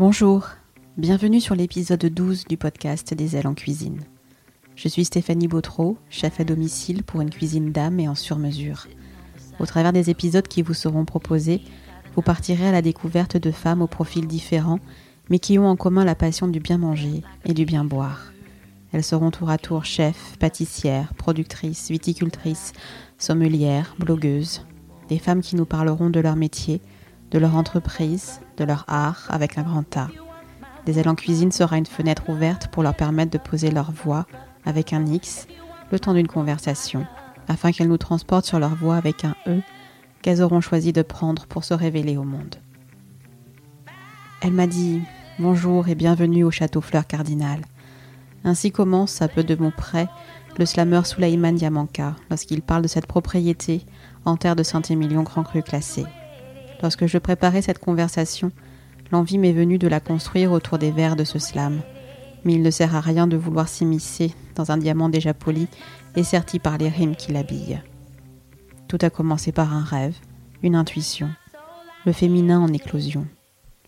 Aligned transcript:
Bonjour, 0.00 0.48
bienvenue 0.96 1.42
sur 1.42 1.54
l'épisode 1.54 2.06
12 2.06 2.46
du 2.46 2.56
podcast 2.56 3.12
des 3.12 3.36
ailes 3.36 3.46
en 3.46 3.52
cuisine. 3.52 4.00
Je 4.74 4.88
suis 4.88 5.04
Stéphanie 5.04 5.46
Bautreau, 5.46 5.98
chef 6.08 6.40
à 6.40 6.44
domicile 6.44 7.02
pour 7.02 7.20
une 7.20 7.28
cuisine 7.28 7.70
d'âme 7.70 8.00
et 8.00 8.08
en 8.08 8.14
sur-mesure. 8.14 8.86
Au 9.58 9.66
travers 9.66 9.92
des 9.92 10.08
épisodes 10.08 10.48
qui 10.48 10.62
vous 10.62 10.72
seront 10.72 11.04
proposés, 11.04 11.60
vous 12.14 12.22
partirez 12.22 12.66
à 12.66 12.72
la 12.72 12.80
découverte 12.80 13.36
de 13.36 13.50
femmes 13.50 13.82
aux 13.82 13.86
profils 13.86 14.26
différents, 14.26 14.80
mais 15.28 15.38
qui 15.38 15.58
ont 15.58 15.66
en 15.66 15.76
commun 15.76 16.06
la 16.06 16.14
passion 16.14 16.48
du 16.48 16.60
bien 16.60 16.78
manger 16.78 17.20
et 17.44 17.52
du 17.52 17.66
bien 17.66 17.84
boire. 17.84 18.32
Elles 18.94 19.04
seront 19.04 19.30
tour 19.30 19.50
à 19.50 19.58
tour 19.58 19.84
chefs, 19.84 20.38
pâtissières, 20.38 21.12
productrices, 21.12 21.90
viticultrices, 21.90 22.72
sommelières, 23.18 23.94
blogueuses. 23.98 24.64
Des 25.10 25.18
femmes 25.18 25.42
qui 25.42 25.56
nous 25.56 25.66
parleront 25.66 26.08
de 26.08 26.20
leur 26.20 26.36
métier, 26.36 26.80
de 27.30 27.38
leur 27.38 27.56
entreprise, 27.56 28.40
de 28.56 28.64
leur 28.64 28.84
art 28.88 29.26
avec 29.28 29.58
un 29.58 29.62
grand 29.62 29.96
A. 29.96 30.08
Des 30.86 30.98
ailes 30.98 31.08
en 31.08 31.14
cuisine 31.14 31.52
sera 31.52 31.78
une 31.78 31.86
fenêtre 31.86 32.28
ouverte 32.28 32.68
pour 32.68 32.82
leur 32.82 32.94
permettre 32.94 33.30
de 33.30 33.38
poser 33.38 33.70
leur 33.70 33.92
voix 33.92 34.26
avec 34.64 34.92
un 34.92 35.06
X 35.06 35.46
le 35.92 35.98
temps 35.98 36.14
d'une 36.14 36.28
conversation, 36.28 37.06
afin 37.48 37.72
qu'elles 37.72 37.88
nous 37.88 37.98
transportent 37.98 38.46
sur 38.46 38.58
leur 38.58 38.74
voix 38.74 38.96
avec 38.96 39.24
un 39.24 39.34
E 39.46 39.60
qu'elles 40.22 40.42
auront 40.42 40.60
choisi 40.60 40.92
de 40.92 41.02
prendre 41.02 41.46
pour 41.46 41.64
se 41.64 41.74
révéler 41.74 42.16
au 42.16 42.24
monde. 42.24 42.56
Elle 44.42 44.52
m'a 44.52 44.66
dit 44.66 45.00
Bonjour 45.38 45.88
et 45.88 45.94
bienvenue 45.94 46.44
au 46.44 46.50
château 46.50 46.80
Fleur 46.80 47.06
Cardinal. 47.06 47.60
Ainsi 48.44 48.72
commence, 48.72 49.22
à 49.22 49.28
peu 49.28 49.42
de 49.42 49.54
mon 49.54 49.70
près, 49.70 50.08
le 50.58 50.66
slammer 50.66 51.02
Souleyman 51.04 51.54
Diamanka 51.54 52.16
lorsqu'il 52.28 52.62
parle 52.62 52.82
de 52.82 52.88
cette 52.88 53.06
propriété 53.06 53.84
en 54.24 54.36
terre 54.36 54.56
de 54.56 54.62
Saint-Émilion 54.62 55.22
Grand 55.22 55.42
Cru 55.42 55.62
classé. 55.62 56.04
Lorsque 56.82 57.06
je 57.06 57.18
préparais 57.18 57.62
cette 57.62 57.78
conversation, 57.78 58.52
l'envie 59.12 59.38
m'est 59.38 59.52
venue 59.52 59.78
de 59.78 59.88
la 59.88 60.00
construire 60.00 60.52
autour 60.52 60.78
des 60.78 60.90
vers 60.90 61.16
de 61.16 61.24
ce 61.24 61.38
slam. 61.38 61.80
Mais 62.44 62.54
il 62.54 62.62
ne 62.62 62.70
sert 62.70 62.96
à 62.96 63.00
rien 63.00 63.26
de 63.26 63.36
vouloir 63.36 63.68
s'immiscer 63.68 64.34
dans 64.54 64.70
un 64.70 64.78
diamant 64.78 65.08
déjà 65.08 65.34
poli 65.34 65.68
et 66.16 66.22
serti 66.22 66.58
par 66.58 66.78
les 66.78 66.88
rimes 66.88 67.16
qui 67.16 67.32
l'habillent. 67.32 67.80
Tout 68.88 68.98
a 69.02 69.10
commencé 69.10 69.52
par 69.52 69.74
un 69.74 69.84
rêve, 69.84 70.16
une 70.62 70.74
intuition, 70.74 71.30
le 72.06 72.12
féminin 72.12 72.60
en 72.60 72.72
éclosion, 72.72 73.26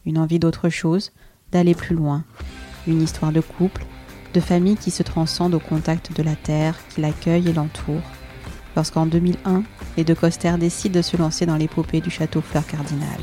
une 0.04 0.18
envie 0.18 0.38
d'autre 0.38 0.68
chose, 0.68 1.12
d'aller 1.50 1.74
plus 1.74 1.96
loin, 1.96 2.24
une 2.86 3.02
histoire 3.02 3.32
de 3.32 3.40
couple, 3.40 3.84
de 4.34 4.40
famille 4.40 4.76
qui 4.76 4.90
se 4.90 5.02
transcende 5.02 5.54
au 5.54 5.58
contact 5.58 6.16
de 6.16 6.22
la 6.22 6.36
terre, 6.36 6.76
qui 6.88 7.00
l'accueille 7.00 7.48
et 7.48 7.52
l'entoure, 7.52 8.02
lorsqu'en 8.76 9.06
2001, 9.06 9.62
les 9.96 10.04
deux 10.04 10.14
Coster 10.14 10.54
décident 10.58 10.96
de 10.96 11.02
se 11.02 11.16
lancer 11.16 11.46
dans 11.46 11.56
l'épopée 11.56 12.00
du 12.00 12.10
château 12.10 12.40
Fleur 12.40 12.66
Cardinal. 12.66 13.18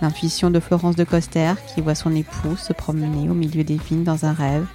L'intuition 0.00 0.50
de 0.50 0.60
Florence 0.60 0.96
de 0.96 1.04
Coster, 1.04 1.54
qui 1.72 1.80
voit 1.80 1.94
son 1.94 2.14
époux 2.14 2.56
se 2.56 2.72
promener 2.72 3.30
au 3.30 3.34
milieu 3.34 3.64
des 3.64 3.76
vignes 3.76 4.04
dans 4.04 4.24
un 4.24 4.32
rêve, 4.32 4.66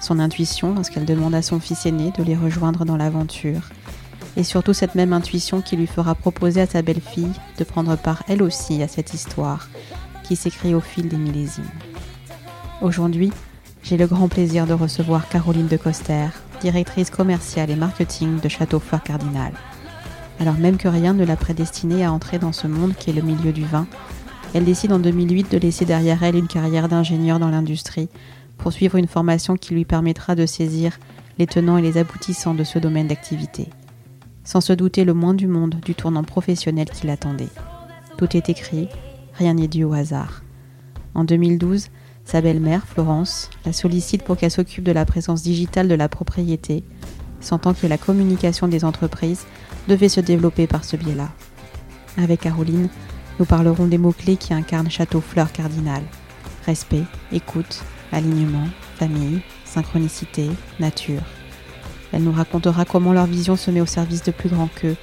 son 0.00 0.18
intuition 0.18 0.74
lorsqu'elle 0.74 1.04
demande 1.04 1.34
à 1.34 1.42
son 1.42 1.60
fils 1.60 1.86
aîné 1.86 2.12
de 2.16 2.22
les 2.22 2.36
rejoindre 2.36 2.84
dans 2.84 2.96
l'aventure, 2.96 3.62
et 4.36 4.44
surtout 4.44 4.72
cette 4.72 4.94
même 4.94 5.12
intuition 5.12 5.60
qui 5.60 5.76
lui 5.76 5.86
fera 5.86 6.14
proposer 6.14 6.60
à 6.60 6.66
sa 6.66 6.82
belle-fille 6.82 7.32
de 7.58 7.64
prendre 7.64 7.96
part 7.96 8.22
elle 8.28 8.42
aussi 8.42 8.82
à 8.82 8.88
cette 8.88 9.12
histoire 9.12 9.68
qui 10.22 10.36
s'écrit 10.36 10.74
au 10.74 10.80
fil 10.80 11.08
des 11.08 11.16
millésimes. 11.16 11.64
Aujourd'hui, 12.80 13.32
j'ai 13.82 13.96
le 13.96 14.06
grand 14.06 14.28
plaisir 14.28 14.66
de 14.66 14.72
recevoir 14.72 15.28
Caroline 15.28 15.66
de 15.66 15.76
Coster, 15.76 16.26
directrice 16.60 17.10
commerciale 17.10 17.70
et 17.70 17.76
marketing 17.76 18.40
de 18.40 18.48
Château 18.48 18.78
Fleur 18.78 19.02
Cardinal. 19.02 19.52
Alors 20.38 20.58
même 20.58 20.76
que 20.76 20.88
rien 20.88 21.14
ne 21.14 21.24
l'a 21.24 21.36
prédestinée 21.36 22.04
à 22.04 22.12
entrer 22.12 22.38
dans 22.38 22.52
ce 22.52 22.66
monde 22.66 22.94
qui 22.94 23.10
est 23.10 23.14
le 23.14 23.22
milieu 23.22 23.52
du 23.52 23.64
vin, 23.64 23.86
elle 24.52 24.64
décide 24.64 24.92
en 24.92 24.98
2008 24.98 25.52
de 25.52 25.58
laisser 25.58 25.84
derrière 25.84 26.22
elle 26.24 26.36
une 26.36 26.48
carrière 26.48 26.88
d'ingénieur 26.88 27.38
dans 27.38 27.50
l'industrie 27.50 28.08
pour 28.58 28.72
suivre 28.72 28.96
une 28.96 29.06
formation 29.06 29.56
qui 29.56 29.74
lui 29.74 29.84
permettra 29.84 30.34
de 30.34 30.46
saisir 30.46 30.98
les 31.38 31.46
tenants 31.46 31.78
et 31.78 31.82
les 31.82 31.98
aboutissants 31.98 32.54
de 32.54 32.64
ce 32.64 32.78
domaine 32.78 33.06
d'activité, 33.06 33.68
sans 34.44 34.60
se 34.60 34.72
douter 34.72 35.04
le 35.04 35.14
moins 35.14 35.34
du 35.34 35.46
monde 35.46 35.76
du 35.84 35.94
tournant 35.94 36.24
professionnel 36.24 36.90
qui 36.90 37.06
l'attendait. 37.06 37.48
Tout 38.18 38.36
est 38.36 38.48
écrit, 38.48 38.88
rien 39.34 39.54
n'est 39.54 39.68
dû 39.68 39.84
au 39.84 39.92
hasard. 39.92 40.42
En 41.14 41.24
2012, 41.24 41.86
sa 42.30 42.40
belle-mère, 42.40 42.86
Florence, 42.86 43.50
la 43.66 43.72
sollicite 43.72 44.22
pour 44.22 44.36
qu'elle 44.36 44.52
s'occupe 44.52 44.84
de 44.84 44.92
la 44.92 45.04
présence 45.04 45.42
digitale 45.42 45.88
de 45.88 45.96
la 45.96 46.08
propriété, 46.08 46.84
sentant 47.40 47.74
que 47.74 47.88
la 47.88 47.98
communication 47.98 48.68
des 48.68 48.84
entreprises 48.84 49.46
devait 49.88 50.08
se 50.08 50.20
développer 50.20 50.68
par 50.68 50.84
ce 50.84 50.96
biais-là. 50.96 51.28
Avec 52.18 52.42
Caroline, 52.42 52.88
nous 53.40 53.46
parlerons 53.46 53.86
des 53.86 53.98
mots-clés 53.98 54.36
qui 54.36 54.54
incarnent 54.54 54.92
Château 54.92 55.20
Fleur 55.20 55.50
Cardinal. 55.50 56.02
Respect, 56.66 57.02
écoute, 57.32 57.82
alignement, 58.12 58.68
famille, 58.96 59.40
synchronicité, 59.64 60.48
nature. 60.78 61.22
Elle 62.12 62.22
nous 62.22 62.32
racontera 62.32 62.84
comment 62.84 63.12
leur 63.12 63.26
vision 63.26 63.56
se 63.56 63.72
met 63.72 63.80
au 63.80 63.86
service 63.86 64.22
de 64.22 64.30
plus 64.30 64.50
grand 64.50 64.68
qu'eux, 64.68 64.96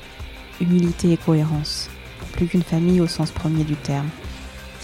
humilité 0.62 1.12
et 1.12 1.18
cohérence, 1.18 1.90
plus 2.32 2.48
qu'une 2.48 2.64
famille 2.64 3.02
au 3.02 3.08
sens 3.08 3.32
premier 3.32 3.66
du 3.66 3.76
terme. 3.76 4.08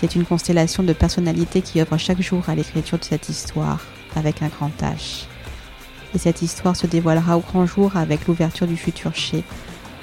C'est 0.03 0.15
une 0.15 0.25
constellation 0.25 0.83
de 0.83 0.91
personnalités 0.91 1.61
qui 1.61 1.79
œuvrent 1.79 1.97
chaque 1.97 2.21
jour 2.21 2.49
à 2.49 2.55
l'écriture 2.55 2.99
de 2.99 3.05
cette 3.05 3.29
histoire, 3.29 3.79
avec 4.17 4.41
un 4.41 4.49
grand 4.49 4.69
H. 4.81 5.27
Et 6.13 6.17
cette 6.17 6.41
histoire 6.41 6.75
se 6.75 6.87
dévoilera 6.87 7.37
au 7.37 7.39
grand 7.39 7.65
jour 7.65 7.95
avec 7.95 8.27
l'ouverture 8.27 8.67
du 8.67 8.75
futur 8.75 9.15
chez, 9.15 9.45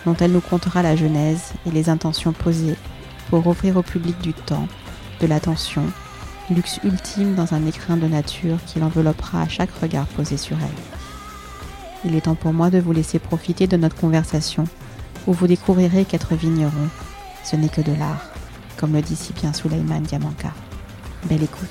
dont 0.07 0.17
elle 0.19 0.33
nous 0.33 0.41
contera 0.41 0.83
la 0.83 0.97
genèse 0.97 1.53
et 1.67 1.71
les 1.71 1.91
intentions 1.91 2.33
posées 2.33 2.77
pour 3.29 3.47
offrir 3.47 3.77
au 3.77 3.83
public 3.83 4.19
du 4.23 4.33
temps, 4.33 4.69
de 5.21 5.27
l'attention, 5.27 5.85
luxe 6.49 6.81
ultime 6.83 7.35
dans 7.35 7.53
un 7.53 7.67
écrin 7.67 7.99
de 7.99 8.07
nature 8.07 8.57
qui 8.67 8.79
l'enveloppera 8.81 9.43
à 9.43 9.49
chaque 9.49 9.79
regard 9.83 10.07
posé 10.07 10.39
sur 10.39 10.57
elle. 10.57 12.11
Il 12.11 12.17
est 12.17 12.23
temps 12.23 12.37
pour 12.37 12.55
moi 12.55 12.71
de 12.71 12.79
vous 12.79 12.93
laisser 12.95 13.19
profiter 13.19 13.67
de 13.67 13.77
notre 13.77 13.97
conversation, 13.97 14.65
où 15.27 15.35
vous 15.35 15.47
découvrirez 15.47 16.07
qu'être 16.07 16.37
vigneron, 16.37 16.89
ce 17.45 17.57
n'est 17.57 17.69
que 17.69 17.83
de 17.83 17.93
l'art 17.93 18.30
comme 18.81 18.95
le 18.95 19.03
dit 19.03 19.15
si 19.15 19.35
bien 19.35 19.53
Souleyman 19.53 20.03
Diamanka. 20.03 20.49
Belle 21.25 21.43
écoute. 21.43 21.69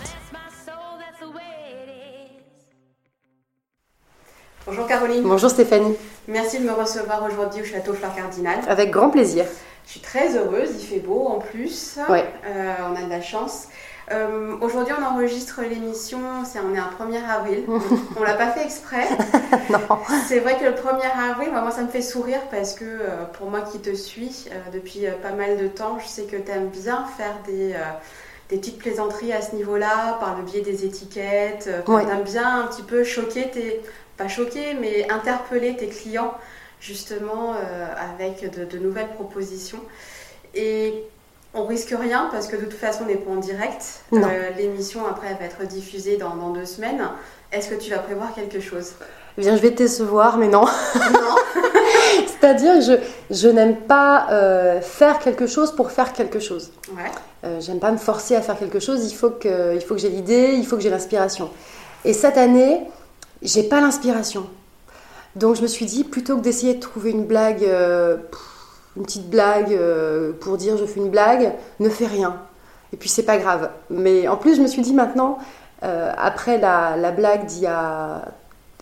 Bonjour 4.67 4.85
Caroline. 4.85 5.23
Bonjour 5.23 5.49
Stéphanie. 5.49 5.95
Merci 6.27 6.59
de 6.59 6.65
me 6.65 6.71
recevoir 6.71 7.23
aujourd'hui 7.23 7.63
au 7.63 7.65
Château 7.65 7.93
Fleur 7.93 8.13
Cardinal. 8.15 8.59
Avec 8.67 8.91
grand 8.91 9.09
plaisir. 9.09 9.45
Je 9.87 9.91
suis 9.93 10.01
très 10.01 10.37
heureuse, 10.37 10.69
il 10.79 10.85
fait 10.85 10.99
beau 10.99 11.25
en 11.25 11.39
plus. 11.39 11.97
Ouais. 12.09 12.25
Euh, 12.45 12.73
on 12.91 12.95
a 12.95 13.01
de 13.01 13.09
la 13.09 13.23
chance. 13.23 13.69
Euh, 14.11 14.57
aujourd'hui, 14.61 14.93
on 14.99 15.03
enregistre 15.03 15.61
l'émission, 15.61 16.19
c'est, 16.45 16.59
on 16.59 16.73
est 16.73 16.79
un 16.79 16.89
1er 16.89 17.23
avril. 17.23 17.63
on 18.17 18.23
l'a 18.23 18.33
pas 18.33 18.51
fait 18.51 18.63
exprès. 18.63 19.07
C'est 20.27 20.39
vrai 20.39 20.57
que 20.57 20.65
le 20.65 20.71
1er 20.71 21.31
avril, 21.31 21.49
moi, 21.51 21.69
ça 21.71 21.81
me 21.81 21.89
fait 21.89 22.01
sourire 22.01 22.41
parce 22.49 22.73
que 22.73 22.85
euh, 22.85 23.25
pour 23.33 23.49
moi 23.49 23.61
qui 23.61 23.79
te 23.79 23.93
suis 23.93 24.45
euh, 24.51 24.71
depuis 24.73 25.05
pas 25.21 25.31
mal 25.31 25.57
de 25.57 25.67
temps, 25.67 25.99
je 25.99 26.07
sais 26.07 26.23
que 26.23 26.37
tu 26.37 26.51
aimes 26.51 26.69
bien 26.69 27.05
faire 27.17 27.35
des, 27.45 27.75
des 28.49 28.57
petites 28.57 28.79
plaisanteries 28.79 29.33
à 29.33 29.41
ce 29.41 29.55
niveau-là, 29.55 30.17
par 30.19 30.37
le 30.37 30.43
biais 30.43 30.61
des 30.61 30.85
étiquettes. 30.85 31.69
Ouais. 31.87 32.05
Tu 32.05 32.11
aimes 32.11 32.23
bien 32.23 32.61
un 32.61 32.67
petit 32.67 32.83
peu 32.83 33.03
choquer 33.03 33.49
tes. 33.51 33.81
pas 34.17 34.27
choquer, 34.27 34.73
mais 34.79 35.09
interpeller 35.11 35.75
tes 35.75 35.87
clients 35.87 36.33
justement 36.81 37.55
avec 38.17 38.49
de, 38.57 38.65
de 38.65 38.77
nouvelles 38.79 39.09
propositions. 39.09 39.81
Et 40.55 41.03
on 41.53 41.65
risque 41.65 41.95
rien 41.99 42.29
parce 42.31 42.47
que 42.47 42.55
de 42.55 42.63
toute 42.63 42.73
façon 42.73 43.03
on 43.03 43.07
n'est 43.07 43.15
pas 43.15 43.31
en 43.31 43.37
direct. 43.37 44.03
Euh, 44.13 44.49
L'émission 44.57 45.05
après 45.07 45.27
elle 45.31 45.37
va 45.37 45.45
être 45.45 45.67
diffusée 45.67 46.17
dans, 46.17 46.35
dans 46.35 46.49
deux 46.49 46.65
semaines. 46.65 47.01
Est-ce 47.51 47.69
que 47.69 47.75
tu 47.75 47.89
vas 47.89 47.99
prévoir 47.99 48.33
quelque 48.33 48.59
chose? 48.59 48.91
Eh 49.37 49.41
bien, 49.41 49.55
je 49.55 49.61
vais 49.61 49.71
te 49.71 49.77
décevoir, 49.77 50.37
mais 50.37 50.47
non. 50.47 50.65
Non. 50.65 51.35
C'est-à-dire 52.27 52.75
que 52.75 52.81
je, 52.81 52.93
je 53.31 53.47
n'aime 53.47 53.77
pas 53.77 54.27
euh, 54.31 54.81
faire 54.81 55.19
quelque 55.19 55.47
chose 55.47 55.71
pour 55.75 55.91
faire 55.91 56.13
quelque 56.13 56.39
chose. 56.39 56.71
Ouais. 56.91 57.09
Euh, 57.45 57.59
j'aime 57.61 57.79
pas 57.79 57.91
me 57.91 57.97
forcer 57.97 58.35
à 58.35 58.41
faire 58.41 58.57
quelque 58.59 58.79
chose. 58.79 59.09
Il 59.09 59.15
faut 59.15 59.29
que, 59.29 59.75
il 59.75 59.81
faut 59.81 59.95
que 59.95 60.01
j'ai 60.01 60.09
l'idée, 60.09 60.53
il 60.55 60.65
faut 60.65 60.75
que 60.75 60.81
j'ai 60.81 60.89
l'inspiration. 60.89 61.49
Et 62.05 62.13
cette 62.13 62.37
année, 62.37 62.81
j'ai 63.41 63.63
pas 63.63 63.81
l'inspiration. 63.81 64.47
Donc 65.35 65.55
je 65.55 65.61
me 65.61 65.67
suis 65.67 65.85
dit, 65.85 66.03
plutôt 66.03 66.35
que 66.37 66.41
d'essayer 66.41 66.73
de 66.75 66.79
trouver 66.79 67.11
une 67.11 67.25
blague, 67.25 67.63
euh, 67.63 68.17
une 68.99 69.05
petite 69.05 69.29
blague 69.29 69.71
euh, 69.73 70.33
pour 70.39 70.57
dire 70.57 70.77
je 70.77 70.85
fais 70.85 70.99
une 70.99 71.09
blague, 71.09 71.53
ne 71.79 71.89
fais 71.89 72.05
rien. 72.05 72.35
Et 72.93 72.97
puis 72.97 73.09
c'est 73.09 73.23
pas 73.23 73.37
grave. 73.37 73.69
Mais 73.89 74.27
en 74.27 74.35
plus, 74.37 74.55
je 74.55 74.61
me 74.61 74.67
suis 74.67 74.81
dit 74.81 74.93
maintenant, 74.93 75.37
euh, 75.83 76.11
après 76.17 76.57
la, 76.57 76.97
la 76.97 77.11
blague 77.11 77.45
d'il 77.45 77.63
y 77.63 77.67
a. 77.67 78.23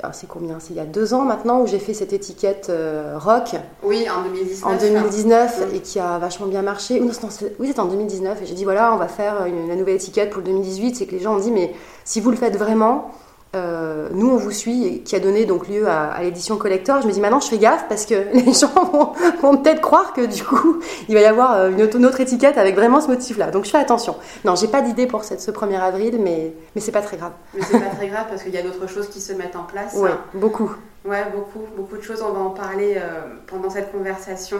ah, 0.01 0.13
c'est 0.13 0.27
combien? 0.27 0.59
C'est 0.59 0.71
il 0.71 0.77
y 0.77 0.79
a 0.79 0.85
deux 0.85 1.13
ans 1.13 1.21
maintenant 1.23 1.59
où 1.61 1.67
j'ai 1.67 1.77
fait 1.79 1.93
cette 1.93 2.13
étiquette 2.13 2.67
euh, 2.69 3.15
rock 3.17 3.55
Oui, 3.83 4.07
en 4.09 4.23
2019. 4.23 4.65
en 4.65 4.77
2019 4.77 5.59
Mm. 5.71 5.75
et 5.75 5.79
qui 5.81 5.99
a 5.99 6.17
vachement 6.19 6.47
bien 6.47 6.61
marché. 6.61 6.99
Oui, 7.01 7.07
non, 7.21 7.29
c'est- 7.29 7.55
oui, 7.59 7.67
c'était 7.67 7.79
en 7.81 7.85
2019 7.85 8.41
et 8.41 8.45
j'ai 8.45 8.53
dit 8.55 8.63
voilà, 8.63 8.93
on 8.93 8.97
va 8.97 9.07
faire 9.07 9.45
une, 9.45 9.67
la 9.67 9.75
nouvelle 9.75 9.95
étiquette 9.95 10.29
pour 10.29 10.39
le 10.39 10.45
2018. 10.45 10.95
C'est 10.95 11.05
que 11.05 11.11
les 11.11 11.19
gens 11.19 11.35
ont 11.35 11.39
dit 11.39 11.51
mais 11.51 11.73
si 12.05 12.21
vous 12.21 12.31
le 12.31 12.37
faites 12.37 12.55
vraiment, 12.57 13.11
euh, 13.57 14.09
nous 14.11 14.29
on 14.29 14.37
vous 14.37 14.51
suit, 14.51 14.85
et 14.85 14.99
qui 14.99 15.15
a 15.15 15.19
donné 15.19 15.45
donc 15.45 15.67
lieu 15.67 15.87
à, 15.87 16.21
l'édition 16.21 16.57
collector. 16.57 17.01
Je 17.01 17.07
me 17.07 17.11
dis 17.11 17.19
maintenant 17.19 17.39
je 17.39 17.47
fais 17.47 17.57
gaffe 17.57 17.85
parce 17.89 18.05
que 18.05 18.13
les 18.33 18.53
gens 18.53 19.15
vont, 19.41 19.57
peut-être 19.57 19.81
croire 19.81 20.13
que 20.13 20.25
du 20.25 20.43
coup 20.43 20.79
il 21.09 21.15
va 21.15 21.21
y 21.21 21.25
avoir 21.25 21.53
euh, 21.53 21.71
une 21.71 22.05
autre, 22.05 22.19
étiquette 22.19 22.57
avec 22.57 22.75
vraiment 22.75 23.01
ce 23.01 23.07
motif-là. 23.07 23.51
Donc 23.51 23.65
je 23.65 23.71
fais 23.71 23.77
attention. 23.77 24.15
Non, 24.45 24.55
j'ai 24.55 24.67
pas 24.67 24.81
d'idée 24.81 25.07
pour 25.07 25.23
cette, 25.23 25.41
ce 25.41 25.51
1er 25.51 25.79
avril, 25.79 26.19
mais, 26.19 26.53
mais 26.75 26.81
c'est 26.81 26.91
pas 26.91 27.01
très 27.01 27.17
grave. 27.17 27.33
Mais 27.53 27.61
c'est 27.63 27.79
pas 27.79 27.95
très 27.95 28.07
grave 28.07 28.25
parce 28.29 28.43
qu'il 28.43 28.53
y 28.53 28.57
a 28.57 28.63
d'autres 28.63 28.87
choses 28.87 29.09
qui 29.09 29.21
se 29.21 29.33
mettent 29.33 29.55
en 29.55 29.63
place. 29.63 29.93
Oui, 29.95 30.09
beaucoup. 30.33 30.71
Ouais, 31.05 31.25
beaucoup, 31.33 31.65
beaucoup 31.75 31.97
de 31.97 32.01
choses. 32.01 32.21
On 32.21 32.31
va 32.31 32.39
en 32.39 32.49
parler 32.51 32.95
euh, 32.97 33.21
pendant 33.47 33.69
cette 33.69 33.91
conversation. 33.91 34.59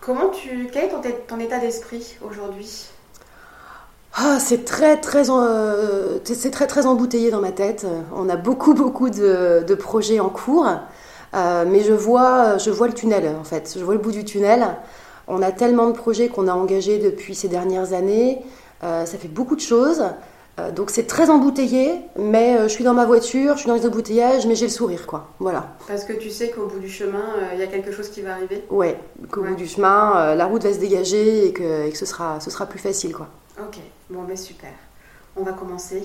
comment 0.00 0.28
tu, 0.30 0.68
quel 0.72 0.84
est 0.84 0.88
ton, 0.88 1.00
ton 1.26 1.38
état 1.38 1.58
d'esprit 1.58 2.16
aujourd'hui? 2.26 2.93
Ah, 4.16 4.38
c'est 4.38 4.64
très 4.64 5.00
très 5.00 5.28
euh, 5.28 6.18
c'est 6.22 6.52
très 6.52 6.68
très 6.68 6.86
embouteillé 6.86 7.32
dans 7.32 7.40
ma 7.40 7.50
tête. 7.50 7.84
On 8.14 8.28
a 8.28 8.36
beaucoup 8.36 8.72
beaucoup 8.72 9.10
de, 9.10 9.74
projets 9.74 10.20
en 10.20 10.28
cours, 10.28 10.68
euh, 11.34 11.64
mais 11.66 11.80
je 11.80 11.92
vois 11.92 12.56
je 12.58 12.70
vois 12.70 12.86
le 12.86 12.94
tunnel 12.94 13.34
en 13.40 13.42
fait. 13.42 13.74
Je 13.76 13.82
vois 13.82 13.94
le 13.94 14.00
bout 14.00 14.12
du 14.12 14.24
tunnel. 14.24 14.64
On 15.26 15.42
a 15.42 15.50
tellement 15.50 15.88
de 15.88 15.96
projets 15.96 16.28
qu'on 16.28 16.46
a 16.46 16.52
engagés 16.52 16.98
depuis 16.98 17.34
ces 17.34 17.48
dernières 17.48 17.92
années. 17.92 18.40
Euh, 18.84 19.04
ça 19.04 19.18
fait 19.18 19.28
beaucoup 19.28 19.56
de 19.56 19.60
choses. 19.60 20.04
donc 20.76 20.90
c'est 20.90 21.08
très 21.08 21.28
embouteillé, 21.30 22.00
mais 22.16 22.58
je 22.62 22.68
suis 22.68 22.84
dans 22.84 22.94
ma 22.94 23.06
voiture, 23.06 23.54
je 23.54 23.60
suis 23.62 23.68
dans 23.68 23.74
les 23.74 23.86
embouteillages, 23.86 24.46
mais 24.46 24.54
j'ai 24.54 24.66
le 24.66 24.76
sourire 24.80 25.06
quoi. 25.08 25.26
Voilà. 25.40 25.74
Parce 25.88 26.04
que 26.04 26.12
tu 26.12 26.30
sais 26.30 26.50
qu'au 26.50 26.66
bout 26.66 26.78
du 26.78 26.88
chemin, 26.88 27.26
il 27.54 27.58
y 27.58 27.64
a 27.64 27.66
quelque 27.66 27.90
chose 27.90 28.08
qui 28.10 28.22
va 28.22 28.34
arriver. 28.34 28.62
Ouais, 28.70 28.96
qu'au 29.32 29.42
bout 29.42 29.56
du 29.56 29.66
chemin, 29.66 30.36
la 30.36 30.46
route 30.46 30.62
va 30.62 30.72
se 30.72 30.78
dégager 30.78 31.48
et 31.48 31.52
que, 31.52 31.86
et 31.88 31.90
que 31.90 31.98
ce 31.98 32.06
sera 32.06 32.38
ce 32.38 32.50
sera 32.52 32.66
plus 32.66 32.78
facile 32.78 33.12
quoi. 33.12 33.26
Ok, 33.60 33.78
bon 34.14 34.22
ben 34.22 34.36
super. 34.36 34.72
On 35.36 35.42
va 35.42 35.52
commencer. 35.52 36.02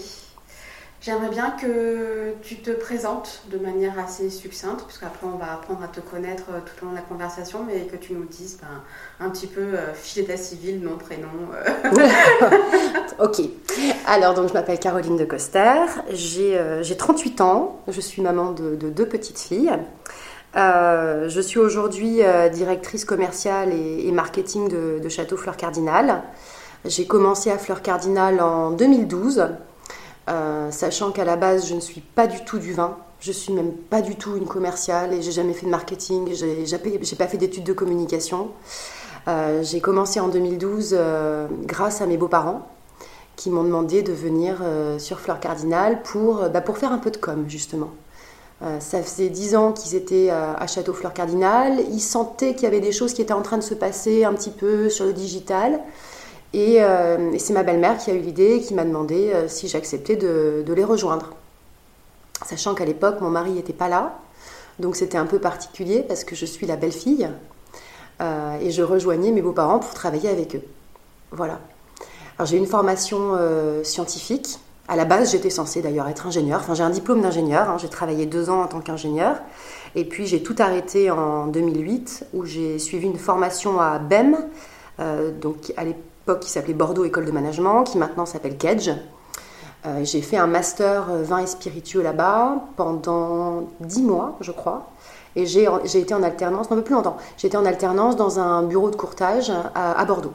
J'aimerais 1.02 1.30
bien 1.30 1.52
que 1.52 2.34
tu 2.42 2.58
te 2.58 2.72
présentes 2.72 3.44
de 3.50 3.58
manière 3.58 3.98
assez 3.98 4.30
succincte, 4.30 4.84
puisqu'après 4.86 5.28
on 5.28 5.38
va 5.38 5.54
apprendre 5.54 5.82
à 5.82 5.88
te 5.88 6.02
connaître 6.02 6.44
euh, 6.50 6.60
tout 6.60 6.84
au 6.84 6.88
long 6.88 6.92
de 6.92 6.98
la 6.98 7.04
conversation, 7.04 7.60
mais 7.66 7.86
que 7.86 7.96
tu 7.96 8.12
nous 8.12 8.26
dises 8.26 8.60
ben, 8.60 9.26
un 9.26 9.30
petit 9.30 9.48
peu 9.48 9.62
euh, 9.62 9.94
fiche 9.94 10.16
d'état 10.16 10.36
civil, 10.36 10.82
nom, 10.82 10.98
prénom. 10.98 11.30
Euh. 11.54 12.04
ok. 13.24 13.46
Alors, 14.08 14.34
donc 14.34 14.50
je 14.50 14.54
m'appelle 14.54 14.78
Caroline 14.78 15.16
de 15.16 15.24
Coster, 15.24 15.86
j'ai 16.12 16.98
38 16.98 17.40
ans, 17.40 17.80
je 17.88 18.02
suis 18.02 18.22
maman 18.22 18.52
de, 18.52 18.76
deux 18.76 19.08
petites 19.08 19.40
filles. 19.40 19.72
je 20.54 21.42
suis 21.42 21.60
aujourd'hui 21.60 22.20
directrice 22.52 23.06
commerciale 23.06 23.72
et, 23.72 24.12
marketing 24.12 24.68
de, 24.68 25.00
de 25.02 25.10
Château 25.10 25.38
Fleur 25.38 25.56
Cardinal. 25.56 26.24
J'ai 26.86 27.06
commencé 27.06 27.52
à 27.52 27.58
Fleur 27.58 27.81
Cardinal 27.81 28.40
en 28.40 28.72
2012, 28.72 29.48
euh, 30.30 30.72
sachant 30.72 31.12
qu'à 31.12 31.26
la 31.26 31.36
base, 31.36 31.68
je 31.68 31.76
ne 31.76 31.81
suis 31.81 32.00
pas 32.00 32.26
du 32.26 32.44
tout 32.46 32.58
du 32.58 32.72
vin. 32.72 32.98
Je 33.20 33.34
suis 33.34 33.52
même 33.52 33.74
pas 33.74 34.02
du 34.02 34.16
tout 34.16 34.38
une 34.38 34.46
commerciale 34.46 35.12
et 35.12 35.22
j'ai 35.22 35.34
jamais 35.34 35.52
fait 35.52 35.66
de 35.66 35.72
marketing, 35.72 36.30
j'ai 36.34 37.16
pas 37.18 37.28
fait 37.28 37.38
d'études 37.38 37.66
de 37.66 37.74
communication. 37.74 38.52
Euh, 39.28 39.62
j'ai 39.62 39.81
commencé 39.81 40.22
en 40.22 40.30
2012 40.30 40.96
euh, 40.98 41.48
grâce 41.64 42.00
à 42.00 42.06
mes 42.06 42.16
beaux-parents 42.16 42.66
qui 43.36 43.50
m'ont 43.50 43.64
demandé 43.64 44.02
de 44.02 44.14
venir 44.14 44.62
sur 44.98 45.20
Fleur 45.20 45.40
Cardinal 45.40 46.02
pour, 46.02 46.50
bah, 46.50 46.60
pour 46.60 46.78
faire 46.78 46.92
un 46.92 46.98
peu 46.98 47.10
de 47.10 47.16
com, 47.16 47.46
justement. 47.48 47.92
ça 48.80 49.02
faisait 49.02 49.30
dix 49.30 49.56
ans 49.56 49.72
qu'ils 49.72 49.96
étaient 49.96 50.30
à 50.30 50.68
Château 50.68 50.92
Fleur 50.92 51.14
Cardinal. 51.14 51.80
Ils 51.90 52.02
sentaient 52.02 52.54
qu'il 52.54 52.64
y 52.64 52.68
avait 52.68 52.81
des 52.81 52.92
choses 52.92 53.14
qui 53.14 53.22
étaient 53.22 53.31
en 53.31 53.42
train 53.42 53.58
de 53.58 53.64
se 53.64 53.74
passer 53.74 54.26
un 54.26 54.34
petit 54.34 54.50
peu 54.50 54.90
sur 54.90 55.06
le 55.06 55.14
digital. 55.14 55.80
Euh, 56.56 57.31
et, 57.31 57.40
c'est 57.40 57.54
ma 57.54 57.63
belle-mère 57.63 57.98
qui 57.98 58.12
a 58.12 58.13
eu 58.13 58.19
l'idée, 58.19 58.62
qui 58.62 58.74
m'a 58.74 58.84
demandé 58.84 59.31
euh, 59.34 59.48
si 59.48 59.68
j'acceptais 59.68 60.16
de, 60.16 60.63
les 60.68 60.84
rejoindre. 60.84 61.31
Sachant 62.46 62.74
qu'à 62.74 62.86
l'époque, 62.86 63.22
mon 63.22 63.30
mari 63.30 63.51
n'était 63.51 63.74
pas 63.74 63.90
là, 63.90 64.18
donc 64.80 64.96
c'était 64.96 65.18
un 65.18 65.25
peu 65.25 65.40
particulier 65.40 66.04
parce 66.07 66.24
que 66.24 66.36
je 66.36 66.46
suis 66.46 66.66
la 66.66 66.78
belle-fille 66.78 67.30
euh, 68.22 68.57
et 68.62 68.72
je 68.72 68.81
rejoignais 68.81 69.31
mes 69.31 69.42
beaux-parents 69.42 69.80
pour 69.80 69.94
travailler 69.94 70.30
avec 70.30 70.56
eux. 70.56 70.63
Voilà. 71.31 71.60
Alors 72.38 72.48
j'ai 72.48 72.57
une 72.57 72.66
formation 72.66 73.38
scientifique. 73.84 74.60
À 74.88 74.95
la 74.95 75.04
base, 75.04 75.31
j'étais 75.34 75.50
censée 75.50 75.81
d'ailleurs 75.81 76.07
être 76.07 76.25
ingénieure. 76.25 76.62
Enfin, 76.62 76.74
j'ai 76.74 76.84
un 76.84 76.90
diplôme 76.90 77.22
d'ingénieur. 77.22 77.69
Hein. 77.69 77.78
J'ai 77.78 77.90
travaillé 77.90 78.25
deux 78.25 78.50
ans 78.50 78.62
en 78.62 78.68
tant 78.68 78.80
qu'ingénieur. 78.80 79.36
Et 79.95 80.06
puis 80.06 80.25
j'ai 80.25 80.42
tout 80.42 80.56
arrêté 80.57 81.12
en 81.12 81.48
2008 81.48 82.28
où 82.34 82.45
j'ai 82.45 82.80
suivi 82.80 83.07
une 83.07 83.19
formation 83.19 83.81
à 83.81 84.00
BEM, 84.00 84.38
donc 85.42 85.74
à 85.75 85.84
l'époque 85.84 86.09
qui 86.36 86.50
s'appelait 86.50 86.74
Bordeaux 86.74 87.06
École 87.06 87.26
de 87.26 87.31
Management, 87.31 87.84
qui 87.84 87.98
maintenant 87.98 88.26
s'appelle 88.26 88.58
Kedge. 88.58 88.92
Euh, 89.86 90.04
j'ai 90.04 90.22
fait 90.22 90.38
un 90.38 90.48
master 90.48 91.08
euh, 91.10 91.24
vin 91.24 91.40
et 91.40 91.48
spiritueux 91.48 92.02
là-bas 92.02 92.66
pendant 92.76 93.70
dix 93.80 94.04
mois, 94.04 94.38
je 94.42 94.52
crois. 94.52 94.90
Et 95.36 95.46
j'ai 95.46 95.68
été 95.96 96.14
en 96.14 96.24
alternance, 96.24 96.70
non, 96.70 96.81
plus 96.81 96.96
longtemps, 96.96 97.18
j'ai 97.38 97.56
en 97.56 97.64
alternance 97.66 98.16
dans 98.16 98.40
un 98.40 98.64
bureau 98.64 98.90
de 98.90 98.96
courtage 98.96 99.52
à, 99.76 100.04
Bordeaux. 100.04 100.34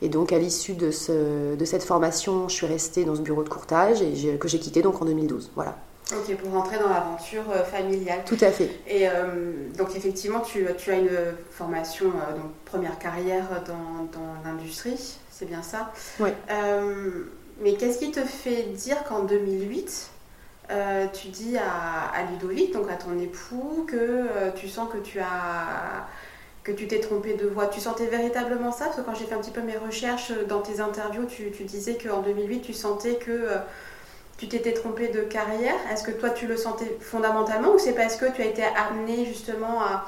Et 0.00 0.08
donc, 0.08 0.32
à 0.32 0.38
l'issue 0.38 0.74
de, 0.74 0.90
cette 0.92 1.82
formation, 1.82 2.48
je 2.48 2.54
suis 2.54 2.66
restée 2.66 3.04
dans 3.04 3.16
ce 3.16 3.20
bureau 3.20 3.42
de 3.42 3.48
courtage 3.48 4.00
et 4.00 4.36
que 4.38 4.48
j'ai 4.48 4.58
quitté 4.60 4.80
donc 4.80 5.02
en 5.02 5.04
2012. 5.04 5.50
Voilà. 5.56 5.76
Ok, 6.14 6.36
pour 6.36 6.52
rentrer 6.52 6.78
dans 6.78 6.88
l'aventure 6.88 7.44
euh, 7.50 7.64
familiale. 7.64 8.20
Tout 8.26 8.38
à 8.40 8.50
fait. 8.50 8.70
Et 8.86 9.08
euh, 9.08 9.68
donc 9.76 9.96
effectivement, 9.96 10.40
tu, 10.40 10.66
tu, 10.76 10.90
as 10.90 10.96
une 10.96 11.10
formation, 11.50 12.06
euh, 12.06 12.36
donc 12.36 12.52
première 12.64 12.98
carrière 12.98 13.62
dans, 13.66 14.04
dans 14.12 14.34
l'industrie, 14.44 15.18
c'est 15.30 15.46
bien 15.46 15.62
ça? 15.62 15.92
Oui. 16.20 16.30
mais 17.62 17.74
qu'est-ce 17.74 17.98
qui 17.98 18.10
te 18.10 18.20
fait 18.20 18.64
dire 18.74 19.02
qu'en 19.04 19.24
2008, 19.24 20.10
tu 21.12 21.28
dis 21.28 21.56
à, 21.56 22.08
à, 22.14 22.30
Ludovic, 22.30 22.72
donc 22.72 22.90
à 22.90 22.94
ton 22.94 23.18
époux, 23.18 23.84
que 23.86 24.50
tu 24.54 24.68
sens 24.68 24.88
que 24.92 24.98
tu 24.98 25.20
as 25.20 26.06
que 26.64 26.70
tu 26.70 26.86
t'es 26.86 27.00
trompé 27.00 27.34
de 27.34 27.48
voix. 27.48 27.66
Tu 27.66 27.80
sentais 27.80 28.06
véritablement 28.06 28.70
ça? 28.70 28.84
Parce 28.84 28.98
que 28.98 29.00
quand 29.00 29.16
j'ai 29.16 29.24
fait 29.24 29.34
un 29.34 29.40
petit 29.40 29.50
peu 29.50 29.62
mes 29.62 29.76
recherches 29.76 30.32
dans 30.46 30.60
tes 30.60 30.78
interviews, 30.78 31.24
tu, 31.26 31.50
tu 31.50 31.64
disais 31.64 31.98
qu'en 31.98 32.22
2008, 32.22 32.60
tu 32.60 32.72
sentais 32.72 33.16
que 33.16 33.48
tu 34.42 34.48
t'étais 34.48 34.72
trompé 34.72 35.06
de 35.06 35.20
carrière 35.20 35.76
Est-ce 35.92 36.02
que 36.02 36.10
toi 36.10 36.30
tu 36.30 36.48
le 36.48 36.56
sentais 36.56 36.98
fondamentalement 37.00 37.74
ou 37.74 37.78
c'est 37.78 37.92
parce 37.92 38.16
que 38.16 38.24
tu 38.34 38.42
as 38.42 38.46
été 38.46 38.64
amené 38.64 39.24
justement 39.24 39.82
à, 39.82 40.04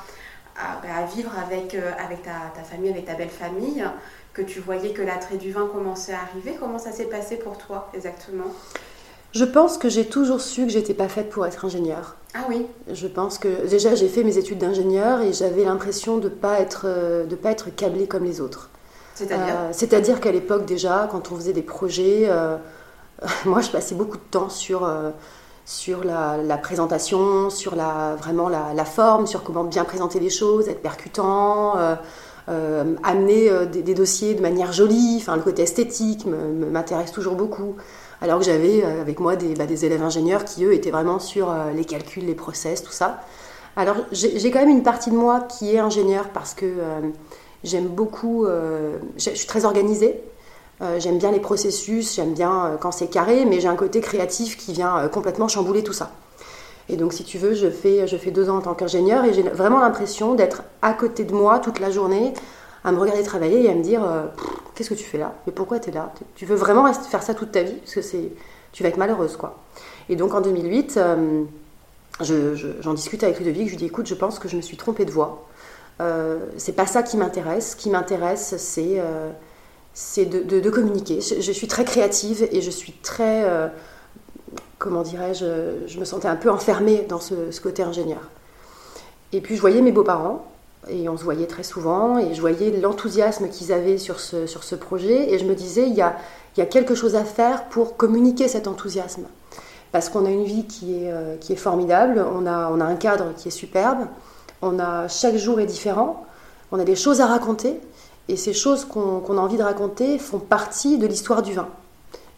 bah, 0.83 1.07
vivre 1.15 1.31
avec, 1.39 1.77
euh, 1.77 1.93
avec 2.05 2.25
ta, 2.25 2.63
famille, 2.65 2.91
avec 2.91 3.05
ta 3.05 3.15
belle 3.15 3.29
famille, 3.29 3.85
que 4.33 4.43
tu 4.43 4.59
voyais 4.59 4.91
que 4.91 5.03
l'attrait 5.03 5.37
du 5.37 5.53
vin 5.53 5.69
commençait 5.73 6.15
à 6.15 6.23
arriver? 6.23 6.57
Comment 6.59 6.81
ça 6.81 6.91
s'est 6.91 7.05
passé 7.05 7.37
pour 7.37 7.59
toi 7.59 7.89
exactement? 7.95 8.47
Je 9.31 9.45
pense 9.45 9.79
que 9.79 9.89
j'ai 9.89 10.07
toujours 10.07 10.41
su 10.41 10.65
que 10.65 10.73
j'étais 10.73 10.95
pas 10.95 11.09
faite 11.09 11.31
pour 11.31 11.47
être 11.47 11.65
ingénieure. 11.65 12.17
Ah 12.35 12.47
oui. 12.49 12.67
Je 12.93 13.07
pense 13.07 13.39
que 13.39 13.69
déjà 13.69 13.95
j'ai 13.95 14.09
fait 14.09 14.25
mes 14.25 14.37
études 14.37 14.59
d'ingénieur 14.59 15.21
et 15.21 15.33
j'avais 15.33 15.63
l'impression 15.63 16.19
de 16.19 16.29
pas 16.29 16.59
être 16.59 16.87
euh, 16.87 17.25
de 17.25 17.37
pas 17.37 17.53
être 17.53 17.71
câblée 17.71 18.09
comme 18.09 18.25
les 18.25 18.41
autres. 18.41 18.69
C'est-à-dire? 19.15 19.55
Euh, 19.57 19.69
C'est-à-dire 19.71 20.21
qu'à 20.21 20.33
l'époque 20.33 20.65
déjà, 20.65 21.09
quand 21.09 21.31
on 21.31 21.37
faisait 21.37 21.53
des 21.53 21.63
projets, 21.63 22.29
moi, 23.45 23.61
je 23.61 23.71
passais 23.71 23.95
beaucoup 23.95 24.17
de 24.17 24.23
temps 24.31 24.49
sur, 24.49 24.85
euh, 24.85 25.11
sur 25.65 26.05
la, 26.05 26.59
présentation, 26.59 27.51
sur 27.51 27.75
la, 27.75 28.17
vraiment 28.17 28.49
la, 28.49 28.85
forme, 28.85 29.27
sur 29.27 29.43
comment 29.43 29.65
bien 29.65 29.85
présenter 29.85 30.21
les 30.21 30.31
choses, 30.31 30.69
être 30.69 30.83
percutant, 30.83 31.77
euh, 31.79 31.95
euh, 32.49 32.95
amener 33.03 33.51
des, 33.67 33.95
dossiers 33.95 34.35
de 34.35 34.43
manière 34.43 34.73
jolie. 34.73 35.19
Enfin, 35.21 35.37
le 35.37 35.43
côté 35.43 35.63
esthétique 35.63 36.27
m'intéresse 36.27 37.13
toujours 37.13 37.35
beaucoup. 37.35 37.77
Alors 38.21 38.39
que 38.39 38.45
j'avais 38.45 38.83
avec 38.83 39.21
moi 39.21 39.37
des, 39.37 39.55
bah, 39.55 39.67
des, 39.67 39.85
élèves 39.85 40.03
ingénieurs 40.03 40.45
qui, 40.45 40.65
eux, 40.65 40.73
étaient 40.73 40.91
vraiment 40.91 41.19
sur 41.19 41.53
les 41.75 41.85
calculs, 41.85 42.25
les 42.25 42.35
process, 42.35 42.83
tout 42.83 42.93
ça. 42.93 43.21
Alors, 43.77 43.97
j'ai 44.13 44.51
quand 44.51 44.61
même 44.61 44.69
une 44.69 44.85
partie 44.85 45.11
de 45.11 45.17
moi 45.17 45.41
qui 45.41 45.75
est 45.75 45.79
ingénieur 45.79 46.29
parce 46.29 46.55
que 46.55 46.75
j'aime 47.65 47.89
beaucoup, 47.89 48.47
je 48.47 49.31
suis 49.31 49.47
très 49.47 49.65
organisée. 49.65 50.21
Euh, 50.83 50.99
j'aime 50.99 51.19
bien 51.19 51.31
les 51.31 51.41
processus, 51.41 52.17
j'aime 52.17 52.35
bien 52.35 52.67
euh, 52.67 52.77
quand 52.77 52.91
c'est 52.91 53.07
carré, 53.07 53.45
mais 53.45 53.61
j'ai 53.61 53.69
un 53.69 53.77
côté 53.77 54.01
créatif 54.01 54.57
qui 54.57 54.73
vient 54.73 54.99
euh, 54.99 55.09
complètement 55.09 55.47
chambouler 55.47 55.85
tout 55.85 55.93
ça. 55.93 56.11
Et 56.89 56.97
donc, 56.97 57.13
si 57.13 57.25
tu 57.25 57.39
veux, 57.39 57.55
je 57.55 57.71
fais, 57.71 58.07
je 58.07 58.17
fais 58.17 58.31
deux 58.31 58.51
ans 58.51 58.59
en 58.59 58.61
tant 58.61 58.75
qu'ingénieur 58.75 59.25
et 59.25 59.33
j'ai 59.33 59.43
vraiment 59.43 59.79
l'impression 59.79 60.35
d'être 60.35 60.65
à 60.83 60.93
côté 60.93 61.25
de 61.25 61.33
moi 61.33 61.59
toute 61.61 61.79
la 61.79 61.91
journée, 61.91 62.35
à 62.83 62.93
me 62.93 62.99
regarder 62.99 63.23
travailler 63.23 63.65
et 63.65 63.71
à 63.71 63.75
me 63.75 63.83
dire 63.83 64.03
Qu'est-ce 64.75 64.91
que 64.91 64.95
tu 64.95 65.05
fais 65.05 65.17
là? 65.17 65.33
Mais 65.47 65.53
pourquoi 65.53 65.79
tu 65.79 65.89
es 65.89 65.93
là? 65.93 66.13
Tu 66.35 66.45
veux 66.45 66.57
vraiment 66.57 66.93
faire 66.93 67.23
ça 67.23 67.33
toute 67.33 67.53
ta 67.53 67.63
vie? 67.63 67.73
Parce 67.73 67.95
que 67.95 68.01
tu 68.73 68.83
vas 68.83 68.91
être 68.91 68.99
malheureuse, 68.99 69.39
quoi. 69.39 69.57
Et 70.11 70.17
donc, 70.17 70.35
en 70.35 70.43
2008, 70.43 71.01
j'en 72.21 72.93
discute 72.93 73.23
avec 73.25 73.39
Ludovic, 73.39 73.67
je 73.67 73.71
lui 73.71 73.77
dis 73.79 73.87
Écoute, 73.87 74.07
je 74.07 74.15
pense 74.15 74.39
que 74.39 74.49
je 74.49 74.57
me 74.57 74.61
suis 74.61 74.77
trompée 74.77 75.07
de 75.07 75.11
voie. 75.11 75.47
c'est 76.59 76.77
pas 76.77 76.87
ça 76.87 77.03
qui 77.03 77.17
m'intéresse. 77.17 77.71
Ce 77.71 77.77
qui 77.77 77.89
m'intéresse, 77.89 78.57
c'est 78.59 79.01
c'est 79.95 80.27
de, 80.27 80.71
communiquer. 80.71 81.21
Je, 81.21 81.53
suis 81.53 81.69
très 81.69 81.85
créative 81.85 82.49
et 82.51 82.61
je 82.61 82.71
suis 82.71 82.93
très, 82.93 83.45
euh, 83.45 83.69
comment 84.79 85.03
dirais-je, 85.03 85.87
je 85.87 86.01
me 86.01 86.05
sentais 86.05 86.27
un 86.27 86.37
peu 86.37 86.51
enfermée 86.51 87.07
dans 87.09 87.21
ce, 87.21 87.61
côté 87.61 87.85
ingénieur. 87.85 88.21
Et 89.33 89.41
puis 89.41 89.55
je 89.55 89.61
voyais 89.61 89.81
mes 89.81 89.93
beaux-parents, 89.93 90.45
et 90.89 91.09
on 91.09 91.17
se 91.17 91.23
voyait 91.23 91.47
très 91.47 91.63
souvent, 91.63 92.19
et 92.19 92.35
je 92.35 92.41
voyais 92.41 92.73
l'enthousiasme 92.81 93.49
qu'ils 93.49 93.73
avaient 93.73 93.97
sur 93.97 94.19
ce, 94.19 94.47
sur 94.47 94.65
ce 94.65 94.75
projet, 94.75 95.33
et 95.33 95.39
je 95.39 95.45
me 95.45 95.55
disais, 95.55 95.87
il 95.87 95.95
y 95.95 96.03
a, 96.03 96.17
il 96.57 96.61
y 96.61 96.63
a 96.63 96.67
quelque 96.67 96.97
chose 96.97 97.15
à 97.15 97.25
faire 97.25 97.69
pour 97.69 97.97
communiquer 97.97 98.49
cet 98.49 98.67
enthousiasme. 98.67 99.27
parce 99.93 100.09
qu'on 100.09 100.27
a 100.27 100.31
une 100.31 100.45
vie 100.45 100.67
qui 100.67 101.05
est, 101.05 101.41
qui 101.41 101.53
est 101.53 101.57
formidable, 101.57 102.25
on 102.35 102.47
a, 102.47 102.69
on 102.69 102.81
a 102.81 102.85
un 102.85 102.97
cadre 102.97 103.33
qui 103.37 103.47
est 103.47 103.53
superbe, 103.53 104.07
on 104.61 104.81
a, 104.81 105.07
chaque 105.07 105.37
jour 105.37 105.61
est 105.61 105.67
différent, 105.67 106.27
on 106.73 106.81
a 106.81 106.85
des 106.85 106.97
choses 106.97 107.21
à 107.21 107.27
raconter, 107.27 107.79
et 108.29 108.37
ces 108.37 108.53
choses 108.53 108.85
qu'on 108.85 109.39
a 109.39 109.41
envie 109.41 109.59
de 109.59 109.63
raconter 109.63 110.19
font 110.19 110.39
partie 110.39 110.99
de 110.99 111.07
l'histoire 111.07 111.43
du 111.43 111.53
vin. 111.53 111.69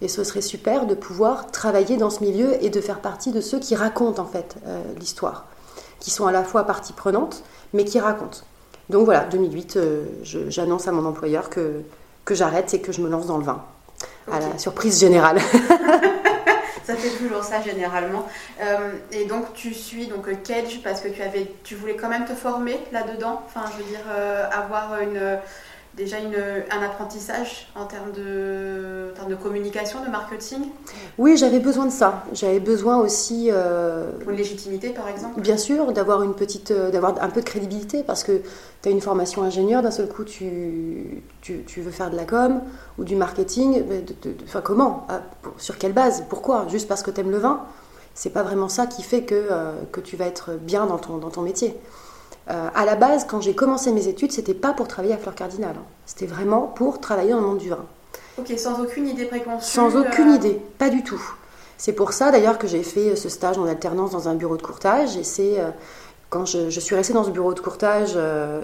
Et 0.02 0.08
ce 0.08 0.24
serait 0.24 0.42
super 0.42 0.86
de 0.86 0.94
pouvoir 0.94 1.50
travailler 1.50 1.96
dans 1.96 2.10
ce 2.10 2.22
milieu 2.22 2.62
et 2.62 2.70
de 2.70 2.80
faire 2.80 3.00
partie 3.00 3.32
de 3.32 3.40
ceux 3.40 3.58
qui 3.58 3.74
racontent 3.74 4.22
en 4.22 4.26
fait 4.26 4.56
euh, 4.66 4.82
l'histoire, 4.98 5.46
qui 6.00 6.10
sont 6.10 6.26
à 6.26 6.32
la 6.32 6.44
fois 6.44 6.64
partie 6.64 6.92
prenante, 6.92 7.44
mais 7.72 7.84
qui 7.84 7.98
racontent. 7.98 8.40
Donc 8.90 9.04
voilà, 9.04 9.24
2008, 9.24 9.76
euh, 9.76 10.04
j'annonce 10.22 10.86
à 10.86 10.92
mon 10.92 11.06
employeur 11.06 11.48
que, 11.48 11.82
que 12.24 12.34
j'arrête 12.34 12.74
et 12.74 12.80
que 12.80 12.92
je 12.92 13.00
me 13.00 13.08
lance 13.08 13.26
dans 13.26 13.38
le 13.38 13.44
vin. 13.44 13.64
À 14.30 14.40
la 14.40 14.58
surprise 14.58 15.00
générale. 15.00 15.38
ça 16.84 16.94
fait 16.94 17.16
toujours 17.16 17.42
ça 17.42 17.62
généralement. 17.62 18.26
Euh, 18.60 18.92
et 19.12 19.24
donc 19.24 19.54
tu 19.54 19.72
suis 19.72 20.08
donc 20.08 20.28
Cage 20.42 20.82
parce 20.84 21.00
que 21.00 21.08
tu 21.08 21.22
avais, 21.22 21.50
tu 21.64 21.74
voulais 21.74 21.96
quand 21.96 22.08
même 22.08 22.26
te 22.26 22.34
former 22.34 22.78
là-dedans? 22.92 23.40
Enfin, 23.46 23.64
je 23.72 23.82
veux 23.82 23.88
dire 23.88 24.04
avoir 24.52 25.00
une 25.00 25.38
déjà 25.96 26.18
une, 26.18 26.34
un 26.34 26.82
apprentissage 26.82 27.68
en 27.74 27.86
termes, 27.86 28.12
de, 28.12 29.10
en 29.12 29.16
termes 29.16 29.30
de 29.30 29.34
communication, 29.34 30.04
de 30.04 30.10
marketing 30.10 30.60
Oui, 31.18 31.36
j'avais 31.36 31.58
besoin 31.58 31.86
de 31.86 31.90
ça. 31.90 32.24
J'avais 32.32 32.60
besoin 32.60 32.98
aussi. 32.98 33.48
Euh, 33.50 34.12
Pour 34.20 34.30
une 34.30 34.36
légitimité, 34.36 34.90
par 34.90 35.08
exemple 35.08 35.40
Bien 35.40 35.56
sûr, 35.56 35.92
d'avoir 35.92 36.22
une 36.22 36.34
petite, 36.34 36.70
euh, 36.70 36.90
d'avoir 36.90 37.14
un 37.22 37.30
peu 37.30 37.40
de 37.40 37.46
crédibilité 37.46 38.02
parce 38.02 38.24
que 38.24 38.42
tu 38.82 38.88
as 38.88 38.92
une 38.92 39.00
formation 39.00 39.42
ingénieur, 39.42 39.82
d'un 39.82 39.90
seul 39.90 40.08
coup 40.08 40.24
tu, 40.24 41.22
tu, 41.40 41.62
tu, 41.66 41.80
veux 41.80 41.90
faire 41.90 42.10
de 42.10 42.16
la 42.16 42.24
com 42.24 42.60
ou 42.98 43.04
du 43.04 43.16
marketing. 43.16 43.82
Enfin, 44.44 44.60
comment? 44.60 45.06
Ah, 45.08 45.22
Sur 45.56 45.78
quelle 45.78 45.92
base? 45.92 46.24
Pourquoi? 46.28 46.66
Juste 46.68 46.88
parce 46.88 47.02
que 47.02 47.10
tu 47.10 47.20
aimes 47.20 47.30
le 47.30 47.38
vin? 47.38 47.60
C'est 48.14 48.30
pas 48.30 48.42
vraiment 48.42 48.68
ça 48.68 48.86
qui 48.86 49.02
fait 49.02 49.22
que, 49.22 49.34
euh, 49.34 49.72
que 49.92 50.00
tu 50.00 50.16
vas 50.16 50.26
être 50.26 50.52
bien 50.52 50.86
dans 50.86 50.98
ton, 50.98 51.18
dans 51.18 51.30
ton 51.30 51.42
métier. 51.42 51.74
Euh, 52.48 52.68
à 52.74 52.84
la 52.84 52.94
base, 52.94 53.26
quand 53.28 53.40
j'ai 53.40 53.54
commencé 53.54 53.92
mes 53.92 54.06
études, 54.08 54.32
c'était 54.32 54.54
pas 54.54 54.72
pour 54.72 54.86
travailler 54.86 55.14
à 55.14 55.18
Fleur 55.18 55.34
Cardinal. 55.34 55.74
Hein. 55.76 55.82
C'était 56.04 56.26
vraiment 56.26 56.62
pour 56.62 57.00
travailler 57.00 57.30
dans 57.30 57.40
le 57.40 57.46
monde 57.46 57.58
du 57.58 57.68
vin. 57.68 57.84
Ok, 58.38 58.52
sans 58.56 58.80
aucune 58.80 59.08
idée 59.08 59.24
préconçue 59.24 59.66
Sans 59.68 59.96
aucune 59.96 60.30
euh, 60.30 60.36
idée, 60.36 60.60
pas 60.78 60.88
du 60.88 61.02
tout. 61.02 61.20
C'est 61.78 61.92
pour 61.92 62.12
ça 62.12 62.30
d'ailleurs 62.30 62.58
que 62.58 62.66
j'ai 62.66 62.82
fait 62.82 63.16
ce 63.16 63.28
stage 63.28 63.58
en 63.58 63.66
alternance 63.66 64.12
dans 64.12 64.28
un 64.28 64.34
bureau 64.34 64.56
de 64.56 64.62
courtage. 64.62 65.16
Et 65.16 65.24
c'est 65.24 65.58
euh, 65.58 65.70
quand 66.28 66.44
je, 66.44 66.68
suis 66.80 66.94
restée 66.94 67.12
dans 67.12 67.24
ce 67.24 67.30
bureau 67.30 67.54
de 67.54 67.60
courtage 67.60 68.18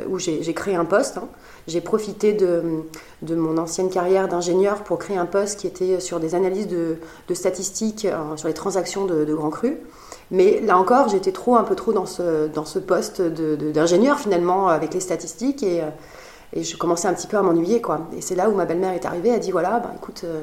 où 0.08 0.18
j'ai 0.18 0.54
créé 0.54 0.74
un 0.74 0.84
poste. 0.84 1.18
Hein. 1.18 1.28
j'ai 1.68 1.80
profité 1.80 2.32
de, 2.32 2.84
mon 3.34 3.56
ancienne 3.56 3.88
carrière 3.88 4.28
d'ingénieur 4.28 4.82
pour 4.82 4.98
créer 4.98 5.16
un 5.16 5.26
poste 5.26 5.60
qui 5.60 5.66
était 5.66 6.00
sur 6.00 6.20
des 6.20 6.34
analyses 6.34 6.68
de, 6.68 6.98
statistiques 7.34 8.06
sur 8.36 8.48
les 8.48 8.54
transactions 8.54 9.06
de, 9.06 9.24
de 9.24 9.34
grands 9.34 9.50
crus. 9.50 9.76
Mais 10.32 10.60
là 10.60 10.78
encore, 10.78 11.10
j'étais 11.10 11.30
trop, 11.30 11.56
un 11.56 11.62
peu 11.62 11.76
trop 11.76 11.92
dans 11.92 12.06
ce, 12.06 12.78
poste 12.78 13.20
d'ingénieur 13.20 14.18
finalement 14.18 14.68
avec 14.68 14.94
les 14.94 15.00
statistiques 15.00 15.62
et, 15.62 15.82
euh, 15.82 15.90
et, 16.54 16.64
je 16.64 16.76
commençais 16.78 17.06
un 17.06 17.12
petit 17.12 17.26
peu 17.26 17.36
à 17.36 17.42
m'ennuyer. 17.42 17.82
Et 18.16 18.22
c'est 18.22 18.34
là 18.34 18.48
où 18.48 18.54
ma 18.54 18.64
belle-mère 18.64 18.94
est 18.94 19.04
arrivée, 19.04 19.28
elle 19.28 19.36
a 19.36 19.38
dit 19.38 19.50
voilà, 19.50 19.78
bah, 19.80 19.92
écoute, 19.94 20.22
euh, 20.24 20.40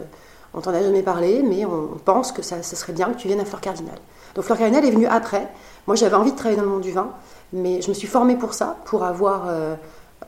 on 0.53 0.61
t'en 0.61 0.75
a 0.75 0.81
jamais 0.81 1.01
parlé, 1.01 1.41
mais 1.41 1.65
on 1.65 1.97
pense 2.05 2.31
que 2.31 2.43
ça, 2.43 2.61
serait 2.61 2.93
bien 2.93 3.11
que 3.11 3.17
tu 3.17 3.27
viennes 3.27 3.39
à 3.39 3.45
Fleur 3.45 3.61
Cardinal. 3.61 3.97
Donc 4.36 4.45
Fleur 4.45 4.57
Cardinal 4.57 4.86
est 4.86 4.91
venue 4.91 5.07
après. 5.07 5.48
Moi, 5.88 5.95
j'avais 5.95 6.15
envie 6.15 6.31
de 6.31 6.38
travailler 6.38 6.57
dans 6.57 6.65
le 6.65 6.69
monde 6.69 6.81
du 6.81 6.91
vin, 6.91 7.12
mais 7.53 7.81
je 7.81 7.89
me 7.89 7.93
suis 7.93 8.07
formée 8.07 8.36
pour 8.36 8.53
ça, 8.53 8.77
pour 8.86 9.03
avoir 9.03 9.45
euh, 9.48 9.75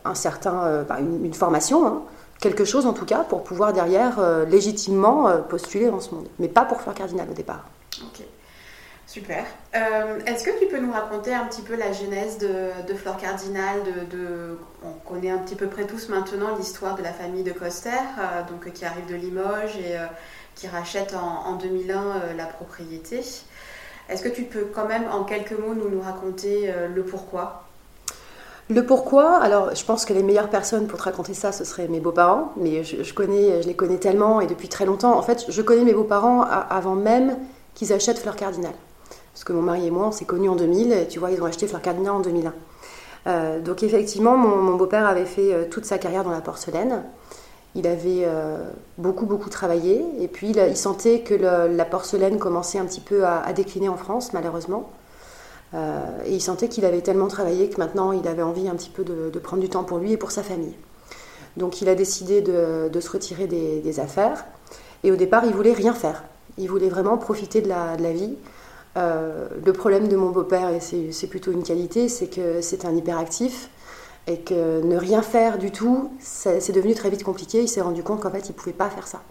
un 0.06 0.16
certain, 0.16 0.84
bah, 0.88 0.98
une, 1.00 1.34
formation. 1.34 1.86
Hein, 1.86 2.02
quelque 2.40 2.66
chose 2.66 2.88
en 2.88 2.94
tout 2.94 3.06
cas 3.06 3.20
pour 3.20 3.44
pouvoir 3.44 3.72
derrière 3.72 4.20
légitimement 4.48 5.30
postuler 5.48 5.92
dans 5.92 6.00
ce 6.00 6.16
monde, 6.16 6.28
mais 6.40 6.48
pas 6.48 6.66
pour 6.66 6.82
Fleur 6.82 6.96
Cardinal 6.96 7.28
au 7.30 7.34
départ. 7.34 7.66
Ok. 8.02 8.26
Super. 9.12 9.46
Euh, 9.76 10.22
est-ce 10.26 10.46
que 10.46 10.58
tu 10.58 10.68
peux 10.68 10.80
nous 10.80 10.94
raconter 10.94 11.34
un 11.34 11.44
petit 11.44 11.64
peu 11.64 11.76
la 11.76 11.92
genèse 11.92 12.38
de, 12.38 12.94
Flore 12.94 13.18
Cardinal 13.18 13.82
de, 14.10 14.58
On 14.86 14.94
connaît 15.06 15.30
un 15.32 15.40
petit 15.40 15.56
peu 15.56 15.68
près 15.68 15.86
tous 15.86 16.08
maintenant 16.08 16.56
l'histoire 16.56 16.96
de 16.96 17.04
la 17.04 17.12
famille 17.12 17.44
de 17.44 17.52
Coster, 17.52 17.90
euh, 17.90 18.44
donc, 18.50 18.72
qui 18.72 18.86
arrive 18.86 19.06
de 19.08 19.16
Limoges 19.16 19.76
et 19.76 19.98
euh, 19.98 20.06
qui 20.56 20.70
rachète 20.70 21.14
en, 21.14 21.58
2001 21.58 22.36
la 22.38 22.46
propriété. 22.46 23.22
Est-ce 24.12 24.22
que 24.24 24.30
tu 24.30 24.44
peux 24.44 24.68
quand 24.74 24.88
même 24.88 25.06
en 25.12 25.24
quelques 25.24 25.58
mots 25.58 25.74
nous, 25.74 26.02
raconter 26.02 26.72
le 26.94 27.02
pourquoi? 27.04 27.64
Le 28.70 28.86
pourquoi, 28.86 29.38
alors 29.38 29.74
je 29.74 29.84
pense 29.84 30.06
que 30.06 30.14
les 30.14 30.22
meilleures 30.24 30.50
personnes 30.50 30.88
pour 30.88 31.00
te 31.00 31.04
raconter 31.04 31.34
ça, 31.34 31.52
ce 31.52 31.64
seraient 31.64 31.88
mes 31.88 32.00
beaux-parents, 32.00 32.54
mais 32.58 32.84
je 32.84 32.98
les 32.98 33.74
connais 33.74 33.98
tellement 33.98 34.42
et 34.42 34.48
depuis 34.48 34.70
très 34.70 34.86
longtemps. 34.86 35.18
En 35.18 35.22
fait, 35.22 35.46
je 35.48 35.62
connais 35.62 35.84
mes 35.84 35.94
beaux-parents 35.94 36.44
avant 36.44 36.96
même 36.96 37.38
qu'ils 37.74 37.94
achètent 37.94 38.20
Fleur 38.20 38.36
Cardinal. 38.36 38.74
Parce 39.34 39.44
que 39.44 39.54
mon 39.54 39.62
mari 39.62 39.88
et 39.88 39.92
moi, 39.92 40.08
on 40.08 40.12
s'est 40.12 40.26
connus 40.26 40.50
en 40.50 40.56
2000, 40.56 40.92
et 40.92 41.08
tu 41.08 41.20
vois, 41.20 41.32
ils 41.32 41.42
ont 41.42 41.46
acheté 41.46 41.68
Fleur 41.68 41.82
Cardinal 41.82 42.14
en 42.14 42.20
2001. 42.20 42.54
Euh, 43.28 43.60
donc 43.60 43.84
effectivement, 43.84 44.36
mon, 44.36 44.76
beau-père 44.76 45.06
avait 45.06 45.26
fait 45.26 45.54
euh, 45.54 45.66
toute 45.70 45.86
sa 45.86 45.98
carrière 45.98 46.24
dans 46.24 46.32
la 46.32 46.42
porcelaine. 46.42 47.04
Il 47.76 47.88
avait 47.88 48.24
euh, 48.26 48.58
beaucoup, 48.98 49.26
beaucoup 49.26 49.50
travaillé, 49.50 50.04
et 50.20 50.28
puis 50.28 50.52
il, 50.52 50.78
sentait 50.78 51.22
que 51.22 51.34
la 51.34 51.86
porcelaine 51.86 52.38
commençait 52.38 52.80
un 52.80 52.86
petit 52.86 53.00
peu 53.00 53.26
à, 53.26 53.54
décliner 53.54 53.90
en 53.90 53.98
France, 53.98 54.34
malheureusement. 54.34 54.90
et 55.74 56.34
il 56.34 56.42
sentait 56.42 56.68
qu'il 56.68 56.84
avait 56.84 57.02
tellement 57.02 57.30
travaillé 57.30 57.70
que 57.70 57.78
maintenant, 57.78 58.12
il 58.12 58.28
avait 58.28 58.42
envie 58.42 58.68
un 58.68 58.76
petit 58.76 58.90
peu 58.90 59.06
de, 59.06 59.40
prendre 59.40 59.62
du 59.62 59.70
temps 59.70 59.86
pour 59.86 60.00
lui 60.00 60.12
et 60.12 60.18
pour 60.18 60.32
sa 60.32 60.44
famille. 60.44 60.76
Donc 61.56 61.82
il 61.82 61.88
a 61.88 61.96
décidé 61.96 62.42
de, 62.42 63.00
se 63.00 63.10
retirer 63.10 63.48
des, 63.48 64.00
affaires, 64.02 64.44
et 65.04 65.12
au 65.12 65.16
départ, 65.16 65.46
il 65.46 65.54
voulait 65.54 65.74
rien 65.74 65.94
faire. 65.94 66.26
Il 66.58 66.70
voulait 66.70 66.90
vraiment 66.90 67.18
profiter 67.18 67.62
de 67.62 67.70
la 67.70 68.12
vie. 68.12 68.36
Euh, 68.98 69.48
le 69.66 69.74
problème 69.74 70.08
de 70.08 70.16
mon 70.18 70.30
beau-père, 70.30 70.70
et 70.70 70.80
c'est 70.80 71.28
plutôt 71.28 71.52
une 71.52 71.64
qualité, 71.64 72.10
c'est 72.10 72.28
que 72.28 72.62
c'est 72.62 72.86
un 72.86 72.96
hyperactif 72.96 73.70
et 74.28 74.40
que 74.40 74.82
ne 74.82 74.96
rien 74.96 75.22
faire 75.22 75.58
du 75.58 75.72
tout, 75.72 76.12
c'est 76.20 76.72
devenu 76.72 76.94
très 76.94 77.10
vite 77.10 77.24
compliqué. 77.24 77.62
Il 77.62 77.68
s'est 77.68 77.82
rendu 77.82 78.04
compte 78.04 78.22
qu'en 78.22 78.32
fait, 78.32 78.48
il 78.48 78.52
ne 78.52 78.58
pouvait 78.58 78.72
pas 78.74 78.90
faire 78.90 79.08
ça. 79.08 79.22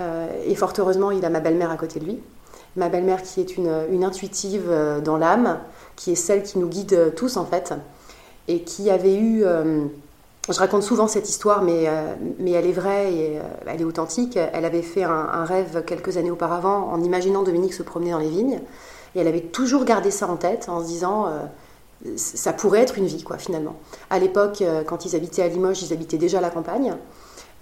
Euh, 0.00 0.28
et 0.46 0.54
fort 0.54 0.72
heureusement, 0.78 1.10
il 1.10 1.24
a 1.24 1.30
ma 1.30 1.40
belle-mère 1.40 1.70
à 1.70 1.76
côté 1.76 2.00
de 2.00 2.04
lui. 2.04 2.20
Ma 2.76 2.88
belle-mère 2.88 3.22
qui 3.22 3.40
est 3.40 3.56
une, 3.56 4.04
intuitive 4.04 4.66
euh, 4.68 5.00
dans 5.00 5.18
l'âme, 5.18 5.60
qui 5.96 6.12
est 6.12 6.16
celle 6.16 6.42
qui 6.42 6.58
nous 6.58 6.68
guide 6.68 7.14
tous 7.14 7.36
en 7.36 7.44
fait, 7.44 7.74
et 8.48 8.62
qui 8.62 8.90
avait 8.90 9.16
eu 9.16 9.44
je 10.50 10.58
raconte 10.58 10.82
souvent 10.82 11.06
cette 11.06 11.28
histoire, 11.28 11.62
mais, 11.62 11.84
euh, 11.86 12.14
mais 12.38 12.50
elle 12.50 12.66
est 12.66 12.72
vraie 12.72 13.14
et 13.14 13.38
euh, 13.38 13.42
elle 13.66 13.80
est 13.80 13.84
authentique. 13.84 14.36
Elle 14.36 14.64
avait 14.64 14.82
fait 14.82 15.04
un, 15.04 15.44
rêve 15.44 15.84
quelques 15.86 16.16
années 16.16 16.32
auparavant 16.32 16.88
en 16.90 17.00
imaginant 17.00 17.42
Dominique 17.42 17.74
se 17.74 17.84
promener 17.84 18.10
dans 18.10 18.18
les 18.18 18.28
vignes. 18.28 18.60
Et 19.14 19.20
elle 19.20 19.28
avait 19.28 19.40
toujours 19.40 19.84
gardé 19.84 20.10
ça 20.10 20.26
en 20.26 20.36
tête 20.36 20.68
en 20.68 20.80
se 20.80 20.86
disant 20.86 21.26
euh, 21.26 21.44
ça 22.16 22.52
pourrait 22.52 22.80
être 22.80 22.98
une 22.98 23.06
vie, 23.06 23.22
quoi, 23.22 23.38
finalement. 23.38 23.76
À 24.10 24.18
l'époque, 24.18 24.62
quand 24.86 25.04
ils 25.04 25.14
habitaient 25.14 25.42
à 25.42 25.48
Limoges, 25.48 25.82
ils 25.82 25.92
habitaient 25.92 26.18
déjà 26.18 26.38
à 26.38 26.40
la 26.40 26.50
campagne. 26.50 26.94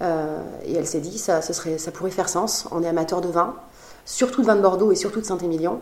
et 0.01 0.73
elle 0.73 0.87
s'est 0.87 0.99
dit 0.99 1.17
ça, 1.19 1.41
serait, 1.41 1.77
ça 1.77 1.91
pourrait 1.91 2.11
faire 2.11 2.29
sens. 2.29 2.67
On 2.71 2.83
est 2.83 2.87
amateur 2.87 3.21
de 3.21 3.27
vin, 3.27 3.55
surtout 4.05 4.41
de 4.41 4.47
vin 4.47 4.55
de 4.55 4.61
Bordeaux 4.61 4.91
et 4.91 4.95
surtout 4.95 5.21
de 5.21 5.25
Saint-Émilion. 5.25 5.79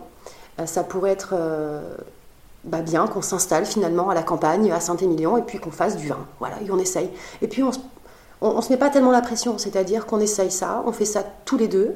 ça 0.66 0.84
pourrait 0.84 1.12
être 1.12 1.36
bah 2.64 2.82
bien 2.82 3.08
qu'on 3.08 3.22
s'installe 3.22 3.66
finalement 3.66 4.10
à 4.10 4.14
la 4.14 4.24
campagne, 4.24 4.72
à 4.72 4.80
Saint-Émilion, 4.80 5.38
et 5.38 5.42
puis 5.42 5.60
qu'on 5.60 5.72
fasse 5.72 5.96
du 5.96 6.08
vin. 6.08 6.26
Voilà, 6.40 6.62
et 6.62 6.70
on 6.72 6.78
essaye. 6.78 7.10
Et 7.42 7.48
puis 7.48 7.64
on, 7.64 7.72
on, 8.42 8.62
se 8.62 8.70
met 8.70 8.78
pas 8.78 8.90
tellement 8.90 9.12
la 9.12 9.22
pression, 9.22 9.58
c'est-à-dire 9.58 10.06
qu'on 10.06 10.20
essaye 10.20 10.52
ça, 10.52 10.84
on 10.86 10.92
fait 10.92 11.06
ça 11.06 11.24
tous 11.46 11.58
les 11.58 11.68
deux, 11.68 11.96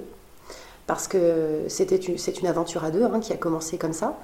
parce 0.88 1.08
que 1.08 1.64
c'était 1.68 2.00
c'est 2.18 2.40
une 2.40 2.48
aventure 2.48 2.84
à 2.84 2.92
deux 2.92 3.04
hein, 3.04 3.20
qui 3.20 3.34
a 3.34 3.38
commencé 3.38 3.78
comme 3.78 3.94
ça. 3.94 4.18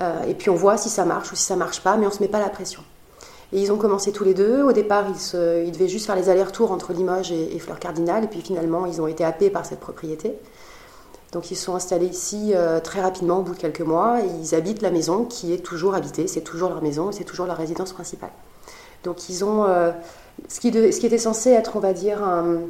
Euh, 0.00 0.24
et 0.24 0.34
puis 0.34 0.50
on 0.50 0.54
voit 0.54 0.76
si 0.76 0.88
ça 0.88 1.04
marche 1.04 1.32
ou 1.32 1.36
si 1.36 1.44
ça 1.44 1.56
marche 1.56 1.80
pas, 1.80 1.96
mais 1.96 2.06
on 2.06 2.10
se 2.10 2.20
met 2.20 2.28
pas 2.28 2.40
la 2.40 2.48
pression. 2.48 2.82
Et 3.52 3.60
ils 3.60 3.70
ont 3.70 3.76
commencé 3.76 4.12
tous 4.12 4.24
les 4.24 4.34
deux. 4.34 4.62
Au 4.62 4.72
départ, 4.72 5.04
ils, 5.08 5.20
se, 5.20 5.70
devaient 5.70 5.88
juste 5.88 6.06
faire 6.06 6.16
les 6.16 6.30
allers-retours 6.30 6.72
entre 6.72 6.92
Limoges 6.92 7.32
et, 7.32 7.54
et 7.54 7.58
Fleur 7.58 7.78
Cardinal, 7.78 8.24
et 8.24 8.28
puis 8.28 8.40
finalement, 8.40 8.86
ils 8.86 9.00
ont 9.00 9.06
été 9.06 9.24
happés 9.24 9.50
par 9.50 9.66
cette 9.66 9.80
propriété. 9.80 10.38
Donc 11.32 11.50
ils 11.50 11.56
sont 11.56 11.74
installés 11.74 12.06
ici 12.06 12.52
euh, 12.54 12.78
très 12.78 13.00
rapidement 13.00 13.38
au 13.38 13.42
bout 13.42 13.54
de 13.54 13.58
quelques 13.58 13.80
mois 13.80 14.20
et 14.20 14.28
ils 14.42 14.54
habitent 14.54 14.82
la 14.82 14.90
maison 14.90 15.24
qui 15.24 15.54
est 15.54 15.64
toujours 15.64 15.94
habitée, 15.94 16.26
c'est 16.28 16.42
toujours 16.42 16.68
leur 16.68 16.82
maison, 16.82 17.10
c'est 17.10 17.24
toujours 17.24 17.46
leur 17.46 17.56
résidence 17.56 17.94
principale. 17.94 18.32
Donc 19.02 19.30
ils 19.30 19.42
ont 19.42 19.64
euh, 19.64 19.92
ce, 20.48 20.60
qui 20.60 20.70
ce, 20.70 21.00
qui 21.00 21.06
était 21.06 21.18
censé 21.18 21.50
être, 21.50 21.76
on 21.76 21.80
va 21.80 21.94
dire, 21.94 22.22
un, 22.22 22.60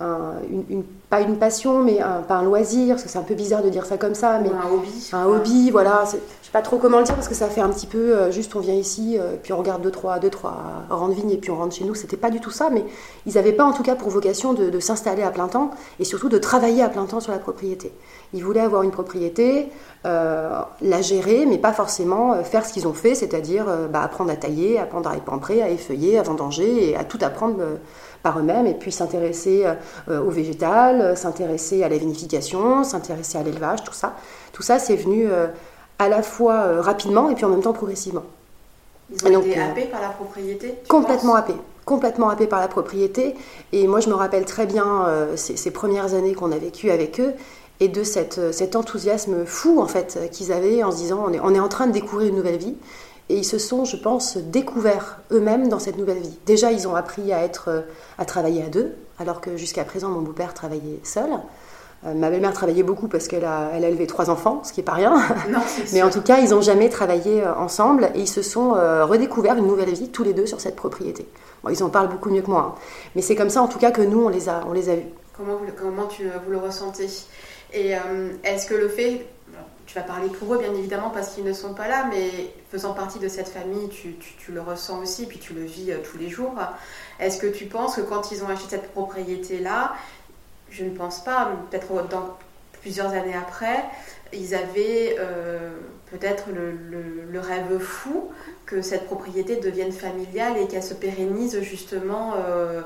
une, 0.00 0.84
pas 1.10 1.20
une 1.20 1.38
passion, 1.38 1.82
mais 1.82 2.00
un, 2.00 2.22
pas 2.22 2.36
un 2.36 2.44
loisir, 2.44 2.94
parce 2.94 3.02
que 3.02 3.08
c'est 3.08 3.18
un 3.18 3.24
peu 3.24 3.34
bizarre 3.34 3.62
de 3.64 3.68
dire 3.68 3.84
ça 3.84 3.98
comme 3.98 4.14
ça, 4.14 4.38
mais 4.38 4.48
un 4.48 4.72
hobby. 4.72 5.10
Un 5.12 5.26
hobby, 5.26 5.70
voilà. 5.70 6.04
Je 6.04 6.10
sais 6.10 6.52
pas 6.52 6.62
trop 6.62 6.78
comment 6.78 6.98
le 6.98 7.04
dire 7.04 7.16
parce 7.16 7.28
que 7.28 7.34
ça 7.34 7.48
fait 7.48 7.60
un 7.60 7.68
petit 7.68 7.86
peu 7.86 8.16
euh, 8.16 8.30
juste 8.30 8.54
on 8.54 8.60
vient 8.60 8.74
ici, 8.74 9.16
euh, 9.18 9.34
puis 9.42 9.52
on 9.52 9.58
regarde 9.58 9.82
deux 9.82 9.90
trois, 9.90 10.20
deux 10.20 10.30
trois 10.30 10.56
rangs 10.88 11.08
de 11.08 11.14
vignes 11.14 11.32
et 11.32 11.36
puis 11.36 11.50
on 11.50 11.56
rentre 11.56 11.74
chez 11.74 11.84
nous. 11.84 11.96
C'était 11.96 12.16
pas 12.16 12.30
du 12.30 12.40
tout 12.40 12.50
ça, 12.50 12.70
mais 12.70 12.84
ils 13.26 13.34
n'avaient 13.34 13.52
pas 13.52 13.64
en 13.64 13.72
tout 13.72 13.82
cas 13.82 13.96
pour 13.96 14.08
vocation 14.08 14.52
de, 14.52 14.78
s'installer 14.78 15.22
à 15.22 15.30
plein 15.30 15.48
temps 15.48 15.72
et 15.98 16.04
surtout 16.04 16.28
de 16.28 16.38
travailler 16.38 16.82
à 16.82 16.88
plein 16.88 17.06
temps 17.06 17.20
sur 17.20 17.32
la 17.32 17.38
propriété. 17.38 17.92
Ils 18.32 18.44
voulaient 18.44 18.60
avoir 18.60 18.84
une 18.84 18.92
propriété, 18.92 19.68
euh, 20.06 20.60
la 20.80 21.02
gérer, 21.02 21.44
mais 21.44 21.58
pas 21.58 21.72
forcément 21.72 22.42
faire 22.44 22.64
ce 22.64 22.72
qu'ils 22.72 22.86
ont 22.86 22.94
fait, 22.94 23.16
c'est-à-dire 23.16 23.66
bah, 23.92 24.02
apprendre 24.02 24.30
à 24.30 24.36
tailler, 24.36 24.78
apprendre 24.78 25.08
à 25.10 25.16
épamprer, 25.16 25.60
à 25.62 25.68
effeuiller, 25.68 26.18
à 26.18 26.22
vendanger 26.22 26.90
et 26.90 26.96
à 26.96 27.04
tout 27.04 27.18
apprendre 27.20 27.56
par 28.22 28.38
eux-mêmes 28.38 28.66
et 28.66 28.74
puis 28.74 28.92
s'intéresser 28.92 29.64
au 30.08 30.30
végétal, 30.30 31.16
s'intéresser 31.16 31.82
à 31.82 31.88
la 31.88 31.96
vinification, 31.96 32.84
s'intéresser 32.84 33.38
à 33.38 33.42
l'élevage, 33.42 33.82
tout 33.82 33.94
ça. 33.94 34.14
Tout 34.52 34.62
ça, 34.62 34.78
c'est 34.78 34.96
venu 34.96 35.26
à 35.98 36.08
la 36.08 36.22
fois 36.22 36.80
rapidement 36.82 37.30
et 37.30 37.34
puis 37.34 37.44
en 37.44 37.48
même 37.48 37.62
temps 37.62 37.72
progressivement. 37.72 38.24
Ils 39.10 39.26
ont 39.26 39.40
été 39.40 39.60
happés 39.60 39.86
par 39.86 40.00
la 40.00 40.10
propriété 40.10 40.74
Complètement 40.88 41.34
happés 41.34 41.56
complètement 41.90 42.28
happés 42.28 42.46
par 42.46 42.60
la 42.60 42.68
propriété. 42.68 43.34
Et 43.72 43.88
moi, 43.88 43.98
je 43.98 44.08
me 44.08 44.14
rappelle 44.14 44.44
très 44.44 44.64
bien 44.64 45.08
ces, 45.34 45.70
premières 45.72 46.14
années 46.14 46.34
qu'on 46.34 46.52
a 46.52 46.56
vécues 46.56 46.90
avec 46.92 47.18
eux 47.18 47.32
et 47.80 47.88
de 47.88 48.04
cette, 48.04 48.52
cet 48.52 48.76
enthousiasme 48.76 49.44
fou 49.44 49.80
en 49.80 49.86
fait 49.86 50.28
qu'ils 50.30 50.52
avaient 50.52 50.84
en 50.84 50.92
se 50.92 50.98
disant 50.98 51.24
on 51.26 51.32
est, 51.32 51.40
on 51.40 51.52
est 51.52 51.58
en 51.60 51.68
train 51.68 51.86
de 51.86 51.92
découvrir 51.92 52.28
une 52.28 52.36
nouvelle 52.36 52.58
vie. 52.58 52.76
Et 53.30 53.36
ils 53.36 53.44
se 53.44 53.58
sont, 53.58 53.84
je 53.84 53.96
pense, 53.96 54.36
découverts 54.36 55.20
eux-mêmes 55.30 55.68
dans 55.68 55.78
cette 55.78 55.96
nouvelle 55.96 56.18
vie. 56.18 56.36
Déjà, 56.46 56.72
ils 56.72 56.88
ont 56.88 56.96
appris 56.96 57.32
à, 57.32 57.44
être, 57.44 57.84
à 58.18 58.24
travailler 58.24 58.64
à 58.64 58.68
deux, 58.68 58.96
alors 59.20 59.40
que 59.40 59.56
jusqu'à 59.56 59.84
présent, 59.84 60.08
mon 60.08 60.20
beau-père 60.20 60.52
travaillait 60.52 60.98
seul. 61.04 61.30
Euh, 62.06 62.14
ma 62.14 62.30
belle-mère 62.30 62.54
travaillait 62.54 62.82
beaucoup 62.82 63.08
parce 63.08 63.28
qu'elle 63.28 63.44
a, 63.44 63.70
elle 63.74 63.84
a 63.84 63.88
élevé 63.88 64.06
trois 64.06 64.30
enfants, 64.30 64.62
ce 64.64 64.72
qui 64.72 64.80
n'est 64.80 64.84
pas 64.84 64.94
rien. 64.94 65.22
Mais 65.92 66.02
en 66.02 66.08
tout 66.08 66.22
cas, 66.22 66.38
ils 66.38 66.50
n'ont 66.50 66.62
jamais 66.62 66.88
travaillé 66.88 67.42
euh, 67.42 67.54
ensemble 67.54 68.10
et 68.14 68.20
ils 68.20 68.28
se 68.28 68.42
sont 68.42 68.74
euh, 68.74 69.04
redécouverts 69.04 69.56
une 69.56 69.66
nouvelle 69.66 69.92
vie 69.92 70.08
tous 70.08 70.24
les 70.24 70.32
deux 70.32 70.46
sur 70.46 70.60
cette 70.60 70.76
propriété. 70.76 71.26
ils 71.70 71.82
en 71.84 71.90
parlent 71.90 72.08
beaucoup 72.08 72.30
mieux 72.30 72.40
que 72.40 72.50
moi. 72.50 72.74
Hein. 72.74 72.80
Mais 73.14 73.22
c'est 73.22 73.36
comme 73.36 73.50
ça, 73.50 73.60
en 73.60 73.68
tout 73.68 73.78
cas, 73.78 73.90
que 73.90 74.00
nous, 74.00 74.24
on 74.24 74.28
les 74.28 74.48
a, 74.48 74.62
on 74.66 74.72
les 74.72 74.88
a 74.88 74.96
vus. 74.96 75.04
Comment 75.36 75.56
vous, 75.56 75.66
comment 75.78 76.06
tu, 76.06 76.24
vous 76.24 76.50
le 76.50 76.58
ressentez? 76.58 77.08
Et 77.72 77.92
est-ce 78.42 78.66
que 78.66 78.74
le 78.74 78.88
fait 78.88 79.26
tu 79.90 79.98
vas 79.98 80.04
parler 80.04 80.28
pour 80.28 80.54
eux, 80.54 80.58
bien 80.58 80.72
évidemment, 80.72 81.10
parce 81.10 81.34
qu'ils 81.34 81.42
ne 81.42 81.52
sont 81.52 81.74
pas 81.74 81.88
là, 81.88 82.06
mais 82.08 82.30
faisant 82.70 82.92
partie 82.92 83.18
de 83.18 83.26
cette 83.26 83.48
famille, 83.48 83.88
tu, 83.88 84.14
le 84.52 84.60
ressens 84.60 85.00
aussi, 85.00 85.26
puis 85.26 85.40
tu 85.40 85.52
le 85.52 85.64
vis 85.64 85.90
euh, 85.90 85.96
tous 85.98 86.16
les 86.16 86.28
jours. 86.28 86.54
Est-ce 87.18 87.40
que 87.40 87.48
tu 87.48 87.66
penses 87.66 87.96
que 87.96 88.02
quand 88.02 88.30
ils 88.30 88.44
ont 88.44 88.48
acheté 88.48 88.68
cette 88.68 88.92
propriété-là, 88.92 89.96
je 90.70 90.84
ne 90.84 90.90
pense 90.90 91.24
pas, 91.24 91.50
peut-être 91.68 92.06
dans 92.08 92.38
plusieurs 92.82 93.10
années 93.14 93.34
après, 93.34 93.84
ils 94.32 94.54
avaient 94.54 95.16
euh, 95.18 95.72
peut-être 96.12 96.50
le, 96.50 97.40
rêve 97.40 97.80
fou 97.80 98.30
que 98.66 98.82
cette 98.82 99.06
propriété 99.06 99.56
devienne 99.56 99.90
familiale 99.90 100.56
et 100.56 100.68
qu'elle 100.68 100.84
se 100.84 100.94
pérennise 100.94 101.62
justement, 101.62 102.34
euh, 102.36 102.82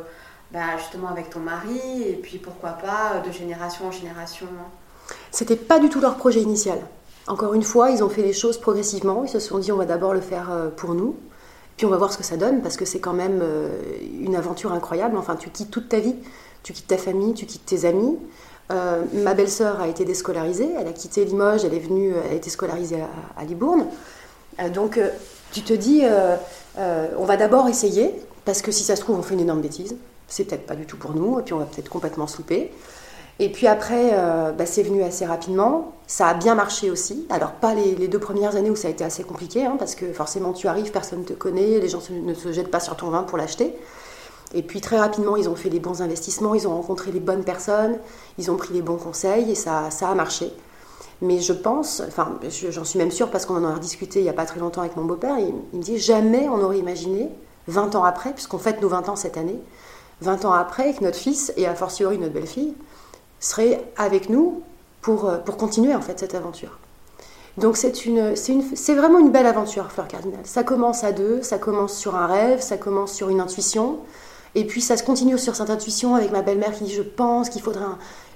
bah, 0.53 0.79
justement 0.79 1.09
avec 1.09 1.29
ton 1.29 1.41
mari, 1.41 2.03
et 2.09 2.15
puis 2.15 2.39
pourquoi 2.39 2.71
pas 2.71 3.23
de 3.27 3.31
génération 3.31 3.89
en 3.89 3.91
génération. 3.91 4.49
C'était 5.31 5.57
pas 5.57 5.79
du 5.79 5.89
tout 5.89 6.01
leur 6.01 6.17
projet 6.17 6.41
initial. 6.41 6.79
Encore 7.27 7.55
une 7.55 7.63
fois, 7.63 7.91
ils 7.91 8.05
ont 8.05 8.09
fait 8.09 8.23
les 8.23 8.33
choses 8.33 8.59
progressivement. 8.59 9.25
Ils 9.25 9.31
se 9.31 9.41
sont 9.41 9.59
dit 9.59 9.73
on 9.73 9.77
va 9.77 9.87
d'abord 9.87 10.13
le 10.13 10.21
faire 10.21 10.51
euh, 10.53 10.69
pour 10.69 10.95
nous, 10.95 11.17
puis 11.77 11.87
on 11.87 11.89
va 11.89 11.97
voir 11.97 12.13
ce 12.13 12.19
que 12.19 12.25
ça 12.25 12.37
donne 12.37 12.61
parce 12.61 12.77
que 12.77 12.85
c'est 12.85 13.01
quand 13.01 13.15
même 13.15 13.41
euh, 13.43 13.69
une 14.21 14.37
aventure 14.37 14.73
incroyable. 14.73 15.17
Enfin, 15.17 15.37
tu 15.37 15.49
quittes 15.49 15.71
toute 15.71 15.89
ta 15.89 16.01
vie, 16.01 16.15
tu 16.63 16.73
quittes 16.73 16.87
ta 16.87 16.99
famille, 16.99 17.33
tu 17.35 17.47
quittes 17.47 17.65
tes 17.65 17.87
amis. 17.87 18.19
Euh, 18.71 19.03
ma 19.13 19.35
belle-sœur 19.35 19.81
a 19.81 19.89
été 19.89 20.05
déscolarisée, 20.05 20.69
elle 20.79 20.89
a 20.89 20.93
quitté 20.93 21.25
Limoges, 21.25 21.65
elle 21.65 21.75
est 21.75 21.81
venue, 21.81 22.15
elle 22.25 22.33
a 22.33 22.35
été 22.35 22.49
scolarisée 22.49 22.99
à, 23.37 23.45
Libourne. 23.45 23.87
donc 24.73 24.99
tu 25.53 25.61
te 25.61 25.75
dis 25.75 26.03
on 26.79 27.25
va 27.27 27.37
d'abord 27.37 27.69
essayer 27.69 28.15
parce 28.47 28.63
que 28.63 28.73
si 28.73 28.83
ça 28.83 28.97
se 28.97 29.03
trouve 29.03 29.19
on 29.19 29.23
fait 29.23 29.35
une 29.35 29.41
énorme 29.41 29.61
bêtise, 29.61 29.97
c'est 30.29 30.45
peut-être 30.45 30.65
pas 30.65 30.77
du 30.77 30.87
tout 30.87 30.97
pour 30.97 31.13
nous 31.13 31.39
et 31.39 31.43
puis 31.43 31.53
on 31.53 31.59
va 31.59 31.67
peut-être 31.67 31.91
complètement 31.91 32.27
souper. 32.27 32.73
Et 33.41 33.51
puis 33.51 33.67
après, 33.67 34.11
euh, 34.13 34.53
bah, 34.53 34.67
c'est 34.67 34.83
venu 34.83 35.03
assez 35.03 35.27
rapidement. 35.27 35.93
Ça 36.07 36.29
a 36.29 36.35
bien 36.35 36.55
marché 36.55 36.91
aussi. 36.91 37.27
Alors, 37.31 37.53
pas 37.53 37.75
les, 37.75 38.09
deux 38.09 38.19
premières 38.19 38.55
années 38.57 38.71
où 38.71 38.77
ça 38.77 38.89
a 38.89 38.91
été 38.91 39.03
assez 39.03 39.25
compliqué, 39.25 39.65
hein, 39.65 39.77
parce 39.79 39.95
que 39.95 40.13
forcément, 40.13 40.53
tu 40.53 40.69
arrives, 40.69 40.93
personne 40.93 41.21
ne 41.21 41.25
te 41.25 41.33
connaît, 41.33 41.81
les 41.81 41.89
gens 41.89 42.01
ne 42.11 42.35
se 42.35 42.53
jettent 42.53 42.71
pas 42.71 42.81
sur 42.81 42.97
ton 42.97 43.11
vin 43.11 43.25
pour 43.25 43.39
l'acheter. 43.39 43.75
Et 44.55 44.63
puis 44.63 44.81
très 44.81 44.99
rapidement, 44.99 45.37
ils 45.37 45.49
ont 45.49 45.57
fait 45.57 45.69
les 45.69 45.81
bons 45.81 46.01
investissements, 46.01 46.55
ils 46.55 46.69
ont 46.69 46.77
rencontré 46.77 47.11
les 47.11 47.19
bonnes 47.19 47.43
personnes, 47.43 47.99
ils 48.39 48.53
ont 48.53 48.57
pris 48.57 48.73
les 48.73 48.83
bons 48.83 48.99
conseils 48.99 49.51
et 49.51 49.57
ça, 49.57 49.89
a 49.89 50.15
marché. 50.15 50.53
Mais 51.23 51.41
je 51.41 51.53
pense, 51.53 52.03
enfin, 52.07 52.39
j'en 52.71 52.85
suis 52.85 52.99
même 52.99 53.11
sûre 53.11 53.31
parce 53.31 53.47
qu'on 53.47 53.57
en 53.57 53.75
a 53.75 53.79
discuté 53.81 54.21
il 54.21 54.23
n'y 54.23 54.29
a 54.29 54.35
pas 54.35 54.47
très 54.47 54.61
longtemps 54.61 54.83
avec 54.83 54.97
mon 54.97 55.05
beau-père, 55.05 55.39
il, 55.39 55.53
il, 55.73 55.79
me 55.79 55.83
dit 55.83 55.99
jamais 55.99 56.49
on 56.49 56.61
aurait 56.63 56.79
imaginé, 56.79 57.31
20 57.67 57.97
ans 57.97 58.05
après, 58.05 58.33
puisqu'on 58.33 58.59
fête 58.59 58.81
nos 58.81 58.89
20 58.89 59.09
ans 59.09 59.17
cette 59.17 59.37
année, 59.37 59.59
20 60.21 60.45
ans 60.45 60.53
après, 60.53 60.93
que 60.95 61.03
notre 61.03 61.19
fils 61.19 61.53
et 61.57 61.67
a 61.67 61.75
fortiori 61.75 62.19
notre 62.19 62.35
belle-fille 62.35 62.75
serait 63.45 63.85
avec 63.97 64.31
nous 64.31 64.63
pour, 65.03 65.29
euh, 65.29 65.39
pour 65.39 65.57
continuer 65.57 65.95
en 65.95 66.01
fait 66.01 66.19
cette 66.19 66.35
aventure. 66.35 66.79
Donc 67.59 67.77
c'est 67.77 68.05
une, 68.05 68.35
c'est 68.35 68.95
vraiment 68.95 69.21
une 69.21 69.31
belle 69.31 69.47
aventure, 69.47 69.93
Fleur 69.93 70.09
Cardinal. 70.09 70.41
Ça 70.45 70.65
commence 70.65 71.05
à 71.05 71.13
deux, 71.13 71.41
ça 71.43 71.59
commence 71.59 71.97
sur 71.97 72.17
un 72.17 72.27
rêve, 72.27 72.61
ça 72.61 72.77
commence 72.77 73.13
sur 73.13 73.29
une 73.29 73.41
intuition, 73.41 73.99
et 74.57 74.65
puis 74.65 74.81
ça 74.81 74.97
se 74.97 75.05
continue 75.05 75.39
sur 75.39 75.55
cette 75.55 75.71
intuition 75.71 76.17
avec 76.17 76.33
ma 76.33 76.43
belle-mère 76.43 76.73
qui 76.73 76.85
dit 76.85 76.93
je 76.93 77.03
pense 77.03 77.51
qu'il 77.51 77.63
faudrait, 77.63 77.85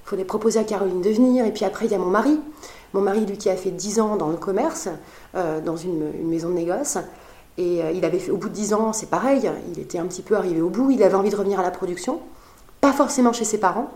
faudrait 0.05 0.25
proposer 0.25 0.59
à 0.59 0.63
Caroline 0.63 1.01
de 1.01 1.09
venir, 1.09 1.45
et 1.45 1.51
puis 1.51 1.65
après 1.65 1.85
il 1.85 1.91
y 1.91 1.95
a 1.95 1.97
mon 1.97 2.05
mari, 2.05 2.39
mon 2.93 3.01
mari 3.01 3.25
lui 3.25 3.37
qui 3.37 3.49
a 3.49 3.57
fait 3.57 3.71
10 3.71 3.99
ans 3.99 4.15
dans 4.15 4.29
le 4.29 4.37
commerce, 4.37 4.87
euh, 5.35 5.59
dans 5.59 5.75
une, 5.75 6.11
maison 6.23 6.49
de 6.49 6.53
négoce, 6.53 6.97
et 7.57 7.83
euh, 7.83 7.91
il 7.91 8.05
avait 8.05 8.19
fait 8.19 8.31
au 8.31 8.37
bout 8.37 8.47
de 8.47 8.53
10 8.53 8.73
ans, 8.73 8.93
c'est 8.93 9.09
pareil, 9.09 9.51
il 9.75 9.81
était 9.81 9.99
un 9.99 10.05
petit 10.05 10.21
peu 10.21 10.37
arrivé 10.37 10.61
au 10.61 10.69
bout, 10.69 10.91
il 10.91 11.03
avait 11.03 11.15
envie 11.15 11.29
de 11.29 11.35
revenir 11.35 11.59
à 11.59 11.63
la 11.63 11.71
production, 11.71 12.21
pas 12.79 12.93
forcément 12.93 13.33
chez 13.33 13.43
ses 13.43 13.57
parents, 13.57 13.91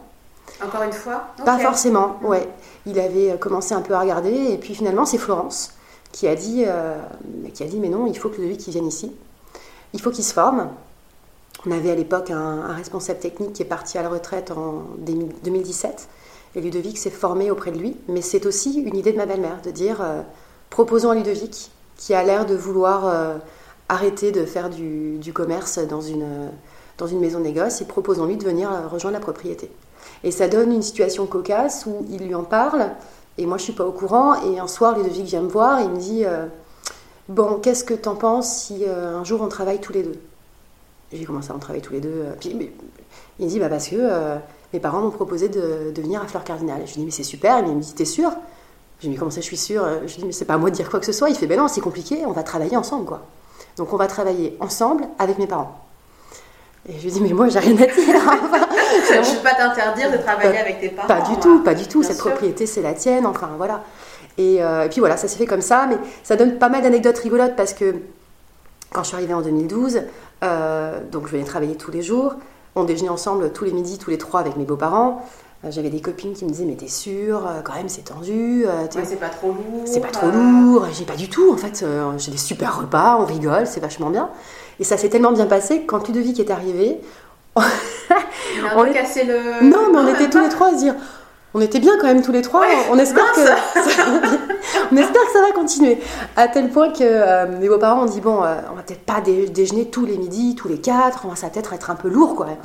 encore 0.62 0.84
une 0.84 0.94
fois 0.94 1.28
Pas 1.46 1.60
forcément, 1.60 2.18
ouais. 2.24 2.48
Il 2.86 3.00
avait 3.00 3.32
euh, 3.32 3.38
commencé 3.38 3.74
un 3.74 3.82
peu 3.82 3.94
à 3.94 4.02
regarder, 4.02 4.32
et 4.32 4.58
puis 4.58 4.76
finalement, 4.76 5.06
c'est 5.06 5.18
Florence 5.18 5.74
qui 6.12 6.28
a 6.28 6.36
dit, 6.36 6.64
euh, 6.68 6.96
qui 7.54 7.64
a 7.64 7.66
dit 7.66 7.80
mais 7.80 7.90
non, 7.90 8.06
il 8.06 8.18
faut 8.18 8.30
que 8.30 8.36
Ludovic 8.36 8.68
vienne 8.70 8.88
ici. 8.88 9.12
Il 9.94 10.02
faut 10.02 10.12
qu'il 10.12 10.24
se 10.24 10.34
forme. 10.34 10.70
On 11.66 11.72
avait 11.72 11.92
à 11.92 11.96
l'époque 11.96 12.30
un, 12.30 12.74
responsable 12.74 13.20
technique 13.20 13.54
qui 13.54 13.64
est 13.64 13.66
parti 13.66 13.98
à 13.98 14.04
la 14.04 14.10
retraite 14.10 14.52
en 14.52 14.84
2017, 15.00 16.08
et 16.56 16.62
Ludovic 16.62 16.98
s'est 16.98 17.10
formé 17.10 17.50
auprès 17.50 17.72
de 17.72 17.80
lui. 17.80 17.98
Mais 18.08 18.22
c'est 18.22 18.46
aussi 18.46 18.82
une 18.82 18.96
idée 18.96 19.12
de 19.12 19.18
ma 19.18 19.26
belle-mère, 19.26 19.62
de 19.64 19.72
dire, 19.72 20.02
euh, 20.02 20.22
proposons 20.70 21.10
à 21.10 21.16
Ludovic, 21.16 21.72
qui 21.98 22.14
a 22.14 22.24
l'air 22.24 22.46
de 22.46 22.56
vouloir 22.56 23.40
arrêter 23.88 24.32
de 24.32 24.46
faire 24.46 24.70
du, 24.72 25.20
du, 25.20 25.32
commerce 25.32 25.78
dans 25.78 26.02
une, 26.02 26.50
dans 26.98 27.06
une 27.06 27.20
maison 27.20 27.40
de 27.40 27.46
négoce, 27.46 27.82
et 27.82 27.86
proposons-lui 27.86 28.36
de 28.36 28.44
venir 28.44 28.70
rejoindre 28.92 29.14
la 29.14 29.22
propriété. 29.22 29.70
Et 30.24 30.32
ça 30.32 30.48
donne 30.48 30.72
une 30.72 30.82
situation 30.82 31.26
cocasse 31.26 31.86
où 31.86 32.06
il 32.10 32.26
lui 32.26 32.36
en 32.36 32.44
parle, 32.44 32.92
et 33.38 33.46
moi 33.46 33.58
je 33.58 33.64
suis 33.64 33.74
pas 33.74 33.86
au 33.86 33.92
courant. 33.92 34.42
Et 34.44 34.60
un 34.60 34.68
soir, 34.68 34.98
Ludovic 34.98 35.26
vient 35.26 35.42
me 35.42 35.50
voir 35.50 35.80
et 35.80 35.84
il 35.84 35.90
me 35.90 35.98
dit 35.98 36.26
euh, 36.26 36.46
Bon, 37.30 37.60
qu'est-ce 37.62 37.84
que 37.84 37.94
t'en 37.94 38.16
penses 38.16 38.64
si 38.64 38.84
euh, 38.88 39.18
un 39.18 39.24
jour 39.24 39.42
on 39.42 39.48
travaille 39.48 39.80
tous 39.80 39.94
les 39.94 40.04
deux? 40.04 40.20
J'ai 41.12 41.26
commencé 41.26 41.52
à 41.52 41.56
en 41.56 41.60
travailler 41.60 41.84
tous 41.84 41.94
les 41.94 42.02
deux. 42.02 42.10
Euh, 42.10 42.34
puis, 42.40 42.50
il 43.40 43.46
me 43.46 43.50
dit 43.50 43.60
bah, 43.60 43.70
Parce 43.70 43.90
que 43.90 44.38
mes 44.72 44.80
parents 44.80 45.02
m'ont 45.02 45.12
proposé 45.12 45.50
de, 45.50 45.94
venir 45.96 46.22
à 46.22 46.28
Fleur 46.28 46.44
Cardinal. 46.44 46.82
Je 46.86 46.94
lui 46.94 47.00
dis 47.02 47.06
Mais 47.06 47.12
c'est 47.12 47.24
super. 47.24 47.58
Et 47.58 47.68
il 47.68 47.76
me 47.76 47.82
dit 47.82 47.94
T'es 47.94 48.06
sûr 48.06 48.32
Je 49.00 49.08
lui 49.08 49.14
dis 49.14 49.20
Comment 49.20 49.32
ça, 49.32 49.42
je 49.42 49.46
suis 49.46 49.58
sûr 49.58 49.86
Je 50.06 50.14
lui 50.14 50.22
dis 50.22 50.26
Mais 50.26 50.32
c'est 50.32 50.46
pas 50.46 50.56
à 50.56 50.58
moi 50.58 50.70
de 50.70 50.76
dire 50.76 50.90
quoi 50.90 51.00
que 51.00 51.06
ce 51.06 51.12
soit. 51.12 51.30
Il 51.30 51.36
fait 51.36 51.48
Ben 51.48 51.60
non, 51.60 51.68
c'est 51.68 51.82
compliqué, 51.82 52.26
on 52.26 52.32
va 52.32 52.44
travailler 52.44 52.78
ensemble, 52.78 53.06
quoi. 53.06 53.22
Donc 53.78 53.92
on 53.94 53.98
va 53.98 54.08
travailler 54.08 54.58
ensemble 54.60 55.06
avec 55.20 55.40
mes 55.40 55.48
parents. 55.48 55.83
Et 56.88 56.94
je 56.98 57.04
lui 57.04 57.12
dis, 57.12 57.22
mais 57.22 57.34
moi, 57.34 57.48
j'ai 57.48 57.60
rien 57.60 57.76
à 57.76 57.86
dire. 57.86 57.90
je 57.96 59.14
ne 59.14 59.36
vais 59.36 59.44
pas 59.44 59.56
t'interdire 59.56 60.12
de 60.12 60.18
travailler 60.18 60.58
avec 60.58 60.82
tes 60.82 60.90
parents. 60.90 61.08
Pas 61.08 61.22
du 61.22 61.38
tout, 61.38 61.60
pas 61.64 61.74
du 61.74 61.88
tout. 61.88 62.04
Cette 62.04 62.18
propriété, 62.18 62.66
c'est 62.66 62.82
la 62.82 62.94
tienne. 62.94 63.26
Enfin, 63.26 63.52
voilà. 63.58 63.84
Euh, 64.40 64.84
et, 64.84 64.90
puis 64.90 65.00
voilà, 65.00 65.18
ça 65.18 65.28
s'est 65.28 65.38
fait 65.38 65.46
comme 65.46 65.62
ça. 65.62 65.86
Mais 65.88 65.98
ça 66.24 66.36
donne 66.36 66.58
pas 66.58 66.70
mal 66.70 66.82
d'anecdotes 66.82 67.18
rigolotes 67.20 67.56
parce 67.56 67.74
que 67.74 67.96
quand 68.92 69.04
je 69.04 69.08
suis 69.08 69.16
arrivée 69.16 69.34
en 69.34 69.42
2012, 69.42 70.02
euh, 70.44 71.00
donc 71.12 71.28
je 71.28 71.32
venais 71.32 71.46
travailler 71.46 71.76
tous 71.76 71.92
les 71.92 72.02
jours. 72.02 72.36
On 72.76 72.84
déjeunait 72.84 73.10
ensemble 73.10 73.52
tous 73.54 73.66
les 73.66 73.72
midis, 73.72 73.98
tous 73.98 74.10
les 74.10 74.18
trois 74.18 74.40
avec 74.40 74.58
mes 74.58 74.66
beaux-parents. 74.66 75.26
Euh, 75.64 75.72
j'avais 75.72 75.90
des 75.90 76.02
copines 76.02 76.34
qui 76.34 76.44
me 76.44 76.50
disaient 76.50 76.66
mais 76.66 76.76
t'es 76.76 76.90
sûre 76.90 77.48
quand 77.64 77.74
même 77.74 77.88
c'est 77.88 78.02
tendu 78.02 78.66
c'est 78.90 79.18
pas 79.18 79.30
trop 79.30 79.48
lourd 79.48 79.84
c'est 79.86 80.02
pas 80.02 80.10
trop 80.10 80.30
lourd 80.30 80.88
j'ai 80.92 81.06
pas 81.06 81.16
du 81.16 81.30
tout 81.30 81.54
en 81.54 81.56
fait 81.56 81.86
j'ai 82.18 82.32
des 82.32 82.38
super 82.38 82.82
repas 82.82 83.16
on 83.18 83.24
rigole 83.24 83.66
c'est 83.66 83.80
vachement 83.80 84.10
bien 84.10 84.30
et 84.80 84.84
ça 84.84 84.98
s'est 84.98 85.10
tellement 85.10 85.32
bien 85.32 85.46
passé 85.46 85.82
que 85.82 85.86
quand 85.88 86.08
Ludovic 86.08 86.40
est 86.40 86.52
arrivé, 86.52 87.00
on, 87.56 88.82
a 88.82 88.90
cassé 88.90 89.24
le. 89.24 89.64
Non, 89.64 89.92
mais 89.92 90.00
on 90.00 90.08
était 90.14 90.30
tous 90.30 90.40
les 90.40 90.50
trois 90.50 90.68
à 90.68 90.72
se 90.72 90.78
dire. 90.78 90.96
On 91.56 91.62
était 91.62 91.80
bien 91.80 91.94
quand 92.00 92.08
même 92.08 92.24
tous 92.24 92.32
les 92.32 92.42
trois. 92.42 92.66
on, 92.90 92.98
espère 92.98 93.32
que 93.32 93.46
ça, 93.46 93.56
on 94.92 94.98
espère 94.98 95.22
que 95.22 95.32
ça 95.34 95.42
va 95.42 95.52
continuer. 95.52 96.00
À 96.36 96.48
tel 96.48 96.70
point 96.70 96.90
que 96.90 97.04
euh, 97.04 97.46
mes 97.60 97.70
beaux-parents 97.70 98.04
ont 98.04 98.08
dit 98.08 98.22
bon, 98.22 98.44
euh, 98.44 98.56
on 98.72 98.76
va 98.76 98.82
peut-être 98.82 99.06
pas 99.06 99.22
déjeuner 99.22 99.86
tous 99.86 100.08
les 100.08 100.18
midis, 100.18 100.56
tous 100.56 100.68
les 100.68 100.80
quatre. 100.80 101.26
On 101.26 101.28
va 101.28 101.36
ça 101.36 101.50
peut-être 101.50 101.74
être 101.74 101.92
un 101.92 101.96
peu 101.96 102.10
lourd 102.10 102.36
quand 102.36 102.46
même. 102.46 102.58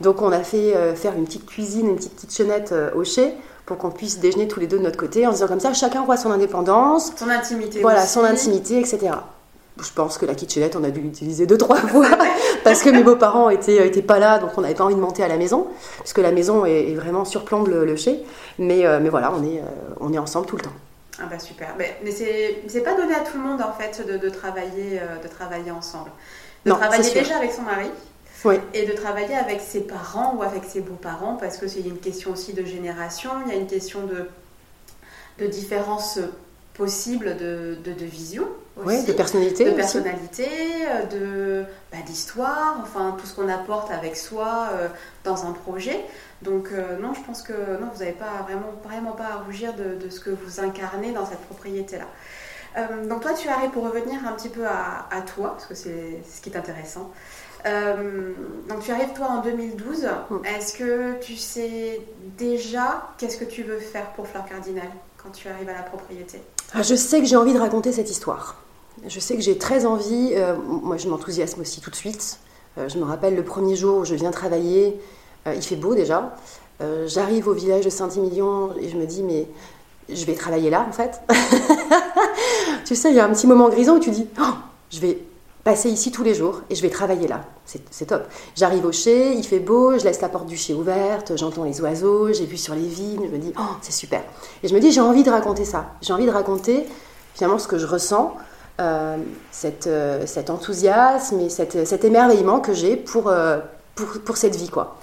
Donc 0.00 0.22
on 0.22 0.32
a 0.32 0.40
fait 0.40 0.74
euh, 0.74 0.96
faire 0.96 1.12
une 1.16 1.24
petite 1.24 1.46
cuisine, 1.46 1.90
une 1.90 1.96
petite 1.96 2.16
kitchenette 2.16 2.74
au 2.96 3.04
chai 3.04 3.32
pour 3.64 3.78
qu'on 3.78 3.90
puisse 3.90 4.18
déjeuner 4.18 4.48
tous 4.48 4.58
les 4.58 4.66
deux 4.66 4.78
de 4.78 4.82
notre 4.82 4.98
côté 4.98 5.24
en 5.24 5.30
se 5.30 5.36
disant 5.36 5.46
comme 5.46 5.60
ça, 5.60 5.72
chacun 5.72 6.02
voit 6.02 6.16
son 6.16 6.32
indépendance, 6.32 7.12
son 7.14 7.28
intimité, 7.28 7.80
voilà, 7.80 8.04
son 8.04 8.24
intimité, 8.24 8.80
etc 8.80 9.12
je 9.80 9.90
pense 9.94 10.18
que 10.18 10.26
la 10.26 10.34
kitchenette, 10.34 10.76
on 10.76 10.84
a 10.84 10.90
dû 10.90 11.00
l'utiliser 11.00 11.46
deux, 11.46 11.58
trois 11.58 11.76
fois 11.88 12.08
parce 12.64 12.82
que 12.82 12.90
mes 12.90 13.02
beaux-parents 13.02 13.50
étaient, 13.50 13.86
étaient 13.86 14.02
pas 14.02 14.18
là, 14.18 14.38
donc 14.38 14.50
on 14.56 14.60
n'avait 14.60 14.74
pas 14.74 14.84
envie 14.84 14.94
de 14.94 15.00
monter 15.00 15.22
à 15.22 15.28
la 15.28 15.36
maison, 15.36 15.68
parce 15.98 16.12
que 16.12 16.20
la 16.20 16.32
maison 16.32 16.64
est, 16.64 16.94
vraiment 16.94 17.24
surplombe 17.24 17.68
le, 17.68 17.84
le 17.84 17.96
chai. 17.96 18.22
Mais, 18.58 18.86
euh, 18.86 19.00
mais 19.00 19.08
voilà, 19.08 19.32
on 19.32 19.42
est, 19.42 19.58
euh, 19.58 19.94
on 20.00 20.12
est 20.12 20.18
ensemble 20.18 20.46
tout 20.46 20.56
le 20.56 20.62
temps. 20.62 20.72
Ah 21.20 21.26
bah 21.30 21.38
super. 21.38 21.74
Mais, 21.78 21.96
mais 22.04 22.10
c'est 22.10 22.80
pas 22.80 22.94
donné 22.94 23.14
à 23.14 23.20
tout 23.20 23.36
le 23.36 23.42
monde 23.42 23.60
en 23.62 23.72
fait 23.72 24.06
de, 24.06 24.18
de 24.18 24.28
travailler, 24.28 25.00
euh, 25.00 25.22
de 25.22 25.28
travailler 25.28 25.70
ensemble. 25.70 26.10
De 26.64 26.70
travailler 26.70 27.12
déjà 27.12 27.36
avec 27.36 27.52
son 27.52 27.62
mari. 27.62 27.90
et 28.74 28.86
de 28.86 28.92
travailler 28.92 29.34
avec 29.34 29.60
ses 29.60 29.80
parents 29.80 30.34
ou 30.36 30.42
avec 30.42 30.64
ses 30.64 30.80
beaux-parents, 30.80 31.36
parce 31.36 31.58
que 31.58 31.68
c'est 31.68 31.80
une 31.80 31.98
question 31.98 32.32
aussi 32.32 32.52
de 32.54 32.64
génération, 32.64 33.30
il 33.46 33.52
y 33.52 33.56
a 33.56 33.58
une 33.58 33.66
question 33.66 34.00
de, 34.06 34.28
de 35.38 35.46
différence 35.48 36.18
possible 36.74 37.36
de, 37.36 37.76
de, 37.84 38.04
vision. 38.04 38.46
Aussi, 38.82 39.04
de 39.04 39.12
personnalité. 39.12 39.64
De 39.64 39.70
personnalité, 39.72 40.48
de, 41.10 41.64
bah, 41.90 41.98
d'histoire, 42.06 42.78
enfin 42.82 43.16
tout 43.18 43.26
ce 43.26 43.34
qu'on 43.34 43.48
apporte 43.48 43.90
avec 43.90 44.16
soi 44.16 44.70
euh, 44.72 44.88
dans 45.24 45.46
un 45.46 45.52
projet. 45.52 46.04
Donc 46.40 46.68
euh, 46.72 46.98
non, 46.98 47.12
je 47.14 47.20
pense 47.20 47.42
que 47.42 47.52
non, 47.52 47.88
vous 47.92 48.00
n'avez 48.00 48.12
pas 48.12 48.42
vraiment, 48.42 48.72
vraiment 48.82 49.12
pas 49.12 49.26
à 49.26 49.36
rougir 49.44 49.74
de, 49.74 50.02
de, 50.02 50.10
ce 50.10 50.20
que 50.20 50.30
vous 50.30 50.60
incarnez 50.60 51.12
dans 51.12 51.26
cette 51.26 51.42
propriété-là. 51.42 52.06
Euh, 52.78 53.06
donc 53.06 53.20
toi, 53.20 53.34
tu 53.34 53.48
arrives 53.48 53.70
pour 53.70 53.84
revenir 53.84 54.26
un 54.26 54.32
petit 54.32 54.48
peu 54.48 54.66
à, 54.66 55.06
à 55.10 55.20
toi, 55.20 55.50
parce 55.50 55.66
que 55.66 55.74
c'est 55.74 56.22
ce 56.28 56.40
qui 56.40 56.48
est 56.48 56.56
intéressant. 56.56 57.10
donc 58.68 58.80
tu 58.80 58.90
arrives 58.90 59.12
toi 59.12 59.26
en 59.26 59.42
2012. 59.42 60.08
Mm. 60.30 60.36
Est-ce 60.46 60.78
que 60.78 61.20
tu 61.20 61.36
sais 61.36 62.00
déjà 62.38 63.10
qu'est-ce 63.18 63.36
que 63.36 63.44
tu 63.44 63.62
veux 63.62 63.78
faire 63.78 64.06
pour 64.12 64.26
Fleur 64.26 64.46
Cardinal 64.46 64.88
quand 65.22 65.30
tu 65.30 65.48
arrives 65.48 65.68
à 65.68 65.74
la 65.74 65.82
propriété? 65.82 66.40
Je 66.80 66.94
sais 66.94 67.20
que 67.20 67.26
j'ai 67.26 67.36
envie 67.36 67.52
de 67.52 67.58
raconter 67.58 67.92
cette 67.92 68.10
histoire. 68.10 68.56
Je 69.06 69.20
sais 69.20 69.34
que 69.36 69.42
j'ai 69.42 69.58
très 69.58 69.84
envie, 69.84 70.30
euh, 70.32 70.56
moi 70.56 70.96
je 70.96 71.08
m'enthousiasme 71.08 71.60
aussi 71.60 71.80
tout 71.80 71.90
de 71.90 71.96
suite. 71.96 72.38
Euh, 72.78 72.88
je 72.88 72.98
me 72.98 73.04
rappelle 73.04 73.34
le 73.34 73.44
premier 73.44 73.76
jour 73.76 73.98
où 73.98 74.04
je 74.04 74.14
viens 74.14 74.30
travailler, 74.30 74.98
euh, 75.46 75.54
il 75.54 75.62
fait 75.62 75.76
beau 75.76 75.94
déjà. 75.94 76.34
J'arrive 77.06 77.46
au 77.46 77.52
village 77.52 77.84
de 77.84 77.90
Saint-Émilion 77.90 78.70
et 78.80 78.88
je 78.88 78.96
me 78.96 79.06
dis, 79.06 79.22
mais 79.22 79.46
je 80.08 80.24
vais 80.24 80.34
travailler 80.34 80.68
là 80.68 80.84
en 80.88 80.90
fait. 80.90 81.20
tu 82.84 82.96
sais, 82.96 83.10
il 83.10 83.14
y 83.14 83.20
a 83.20 83.24
un 83.24 83.32
petit 83.32 83.46
moment 83.46 83.68
grisant 83.68 83.98
où 83.98 84.00
tu 84.00 84.10
dis, 84.10 84.26
oh, 84.40 84.54
je 84.90 84.98
vais 84.98 85.22
passer 85.64 85.90
ici 85.90 86.10
tous 86.10 86.22
les 86.22 86.34
jours 86.34 86.62
et 86.70 86.74
je 86.74 86.82
vais 86.82 86.90
travailler 86.90 87.28
là. 87.28 87.42
C'est 87.64 88.06
top. 88.06 88.24
J'arrive 88.56 88.84
au 88.84 88.92
chai, 88.92 89.34
il 89.34 89.44
fait 89.44 89.60
beau, 89.60 89.98
je 89.98 90.04
laisse 90.04 90.20
la 90.20 90.28
porte 90.28 90.46
du 90.46 90.56
chai 90.56 90.74
ouverte, 90.74 91.36
j'entends 91.36 91.64
les 91.64 91.80
oiseaux, 91.80 92.32
j'ai 92.32 92.46
vu 92.46 92.56
sur 92.56 92.74
les 92.74 92.86
vignes, 92.86 93.26
je 93.26 93.30
me 93.30 93.38
dis, 93.38 93.52
oh, 93.58 93.74
c'est 93.80 93.92
super. 93.92 94.22
Et 94.62 94.68
je 94.68 94.74
me 94.74 94.80
dis, 94.80 94.90
j'ai 94.90 95.00
envie 95.00 95.22
de 95.22 95.30
raconter 95.30 95.64
ça. 95.64 95.92
J'ai 96.02 96.12
envie 96.12 96.26
de 96.26 96.30
raconter 96.30 96.86
finalement 97.34 97.58
ce 97.58 97.68
que 97.68 97.78
je 97.78 97.86
ressens, 97.86 98.36
euh, 98.80 99.16
euh, 99.86 100.26
cet 100.26 100.50
enthousiasme 100.50 101.40
et 101.40 101.48
cet 101.48 102.04
émerveillement 102.04 102.60
que 102.60 102.74
j'ai 102.74 102.96
pour, 102.96 103.28
euh, 103.28 103.58
pour, 103.94 104.08
pour 104.24 104.36
cette 104.36 104.56
vie. 104.56 104.68
quoi. 104.68 104.96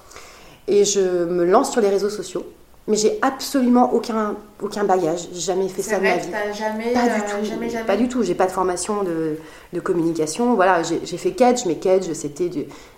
Et 0.67 0.85
je 0.85 1.25
me 1.25 1.45
lance 1.45 1.71
sur 1.71 1.81
les 1.81 1.89
réseaux 1.89 2.09
sociaux 2.09 2.45
mais 2.87 2.95
j'ai 2.97 3.19
absolument 3.21 3.93
aucun, 3.93 4.35
aucun 4.61 4.83
bagage. 4.83 5.27
J'ai 5.33 5.41
jamais 5.41 5.67
fait 5.67 5.83
ça 5.83 5.99
de 5.99 6.03
ma 6.03 6.17
vie. 6.17 6.29
Jamais, 6.57 6.93
pas 6.93 7.03
du 7.03 7.09
euh, 7.09 7.23
tout. 7.29 7.45
Jamais, 7.45 7.69
jamais. 7.69 7.85
Pas 7.85 7.97
du 7.97 8.07
tout. 8.07 8.23
J'ai 8.23 8.33
pas 8.33 8.47
de 8.47 8.51
formation 8.51 9.03
de, 9.03 9.37
de 9.73 9.79
communication. 9.79 10.55
Voilà, 10.55 10.81
j'ai 10.83 11.17
fait 11.17 11.31
Kedge, 11.31 11.65
mais 11.67 11.75
Kedge, 11.75 12.11
c'était 12.13 12.49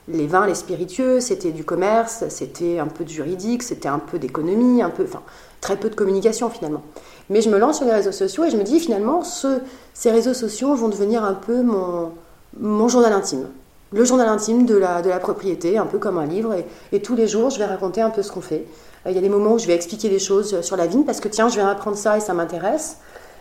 les 0.07 0.27
vins, 0.27 0.47
les 0.47 0.55
spiritueux, 0.55 1.19
c'était 1.19 1.51
du 1.51 1.63
commerce, 1.63 2.23
c'était 2.29 2.79
un 2.79 2.87
peu 2.87 3.03
de 3.03 3.09
juridique, 3.09 3.63
c'était 3.63 3.89
un 3.89 3.99
peu 3.99 4.17
d'économie, 4.17 4.81
un 4.81 4.89
peu, 4.89 5.03
enfin, 5.03 5.21
très 5.59 5.75
peu 5.75 5.89
de 5.89 5.95
communication 5.95 6.49
finalement. 6.49 6.83
Mais 7.29 7.41
je 7.41 7.49
me 7.49 7.57
lance 7.57 7.77
sur 7.77 7.85
les 7.85 7.93
réseaux 7.93 8.11
sociaux 8.11 8.45
et 8.45 8.49
je 8.49 8.57
me 8.57 8.63
dis 8.63 8.79
finalement, 8.79 9.23
ce, 9.23 9.59
ces 9.93 10.11
réseaux 10.11 10.33
sociaux 10.33 10.73
vont 10.75 10.89
devenir 10.89 11.23
un 11.23 11.33
peu 11.33 11.61
mon, 11.61 12.11
mon 12.59 12.87
journal 12.87 13.13
intime. 13.13 13.47
Le 13.93 14.05
journal 14.05 14.27
intime 14.27 14.65
de 14.65 14.75
la, 14.75 15.01
de 15.01 15.09
la 15.09 15.19
propriété, 15.19 15.77
un 15.77 15.85
peu 15.85 15.97
comme 15.97 16.17
un 16.17 16.25
livre. 16.25 16.53
Et, 16.53 16.65
et 16.93 17.01
tous 17.01 17.15
les 17.15 17.27
jours, 17.27 17.49
je 17.49 17.59
vais 17.59 17.65
raconter 17.65 18.01
un 18.01 18.09
peu 18.09 18.23
ce 18.23 18.31
qu'on 18.31 18.41
fait. 18.41 18.65
Euh, 19.05 19.11
il 19.11 19.15
y 19.15 19.17
a 19.17 19.21
des 19.21 19.29
moments 19.29 19.53
où 19.53 19.59
je 19.59 19.67
vais 19.67 19.75
expliquer 19.75 20.09
des 20.09 20.19
choses 20.19 20.61
sur 20.61 20.75
la 20.75 20.87
vigne 20.87 21.03
parce 21.03 21.19
que 21.19 21.27
tiens, 21.27 21.49
je 21.49 21.55
vais 21.55 21.61
apprendre 21.61 21.97
ça 21.97 22.17
et 22.17 22.21
ça 22.21 22.33
m'intéresse. 22.33 22.97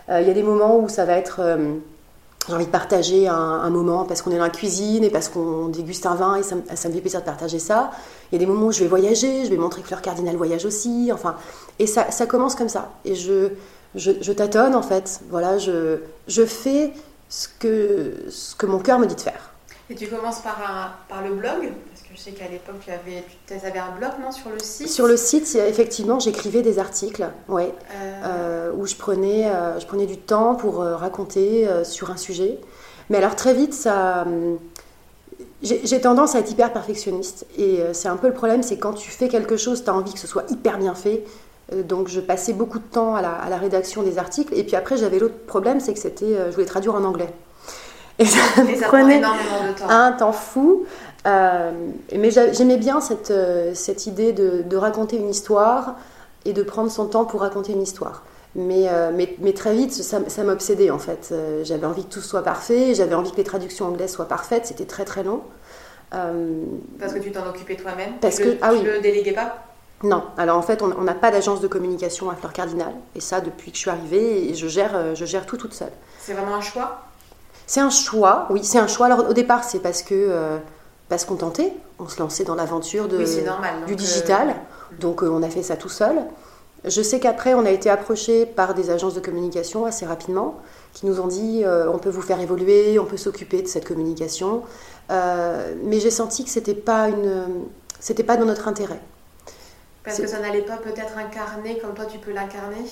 Euh, 0.09 0.21
il 0.21 0.29
y 0.29 0.31
a 0.31 0.35
des 0.35 0.43
moments 0.43 0.79
où 0.79 0.89
ça 0.89 1.05
va 1.05 1.15
être 1.15 1.41
euh, 1.41 1.75
j'ai 2.49 2.55
envie 2.55 2.67
de 2.67 2.71
partager 2.71 3.29
un, 3.29 3.71
moment 3.71 4.05
parce 4.05 4.23
qu'on 4.23 4.31
est 4.31 4.39
dans 4.39 4.45
la 4.45 4.51
cuisine 4.51 5.05
et 5.05 5.11
parce 5.11 5.29
qu'on 5.29 5.69
déguste 5.69 6.07
un 6.07 6.15
vin 6.15 6.37
et 6.37 6.43
ça, 6.43 6.57
me 6.57 6.63
fait 6.63 7.01
plaisir 7.01 7.21
de 7.21 7.27
partager 7.27 7.59
ça. 7.59 7.91
Il 8.31 8.35
y 8.35 8.37
a 8.37 8.39
des 8.39 8.51
moments 8.51 8.69
où 8.69 8.73
je 8.73 8.81
vais 8.81 8.89
voyager, 8.89 9.45
je 9.45 9.51
vais 9.51 9.59
montrer 9.59 9.83
que 9.83 9.87
Fleur 9.87 10.01
Cardinal 10.01 10.37
voyage 10.37 10.65
aussi. 10.65 11.11
Enfin, 11.13 11.37
et 11.79 11.87
ça, 11.87 12.05
commence 12.27 12.55
comme 12.55 12.71
ça. 12.71 12.91
Et 13.05 13.15
je, 13.15 13.51
je, 13.95 14.33
tâtonne 14.33 14.75
en 14.75 14.83
fait. 14.83 15.21
Voilà, 15.29 15.59
je, 15.59 15.99
je 16.29 16.45
fais 16.47 16.93
ce 17.29 17.47
que, 17.59 18.15
ce 18.31 18.55
que 18.55 18.67
mon 18.67 18.79
cœur 18.79 18.99
me 18.99 19.07
dit 19.07 19.15
de 19.15 19.21
faire. 19.21 19.53
Et 19.91 19.95
tu 19.95 20.07
commences 20.09 20.41
par, 20.41 20.59
par 21.09 21.23
le 21.23 21.35
blog? 21.35 21.73
Sais 22.21 22.31
qu'à 22.33 22.49
l'époque, 22.49 22.77
tu 22.85 22.91
avais, 22.91 23.25
tu 23.47 23.55
avais 23.55 23.79
un 23.79 23.93
blog, 23.99 24.11
non, 24.23 24.33
sur 24.33 24.51
le 24.51 24.59
site 24.59 24.89
Sur 24.89 25.07
le 25.07 25.17
site, 25.17 25.55
effectivement, 25.55 26.19
j'écrivais 26.19 26.63
des 26.63 26.79
articles, 26.79 27.29
ouais, 27.49 27.73
euh. 27.95 28.23
Euh, 28.25 28.73
où 28.77 28.87
je 28.87 28.95
prenais, 28.95 29.47
euh, 29.47 29.79
je 29.81 29.87
prenais 29.87 30.07
du 30.07 30.17
temps 30.17 30.55
pour 30.55 30.79
raconter 30.79 31.69
sur 31.85 32.11
un 32.11 32.17
sujet. 32.17 32.59
Mais 33.09 33.19
alors 33.19 33.35
très 33.35 33.55
vite, 33.55 33.75
ça, 33.75 34.25
j'ai 35.63 36.01
tendance 36.01 36.35
à 36.35 36.41
être 36.41 36.51
hyper 36.51 36.73
perfectionniste. 36.73 37.47
Et 37.59 37.81
c'est 37.93 38.09
un 38.09 38.17
peu 38.17 38.29
le 38.29 38.35
problème, 38.35 38.63
c'est 38.63 38.77
quand 38.77 38.93
tu 38.93 39.11
fais 39.11 39.29
quelque 39.29 39.57
chose, 39.57 39.83
tu 39.83 39.91
as 39.91 39.95
envie 39.95 40.13
que 40.13 40.21
ce 40.21 40.27
soit 40.27 40.45
hyper 40.51 40.79
bien 40.79 40.95
fait. 40.95 41.25
Donc 41.85 42.09
je 42.09 42.21
passais 42.21 42.53
beaucoup 42.53 42.79
de 42.79 42.85
temps 42.85 43.15
à 43.15 43.23
la, 43.23 43.33
à 43.33 43.49
la 43.49 43.57
rédaction 43.57 44.03
des 44.03 44.19
articles. 44.19 44.55
Et 44.55 44.65
puis 44.65 44.77
après, 44.77 44.97
j'avais 44.97 45.19
l'autre 45.19 45.39
problème, 45.47 45.81
c'est 45.81 45.93
que 45.93 46.01
c'était, 46.01 46.37
je 46.47 46.53
voulais 46.53 46.67
traduire 46.67 46.95
en 46.95 47.05
anglais. 47.05 47.33
Et 48.21 48.27
ça, 48.27 48.39
prenait 48.83 49.17
énormément 49.17 49.67
de 49.67 49.79
temps. 49.79 49.89
un 49.89 50.13
temps 50.13 50.33
fou. 50.33 50.85
Euh, 51.27 51.73
mais 52.17 52.31
j'aimais 52.31 52.79
bien 52.79 53.01
cette, 53.01 53.31
euh, 53.31 53.73
cette 53.75 54.07
idée 54.07 54.33
de, 54.33 54.63
de, 54.63 54.77
raconter 54.77 55.17
une 55.17 55.29
histoire 55.29 55.97
et 56.47 56.53
de 56.53 56.63
prendre 56.63 56.91
son 56.91 57.07
temps 57.07 57.27
pour 57.27 57.41
raconter 57.41 57.73
une 57.73 57.83
histoire. 57.83 58.23
Mais, 58.55 58.89
euh, 58.89 59.11
mais, 59.15 59.37
mais 59.39 59.53
très 59.53 59.75
vite, 59.75 59.93
ça, 59.93 60.19
ça 60.29 60.45
m'obsédait 60.45 60.91
en 60.91 60.99
fait. 60.99 61.33
j'avais 61.63 61.87
envie 61.87 62.05
que 62.05 62.13
tout 62.13 62.21
soit 62.21 62.43
parfait, 62.43 62.95
j'avais 62.95 63.15
envie 63.15 63.31
que 63.31 63.37
les 63.37 63.45
traductions 63.45 63.87
anglaises 63.87 64.13
soient 64.13 64.29
parfaites, 64.29 64.67
c'était 64.67 64.87
très 64.87 65.05
très 65.05 65.23
long. 65.23 65.43
parce 66.11 67.13
que 67.13 67.19
tu 67.19 67.31
t'en 67.31 67.47
occupais 67.47 67.77
toi-même? 67.77 68.15
Parce 68.21 68.39
que, 68.39 68.45
le, 68.45 68.59
ah 68.63 68.73
tu 68.77 68.85
le 68.85 69.01
déléguais 69.01 69.33
pas? 69.33 69.67
Non, 70.03 70.25
alors 70.39 70.57
en 70.57 70.63
fait, 70.63 70.81
on 70.81 71.03
n'a 71.03 71.15
pas 71.15 71.31
d'agence 71.31 71.61
de 71.61 71.69
communication 71.69 72.31
à 72.31 72.35
Fleur 72.35 72.55
Cardinal, 72.55 72.95
et 73.15 73.21
ça 73.21 73.43
depuis 73.43 73.71
que 73.71 73.77
je 73.77 73.83
suis 73.83 73.91
arrivée, 73.91 74.49
et 74.49 74.55
je 74.55 74.67
gère, 74.67 75.15
je 75.15 75.25
gère 75.27 75.45
tout 75.45 75.59
toute 75.59 75.75
seule. 75.75 75.93
C'est 76.19 76.33
vraiment 76.33 76.55
un 76.55 76.63
choix? 76.63 77.03
C'est 77.67 77.81
un 77.81 77.91
choix, 77.91 78.47
oui, 78.49 78.65
c'est 78.65 78.79
un 78.79 78.89
choix. 78.89 79.07
Alors 79.07 79.29
au 79.29 79.35
départ, 79.35 79.63
c'est 79.63 79.81
parce 79.81 80.03
que 80.03 80.59
pas 81.11 81.19
se 81.19 81.27
contenter. 81.27 81.73
On 81.99 82.09
se 82.09 82.21
lançait 82.21 82.45
dans 82.45 82.55
l'aventure 82.55 83.09
du 83.09 83.17
euh, 83.17 83.95
digital. 83.95 84.55
Donc 85.01 85.23
euh, 85.23 85.29
on 85.29 85.43
a 85.43 85.51
fait 85.51 85.63
ça 85.63 85.77
tout 85.77 85.89
seul. 85.91 86.17
Je 86.87 87.03
sais 87.03 87.21
qu'après, 87.21 87.53
on 87.53 87.67
a 87.67 87.71
été 87.71 87.91
approché 87.91 88.47
par 88.47 88.73
des 88.73 88.89
agences 88.89 89.15
de 89.15 89.21
communication 89.21 89.85
assez 89.85 90.07
rapidement 90.07 90.59
qui 90.95 91.05
nous 91.05 91.21
ont 91.21 91.27
dit 91.27 91.63
euh, 91.65 91.91
on 91.93 91.99
peut 91.99 92.09
vous 92.09 92.23
faire 92.23 92.41
évoluer, 92.41 92.99
on 92.99 93.05
peut 93.05 93.19
s'occuper 93.19 93.61
de 93.61 93.67
cette 93.67 93.87
communication. 93.87 94.63
mais 95.11 95.99
j'ai 95.99 96.13
senti 96.13 96.45
que 96.45 96.51
c'était 96.51 96.75
pas 96.75 97.09
une, 97.09 97.67
c'était 97.99 98.23
pas 98.23 98.37
dans 98.37 98.47
notre 98.47 98.69
intérêt. 98.69 99.01
Parce 100.05 100.19
que 100.19 100.29
ça 100.29 100.39
n'allait 100.39 100.63
pas 100.63 100.79
peut-être 100.79 101.19
incarner 101.19 101.79
comme 101.79 101.93
toi 101.93 102.07
tu 102.07 102.19
peux 102.19 102.33
l'incarner 102.33 102.83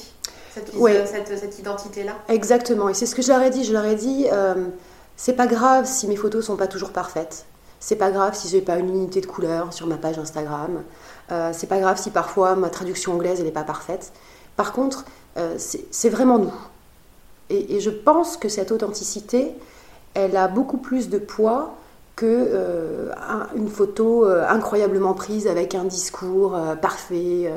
cette, 0.53 0.73
cette, 1.07 1.39
cette 1.39 1.59
identité-là? 1.59 2.13
Exactement. 2.29 2.89
Et 2.91 2.95
c'est 2.95 3.07
ce 3.07 3.15
que 3.15 3.23
je 3.23 3.29
leur 3.29 3.41
ai 3.43 3.51
dit. 3.51 3.65
Je 3.65 3.73
leur 3.73 3.85
ai 3.85 3.95
dit 3.95 4.27
c'est 5.17 5.35
pas 5.35 5.47
grave 5.47 5.87
si 5.87 6.09
mes 6.09 6.17
photos 6.17 6.45
sont 6.45 6.57
pas 6.57 6.67
toujours 6.67 6.91
parfaites. 6.91 7.47
C'est 7.81 7.97
pas 7.97 8.11
grave 8.11 8.35
si 8.35 8.49
j'ai 8.49 8.61
pas 8.61 8.79
une 8.79 8.89
unité 8.89 9.21
de 9.21 9.27
couleur 9.27 9.73
sur 9.73 9.87
ma 9.87 9.97
page 9.97 10.19
Instagram. 10.19 10.83
Euh, 11.31 11.51
c'est 11.53 11.69
pas 11.69 11.79
grave 11.79 12.01
si 12.01 12.11
parfois 12.11 12.57
ma 12.57 12.71
traduction 12.71 13.15
anglaise 13.15 13.43
n'est 13.43 13.51
pas 13.51 13.63
parfaite. 13.63 14.13
Par 14.57 14.73
contre, 14.73 15.05
euh, 15.37 15.57
c'est 15.59 16.09
vraiment 16.09 16.39
nous. 16.39 16.55
Et, 17.51 17.81
je 17.81 17.91
pense 17.91 18.37
que 18.37 18.49
cette 18.49 18.73
authenticité, 18.73 19.55
elle 20.15 20.37
a 20.37 20.49
beaucoup 20.49 20.79
plus 20.79 21.09
de 21.09 21.19
poids 21.19 21.75
que 22.17 22.27
euh, 22.27 23.13
photo 23.73 24.25
incroyablement 24.25 25.15
prise 25.15 25.47
avec 25.47 25.77
un 25.77 25.85
discours 25.85 26.59
parfait. 26.83 27.53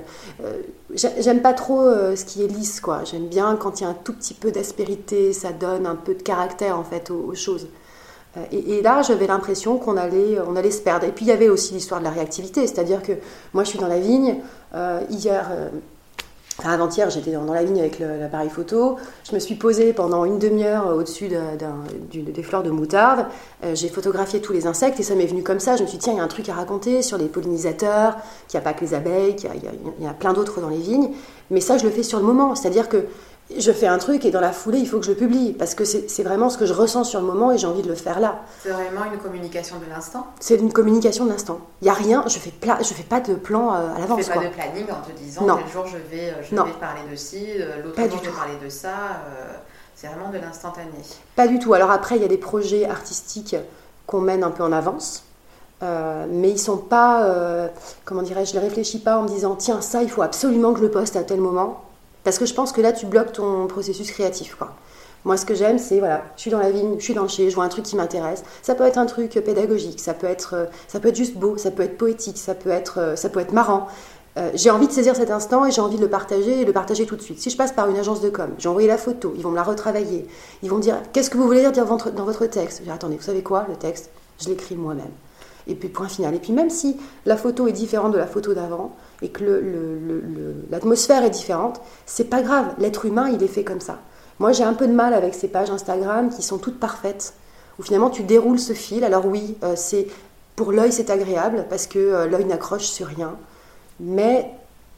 J'aime 0.94 1.42
pas 1.42 1.54
trop 1.54 1.84
ce 1.84 2.24
qui 2.24 2.44
est 2.44 2.48
lisse, 2.48 2.80
quoi. 2.80 3.04
J'aime 3.04 3.28
bien 3.28 3.56
quand 3.56 3.82
il 3.82 3.84
y 3.84 3.88
a 3.88 3.90
un 3.90 3.96
tout 3.96 4.14
petit 4.14 4.36
peu 4.36 4.52
d'aspérité, 4.52 5.34
ça 5.34 5.52
donne 5.52 5.88
un 5.88 5.96
peu 5.96 6.14
de 6.14 6.22
caractère 6.22 6.78
en 6.78 6.84
fait 6.84 7.10
aux 7.10 7.34
choses. 7.34 7.68
Euh, 8.38 8.42
et, 8.52 8.82
là, 8.82 9.02
j'avais 9.02 9.28
l'impression 9.28 9.78
qu'on 9.78 9.98
allait, 9.98 10.38
on 10.48 10.56
allait 10.56 10.72
se 10.72 10.82
perdre. 10.82 11.06
Et 11.06 11.12
puis, 11.12 11.26
il 11.26 11.30
y 11.30 11.32
avait 11.32 11.50
aussi 11.50 11.74
l'histoire 11.74 12.00
de 12.00 12.06
la 12.06 12.12
réactivité, 12.12 12.66
c'est-à-dire 12.68 13.02
que 13.02 13.14
moi, 13.54 13.64
je 13.64 13.70
suis 13.70 13.80
dans 13.80 13.88
la 13.88 14.00
vigne. 14.00 14.38
Euh, 14.74 15.02
hier, 15.10 15.50
euh, 15.52 15.70
avant-hier, 16.64 17.10
j'étais 17.10 17.32
dans, 17.32 17.44
la 17.52 17.64
vigne 17.64 17.80
avec 17.80 18.00
l'appareil 18.00 18.50
photo. 18.50 18.98
Je 19.28 19.34
me 19.34 19.40
suis 19.40 19.56
posée 19.56 19.94
pendant 19.94 20.26
une 20.26 20.38
demi-heure 20.38 20.96
au-dessus 20.96 21.28
des 21.28 22.44
fleurs 22.44 22.62
de 22.62 22.70
moutarde. 22.70 23.26
J'ai 23.74 23.90
photographié 23.90 24.42
tous 24.42 24.54
les 24.54 24.68
insectes 24.68 25.00
et 25.00 25.04
ça 25.04 25.16
m'est 25.16 25.26
venu 25.26 25.42
comme 25.42 25.60
ça. 25.60 25.76
Je 25.76 25.82
me 25.82 25.88
suis 25.88 25.98
dit, 25.98 26.04
tiens, 26.04 26.14
il 26.14 26.18
y 26.18 26.20
a 26.20 26.24
un 26.24 26.28
truc 26.28 26.50
à 26.50 26.54
raconter 26.54 27.02
sur 27.02 27.18
les 27.18 27.26
pollinisateurs, 27.26 28.18
qu'il 28.48 28.60
n'y 28.60 28.64
a 28.64 28.70
pas 28.70 28.78
que 28.78 28.82
les 28.82 28.94
abeilles, 28.94 29.36
qu'il 29.38 29.50
y, 29.50 30.04
y, 30.04 30.08
a 30.08 30.14
plein 30.14 30.34
d'autres 30.34 30.62
dans 30.62 30.70
les 30.70 30.78
vignes. 30.78 31.12
Mais 31.50 31.62
ça, 31.62 31.80
je 31.80 31.86
le 31.86 31.90
fais 31.90 32.04
sur 32.04 32.20
le 32.20 32.26
moment. 32.26 32.54
C'est-à-dire 32.54 32.90
que 32.90 33.08
je 33.60 33.72
fais 33.72 33.88
un 33.88 33.98
truc 33.98 34.26
et 34.26 34.32
dans 34.32 34.40
la 34.40 34.52
foulée, 34.52 34.80
il 34.80 34.88
faut 34.88 35.00
que 35.00 35.06
je 35.06 35.12
le 35.12 35.18
publie 35.18 35.54
parce 35.54 35.76
que 35.76 35.86
c'est 35.86 36.24
vraiment 36.24 36.50
ce 36.50 36.58
que 36.58 36.66
je 36.66 36.74
ressens 36.74 37.04
sur 37.04 37.20
le 37.20 37.26
moment 37.26 37.52
et 37.52 37.58
j'ai 37.58 37.68
envie 37.68 37.82
de 37.82 37.88
le 37.88 37.96
faire 37.96 38.20
là. 38.20 38.42
C'est 38.62 38.70
vraiment 38.70 39.06
une 39.12 39.20
communication 39.20 39.78
de 39.80 39.86
l'instant 39.90 40.28
C'est 40.40 40.56
une 40.56 40.72
communication 40.72 41.26
de 41.26 41.32
l'instant. 41.32 41.60
Il 41.82 41.86
n'y 41.86 41.90
a 41.90 41.94
rien, 41.94 42.24
je 42.28 42.40
fais, 42.40 42.54
je 42.80 42.94
fais 42.94 43.04
pas 43.04 43.20
de 43.20 43.36
plan 43.36 43.74
euh, 43.74 43.96
à 43.96 44.00
l'avance. 44.00 44.20
Tu 44.20 44.26
fais 44.26 44.34
pas 44.34 44.46
de 44.46 44.50
planning 44.50 44.86
en 44.92 45.08
te 45.08 45.12
disant 45.18 45.46
non. 45.46 45.58
tel 45.58 45.68
jour 45.68 45.86
je 45.88 45.98
vais, 45.98 46.30
euh, 46.30 46.44
je 46.44 46.56
vais 46.56 46.72
parler 46.80 47.02
de 47.10 47.16
ci, 47.16 47.46
euh, 47.60 47.84
l'autre 47.84 48.02
jour 48.02 48.20
je 48.24 48.30
vais 48.30 48.36
parler 48.36 48.54
de 48.64 48.70
ça. 48.70 48.94
c'est 49.96 50.08
vraiment 50.08 50.30
de 50.30 50.38
l'instantané. 50.38 50.90
Pas 51.36 51.48
du 51.48 51.60
tout. 51.60 51.74
Alors 51.74 51.92
après, 51.92 52.16
il 52.16 52.22
y 52.22 52.26
a 52.26 52.30
des 52.30 52.38
projets 52.38 52.86
artistiques 52.86 53.56
qu'on 54.08 54.22
mène 54.22 54.44
un 54.44 54.52
peu 54.52 54.64
en 54.64 54.72
avance. 54.72 55.26
Euh, 55.84 56.28
mais 56.30 56.52
ils 56.52 56.60
sont 56.60 56.78
pas, 56.78 57.26
euh, 57.26 57.68
comment 58.06 58.22
dirais-je, 58.22 58.52
je 58.52 58.58
ne 58.58 58.62
réfléchis 58.62 59.00
pas 59.00 59.18
en 59.18 59.24
me 59.24 59.28
disant 59.28 59.56
tiens 59.56 59.82
ça 59.82 60.04
il 60.04 60.10
faut 60.10 60.22
absolument 60.22 60.74
que 60.74 60.80
je 60.80 60.84
le 60.84 60.92
poste 60.92 61.16
à 61.16 61.24
tel 61.24 61.42
moment, 61.42 61.84
parce 62.24 62.38
que 62.38 62.46
je 62.46 62.54
pense 62.54 62.72
que 62.72 62.82
là 62.82 62.92
tu 62.92 63.06
bloques 63.06 63.34
ton 63.34 63.68
processus 63.68 64.12
créatif. 64.12 64.58
Moi 65.24 65.38
ce 65.38 65.46
que 65.46 65.54
j'aime 65.54 65.78
c'est 65.78 66.00
voilà, 66.00 66.24
je 66.36 66.42
suis 66.42 66.52
dans 66.52 66.60
la 66.60 66.72
vigne, 66.72 66.96
je 66.98 67.04
suis 67.04 67.14
dans 67.14 67.24
le 67.24 67.28
chez, 67.28 67.50
je 67.50 67.56
vois 67.56 67.64
un 67.64 67.70
truc 67.70 67.86
qui 67.86 67.96
m'intéresse. 67.96 68.44
Ça 68.62 68.76
peut 68.76 68.86
être 68.86 68.98
un 68.98 69.06
truc 69.06 69.32
pédagogique, 69.32 70.00
ça 70.00 70.14
peut 70.14 70.28
être, 70.28 70.56
euh, 70.56 70.66
ça 70.88 71.00
peut 71.00 71.10
être 71.10 71.16
juste 71.16 71.36
beau, 71.36 71.58
ça 71.58 71.72
peut 71.72 71.84
être 71.84 71.98
poétique, 71.98 72.38
ça 72.38 72.56
peut 72.56 72.70
être, 72.70 73.14
ça 73.16 73.30
peut 73.30 73.40
être 73.40 73.54
marrant. 73.54 73.88
j'ai 74.54 74.70
envie 74.70 74.88
de 74.88 74.94
saisir 74.94 75.16
cet 75.16 75.30
instant 75.30 75.66
et 75.66 75.72
j'ai 75.72 75.82
envie 75.82 75.98
de 75.98 76.02
le 76.02 76.10
partager 76.10 76.62
et 76.62 76.66
le 76.66 76.74
partager 76.74 77.06
tout 77.06 77.16
de 77.16 77.22
suite. 77.22 77.40
Si 77.40 77.50
je 77.50 77.58
passe 77.58 77.74
par 77.74 77.90
une 77.90 77.98
agence 77.98 78.22
de 78.22 78.30
com, 78.30 78.50
j'ai 78.58 78.70
envoyé 78.70 78.88
la 78.88 78.98
photo, 78.98 79.34
ils 79.36 79.44
vont 79.44 79.52
me 79.52 79.56
la 79.56 79.64
retravailler, 79.64 80.26
ils 80.64 80.70
vont 80.70 80.78
me 80.78 80.82
dire 80.82 80.98
qu'est-ce 81.12 81.30
que 81.30 81.38
vous 81.38 81.46
voulez 81.46 81.62
dire 81.62 81.72
dans 81.72 81.86
votre, 81.86 82.12
dans 82.12 82.26
votre 82.26 82.46
texte? 82.46 82.80
Je 82.80 82.84
dis, 82.86 82.92
attendez, 82.92 83.18
vous 83.18 83.24
savez 83.24 83.44
quoi, 83.44 83.66
le 83.70 83.76
texte, 83.76 84.10
je 84.40 84.48
l'écris 84.50 84.76
moi-même 84.76 85.12
et 85.68 85.76
puis 85.76 85.90
point 85.90 86.08
final. 86.08 86.36
Et 86.36 86.40
puis 86.40 86.54
même 86.54 86.70
si 86.70 86.98
la 87.26 87.38
photo 87.38 87.68
est 87.68 87.72
différente 87.72 88.12
de 88.14 88.18
la 88.18 88.28
photo 88.28 88.54
d'avant 88.54 88.96
et 89.22 89.30
que 89.30 89.44
l'atmosphère 90.70 91.24
est 91.24 91.30
différente, 91.30 91.82
c'est 92.06 92.30
pas 92.30 92.42
grave. 92.42 92.74
L'être 92.80 93.06
humain, 93.06 93.30
il 93.30 93.44
est 93.44 93.48
fait 93.48 93.64
comme 93.64 93.82
ça. 93.82 94.00
Moi, 94.40 94.54
j'ai 94.54 94.64
un 94.64 94.74
peu 94.74 94.88
de 94.88 94.94
mal 94.94 95.14
avec 95.14 95.36
ces 95.36 95.48
pages 95.48 95.70
Instagram 95.70 96.30
qui 96.30 96.42
sont 96.42 96.58
toutes 96.58 96.80
parfaites, 96.80 97.36
où 97.78 97.84
finalement 97.84 98.10
tu 98.10 98.24
déroules 98.24 98.60
ce 98.60 98.74
fil. 98.74 99.04
Alors 99.04 99.28
oui, 99.28 99.56
euh, 99.64 99.76
c'est 99.76 100.08
pour 100.56 100.72
l'œil, 100.72 100.92
c'est 100.92 101.10
agréable 101.12 101.66
parce 101.70 101.86
que 101.86 102.00
euh, 102.00 102.28
l'œil 102.28 102.46
n'accroche 102.46 102.86
sur 102.86 103.08
rien, 103.08 103.38
mais 104.00 104.52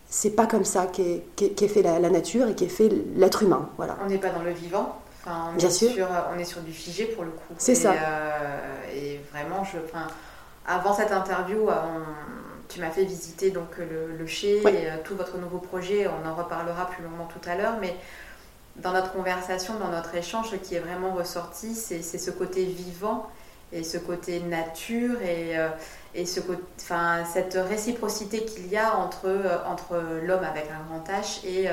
c'est 0.09 0.29
pas 0.29 0.45
comme 0.45 0.63
ça 0.63 0.85
qu'est 0.85 1.67
fait 1.67 1.81
la, 1.81 1.99
nature 1.99 2.47
et 2.47 2.53
qu'est 2.53 2.67
fait 2.67 2.89
l'être 3.15 3.43
humain. 3.43 3.67
Voilà. 3.77 3.97
On 4.05 4.07
n'est 4.07 4.17
pas 4.17 4.29
dans 4.29 4.43
le 4.43 4.51
vivant. 4.51 4.97
Enfin, 5.21 5.49
on 5.53 5.57
Bien 5.57 5.67
est 5.67 5.71
sûr. 5.71 5.91
Sur, 5.91 6.07
on 6.33 6.39
est 6.39 6.45
sur 6.45 6.61
du 6.61 6.71
figé 6.71 7.05
pour 7.05 7.23
le 7.23 7.31
coup. 7.31 7.53
C'est 7.57 7.75
ça. 7.75 7.93
Euh, 7.93 8.95
et 8.95 9.19
vraiment, 9.31 9.63
je, 9.63 9.77
avant 10.65 10.93
cette 10.93 11.11
interview, 11.11 11.69
euh, 11.69 11.73
tu 12.69 12.79
m'as 12.79 12.89
fait 12.89 13.03
visiter 13.03 13.51
donc 13.51 13.77
le, 13.77 14.15
le 14.17 14.25
et 14.25 14.89
euh, 14.89 14.95
tout 15.03 15.15
votre 15.15 15.37
nouveau 15.37 15.57
projet. 15.57 16.07
On 16.07 16.27
en 16.27 16.35
reparlera 16.35 16.87
plus 16.89 17.03
longuement 17.03 17.27
tout 17.27 17.49
à 17.49 17.55
l'heure, 17.55 17.75
mais 17.81 17.95
dans 18.77 18.91
notre 18.91 19.11
conversation, 19.11 19.75
dans 19.77 19.89
notre 19.89 20.15
échange, 20.15 20.49
ce 20.51 20.55
qui 20.55 20.75
est 20.75 20.79
vraiment 20.79 21.13
ressorti, 21.13 21.75
c'est 21.75 22.01
ce 22.01 22.31
côté 22.31 22.63
vivant 22.65 23.29
et 23.71 23.83
ce 23.83 23.97
côté 23.97 24.39
nature 24.39 25.21
et, 25.21 25.57
euh, 25.57 25.69
et 26.15 26.25
ce, 26.25 26.39
enfin, 26.79 27.23
cette 27.25 27.55
réciprocité 27.55 28.45
qu'il 28.45 28.67
y 28.67 28.77
a 28.77 28.95
entre, 28.97 29.29
entre 29.67 30.01
l'homme 30.23 30.43
avec 30.43 30.67
un 30.71 30.83
grand 30.87 31.03
H 31.07 31.45
et, 31.45 31.67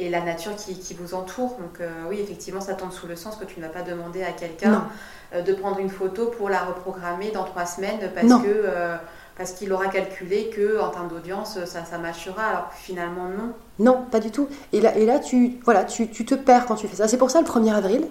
et 0.00 0.10
la 0.10 0.20
nature 0.20 0.56
qui, 0.56 0.78
qui 0.78 0.94
vous 0.94 1.14
entoure. 1.14 1.56
Donc 1.60 1.80
oui, 2.08 2.20
effectivement, 2.20 2.60
ça 2.60 2.74
tombe 2.74 2.92
sous 2.92 3.06
le 3.06 3.16
sens 3.16 3.36
que 3.36 3.44
tu 3.44 3.60
n'as 3.60 3.68
pas 3.68 3.82
demandé 3.82 4.22
à 4.22 4.32
quelqu'un 4.32 4.84
euh, 5.32 5.42
de 5.42 5.52
prendre 5.52 5.78
une 5.78 5.90
photo 5.90 6.26
pour 6.26 6.48
la 6.48 6.64
reprogrammer 6.64 7.30
dans 7.30 7.44
trois 7.44 7.64
semaines 7.64 8.00
parce 8.14 8.26
que 8.26 8.48
euh, 8.48 8.96
parce 9.36 9.52
qu'il 9.52 9.72
aura 9.72 9.86
calculé 9.86 10.50
que 10.50 10.80
en 10.80 10.88
termes 10.88 11.06
d'audience 11.06 11.56
ça, 11.66 11.84
ça 11.84 11.96
alors 11.96 12.72
finalement 12.74 13.26
non. 13.26 13.52
Non 13.78 14.04
pas 14.10 14.18
du 14.18 14.32
tout. 14.32 14.48
Et 14.72 14.80
là, 14.80 14.96
et 14.96 15.06
là 15.06 15.20
tu 15.20 15.60
voilà 15.64 15.84
tu, 15.84 16.10
tu 16.10 16.24
te 16.24 16.34
perds 16.34 16.66
quand 16.66 16.74
tu 16.74 16.88
fais 16.88 16.96
ça. 16.96 17.06
C'est 17.06 17.16
pour 17.16 17.30
ça 17.30 17.40
le 17.40 17.46
1er 17.46 17.72
avril 17.72 18.08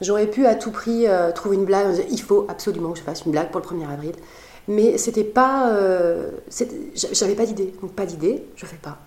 j'aurais 0.00 0.28
pu 0.28 0.46
à 0.46 0.54
tout 0.54 0.70
prix 0.70 1.08
euh, 1.08 1.32
trouver 1.32 1.56
une 1.56 1.64
blague 1.64 2.04
il 2.10 2.20
faut 2.20 2.46
absolument 2.48 2.92
que 2.92 2.98
je 2.98 3.04
fasse 3.04 3.24
une 3.24 3.32
blague 3.32 3.50
pour 3.50 3.60
le 3.60 3.66
1er 3.66 3.92
avril. 3.92 4.12
Mais 4.68 4.98
c'était 4.98 5.24
pas 5.24 5.68
j'avais 6.94 7.34
pas 7.34 7.46
d'idée. 7.46 7.74
Donc 7.82 7.92
pas 7.92 8.06
d'idée 8.06 8.46
je 8.54 8.66
fais 8.66 8.76
pas 8.76 8.98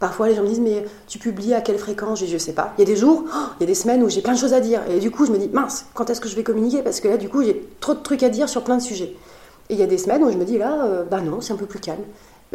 Parfois, 0.00 0.28
les 0.28 0.34
gens 0.34 0.42
me 0.42 0.48
disent, 0.48 0.60
mais 0.60 0.84
tu 1.06 1.18
publies 1.18 1.54
à 1.54 1.60
quelle 1.60 1.78
fréquence? 1.78 2.20
Je 2.20 2.24
dis, 2.26 2.32
je 2.32 2.38
sais 2.38 2.52
pas. 2.52 2.74
Il 2.76 2.80
y 2.80 2.82
a 2.82 2.86
des 2.86 2.96
jours, 2.96 3.24
oh, 3.26 3.38
il 3.58 3.62
y 3.62 3.64
a 3.64 3.66
des 3.66 3.74
semaines 3.74 4.02
où 4.02 4.08
j'ai 4.08 4.22
plein 4.22 4.34
de 4.34 4.38
choses 4.38 4.52
à 4.52 4.60
dire. 4.60 4.80
Et 4.90 4.98
du 4.98 5.10
coup, 5.10 5.24
je 5.24 5.32
me 5.32 5.38
dis, 5.38 5.48
mince, 5.48 5.86
quand 5.94 6.10
est-ce 6.10 6.20
que 6.20 6.28
je 6.28 6.36
vais 6.36 6.42
communiquer? 6.42 6.82
Parce 6.82 7.00
que 7.00 7.08
là, 7.08 7.16
du 7.16 7.28
coup, 7.28 7.42
j'ai 7.42 7.66
trop 7.80 7.94
de 7.94 8.00
trucs 8.00 8.22
à 8.22 8.28
dire 8.28 8.48
sur 8.48 8.64
plein 8.64 8.76
de 8.76 8.82
sujets. 8.82 9.14
Et 9.70 9.74
il 9.74 9.78
y 9.78 9.82
a 9.82 9.86
des 9.86 9.98
semaines 9.98 10.22
où 10.22 10.30
je 10.30 10.36
me 10.36 10.44
dis, 10.44 10.58
là, 10.58 10.84
euh, 10.84 11.04
bah 11.04 11.20
non, 11.20 11.40
c'est 11.40 11.52
un 11.52 11.56
peu 11.56 11.66
plus 11.66 11.78
calme. 11.78 12.02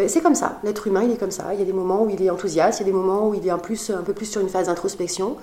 c'est 0.08 0.22
comme 0.22 0.36
ça, 0.36 0.60
l'être 0.64 0.86
humain, 0.86 1.04
il 1.04 1.12
est 1.12 1.18
comme 1.18 1.32
ça. 1.32 1.54
Il 1.54 1.60
y 1.60 1.64
a 1.64 1.66
des 1.66 1.74
moments 1.74 2.04
où 2.04 2.10
il 2.10 2.22
est 2.22 2.30
enthousiaste, 2.30 2.80
il 2.80 2.84
y 2.84 2.90
a 2.90 2.92
des 2.92 2.98
moments 2.98 3.30
où 3.30 3.34
il 3.34 3.46
est 3.48 3.52
un, 3.52 3.58
peu 3.58 4.14
plus 4.14 4.26
sur 4.26 4.42
une 4.42 4.50
phase 4.50 4.68
d'introspection. 4.68 5.38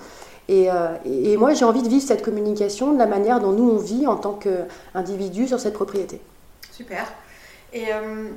Et, 0.47 0.71
euh, 0.71 0.95
et, 1.03 1.35
moi, 1.35 1.53
j'ai 1.53 1.65
envie 1.65 1.81
de 1.81 1.89
vivre 1.89 2.05
cette 2.07 2.23
communication 2.23 2.93
de 2.93 2.97
la 2.97 3.05
manière 3.05 3.41
dont 3.41 3.51
nous, 3.51 3.69
on 3.69 3.77
vit 3.77 4.07
en 4.07 4.15
tant 4.15 4.33
qu'individu 4.33 5.47
sur 5.47 5.59
cette 5.59 5.73
propriété. 5.73 6.21
Super. 6.71 7.05
Et 7.73 7.91
euh, 7.91 8.29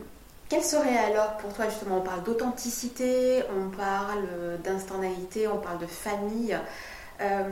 quel 0.50 0.64
serait 0.64 0.98
alors 0.98 1.36
pour 1.36 1.52
toi 1.52 1.66
justement, 1.66 1.98
on 1.98 2.00
parle 2.02 2.24
d'authenticité, 2.24 3.44
on 3.56 3.70
parle 3.70 4.24
d'instantanéité, 4.64 5.46
on 5.46 5.58
parle 5.58 5.78
de 5.78 5.86
famille. 5.86 6.58
Euh, 7.20 7.42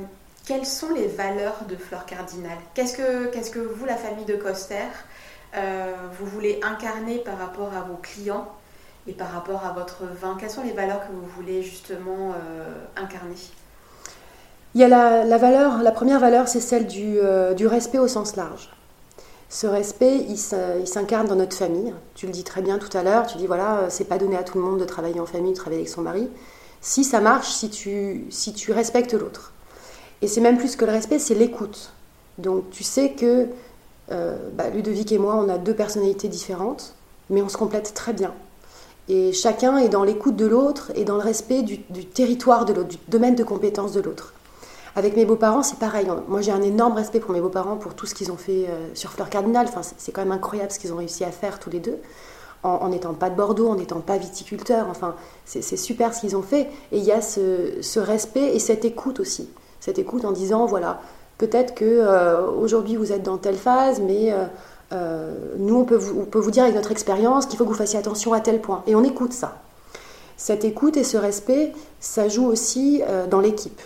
quelles 0.45 0.67
sont 0.67 0.93
les 0.93 1.07
valeurs 1.07 1.65
de 1.69 1.77
Fleur 1.77 2.07
Cardinal 2.07 2.59
Qu'est-ce 2.75 2.97
que, 2.97 3.59
vous, 3.61 3.85
la 3.85 3.97
famille 3.97 4.25
de 4.25 4.35
Coster, 4.35 4.75
euh, 5.55 5.95
vous 6.19 6.27
voulez 6.27 6.59
incarner 6.65 7.19
par 7.19 7.39
rapport 7.39 7.73
à 7.73 7.83
vos 7.83 7.97
clients 7.97 8.49
et 9.07 9.13
par 9.13 9.31
rapport 9.31 9.65
à 9.65 9.73
votre 9.73 10.03
vin? 10.21 10.37
Quelles 10.41 10.51
sont 10.51 10.65
les 10.65 10.73
valeurs 10.73 11.07
que 11.07 11.13
vous 11.13 11.27
voulez 11.37 11.63
justement 11.63 12.33
euh, 12.33 12.69
incarner? 12.97 13.37
Il 14.75 14.81
y 14.81 14.85
a 14.85 14.89
la, 14.89 15.39
valeur, 15.39 15.83
la 15.85 15.93
première 15.93 16.19
valeur, 16.19 16.49
c'est 16.49 16.61
celle 16.61 16.89
du 16.89 17.67
respect 17.67 17.99
au 17.99 18.09
sens 18.09 18.35
large. 18.35 18.71
Ce 19.51 19.67
respect, 19.67 20.27
il 20.29 20.37
s'incarne 20.37 21.27
dans 21.27 21.37
notre 21.37 21.57
famille. 21.57 21.95
Tu 22.15 22.27
le 22.27 22.33
dis 22.33 22.45
très 22.45 22.61
bien 22.61 22.79
tout 22.79 22.95
à 22.97 23.03
l'heure, 23.03 23.27
tu 23.27 23.39
dis 23.39 23.47
voilà, 23.47 23.87
c'est 23.89 24.05
pas 24.05 24.19
donné 24.19 24.37
à 24.37 24.43
tout 24.43 24.59
le 24.59 24.65
monde 24.65 24.79
de 24.79 24.85
travailler 24.85 25.21
en 25.21 25.27
famille, 25.27 25.53
de 25.53 25.57
travailler 25.57 25.81
avec 25.81 25.89
son 25.89 26.03
mari. 26.03 26.29
Si 26.81 27.03
ça 27.03 27.21
marche, 27.21 27.49
si 27.49 27.71
tu, 27.71 28.73
respectes 28.73 29.15
l'autre. 29.15 29.53
Et 30.21 30.29
c'est 30.29 30.41
même 30.41 30.59
plus 30.59 30.77
que 30.77 30.85
le 30.85 30.93
respect, 30.93 31.19
c'est 31.19 31.35
l'écoute. 31.35 31.93
Donc 32.37 32.71
tu 32.71 32.85
sais 32.85 33.13
que 33.13 33.47
euh, 34.13 34.37
bah, 34.53 34.69
Ludovic 34.69 35.11
et 35.13 35.19
moi, 35.19 35.37
on 35.37 35.49
a 35.49 35.59
deux 35.59 35.75
personnalités 35.75 36.29
différentes, 36.29 36.95
mais 37.31 37.41
on 37.41 37.49
se 37.49 37.57
complète 37.57 37.95
très 37.95 38.13
bien. 38.13 38.35
Et 39.09 39.33
chacun 39.33 39.79
est 39.79 39.89
dans 39.89 40.05
l'écoute 40.05 40.37
de 40.37 40.47
l'autre 40.47 40.93
et 40.95 41.05
dans 41.05 41.17
le 41.17 41.23
respect 41.23 41.63
du, 41.63 41.79
du 41.89 42.05
territoire 42.05 42.67
de 42.67 42.75
l'autre, 42.75 42.89
du 42.89 42.99
domaine 43.09 43.35
de 43.35 43.45
compétence 43.45 43.93
de 43.93 44.03
l'autre. 44.03 44.35
Avec 44.99 45.15
mes 45.15 45.25
beaux-parents, 45.25 45.63
c'est 45.63 45.79
pareil. 45.79 46.09
Moi, 46.27 46.41
j'ai 46.41 46.51
un 46.51 46.61
énorme 46.61 46.95
respect 46.95 47.21
pour 47.21 47.31
mes 47.31 47.41
beaux-parents, 47.41 47.77
pour 47.77 47.95
tout 47.95 48.05
ce 48.05 48.17
qu'ils 48.17 48.33
ont 48.33 48.37
fait 48.37 48.67
euh, 48.69 48.89
sur 48.95 49.13
Fleur 49.13 49.31
Cardinal. 49.31 49.67
Enfin, 49.69 49.83
c'est 49.97 50.11
quand 50.11 50.23
même 50.23 50.33
incroyable 50.33 50.73
ce 50.73 50.81
qu'ils 50.81 50.93
ont 50.93 50.97
réussi 50.97 51.23
à 51.23 51.31
faire 51.31 51.61
tous 51.61 51.71
les 51.71 51.79
deux, 51.79 51.99
en 52.65 52.89
n'étant 52.89 53.15
pas 53.15 53.31
de 53.31 53.37
Bordeaux, 53.37 53.69
en 53.69 53.77
n'étant 53.77 54.01
pas 54.01 54.17
viticulteurs. 54.17 54.89
Enfin, 54.91 55.15
c'est 55.45 55.63
super 55.77 56.13
ce 56.13 56.23
qu'ils 56.23 56.37
ont 56.37 56.43
fait. 56.43 56.63
Et 56.91 56.99
il 56.99 57.05
y 57.05 57.13
a 57.13 57.21
ce, 57.21 58.01
respect 58.01 58.57
et 58.57 58.59
cette 58.59 58.85
écoute 58.85 59.21
aussi. 59.21 59.49
Cette 59.79 60.01
écoute 60.01 60.25
en 60.25 60.33
disant, 60.33 60.67
voilà, 60.67 61.01
peut-être 61.39 61.77
que 61.77 61.85
euh, 61.85 62.51
aujourd'hui 62.51 62.97
vous 62.97 63.13
êtes 63.13 63.23
dans 63.23 63.39
telle 63.39 63.55
phase, 63.55 64.01
mais 64.01 64.35
euh, 64.93 65.33
nous, 65.59 65.77
on 65.77 65.85
peut 65.85 66.41
vous 66.41 66.51
dire 66.51 66.65
avec 66.65 66.75
notre 66.75 66.91
expérience 66.91 67.47
qu'il 67.47 67.57
faut 67.57 67.65
que 67.65 67.71
vous 67.71 67.77
fassiez 67.77 68.01
attention 68.01 68.33
à 68.33 68.41
tel 68.41 68.61
point. 68.61 68.83
Et 68.89 68.97
on 68.97 69.05
écoute 69.05 69.33
ça. 69.33 69.59
Cette 70.37 70.65
écoute 70.65 70.97
et 70.97 71.05
ce 71.05 71.17
respect, 71.17 71.73
ça 72.01 72.27
joue 72.27 72.47
aussi 72.47 73.01
dans 73.31 73.39
l'équipe. 73.39 73.81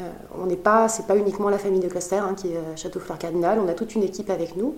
Euh, 0.00 0.10
on 0.36 0.46
n'est 0.46 0.56
pas, 0.56 0.88
c'est 0.88 1.06
pas 1.06 1.16
uniquement 1.16 1.48
la 1.48 1.58
famille 1.58 1.80
de 1.80 1.88
Coster 1.88 2.16
hein, 2.16 2.34
qui 2.36 2.48
est 2.48 2.56
euh, 2.56 2.76
Château 2.76 2.98
Fleur 2.98 3.16
Cardinal, 3.16 3.60
on 3.64 3.68
a 3.68 3.74
toute 3.74 3.94
une 3.94 4.02
équipe 4.02 4.28
avec 4.28 4.56
nous, 4.56 4.74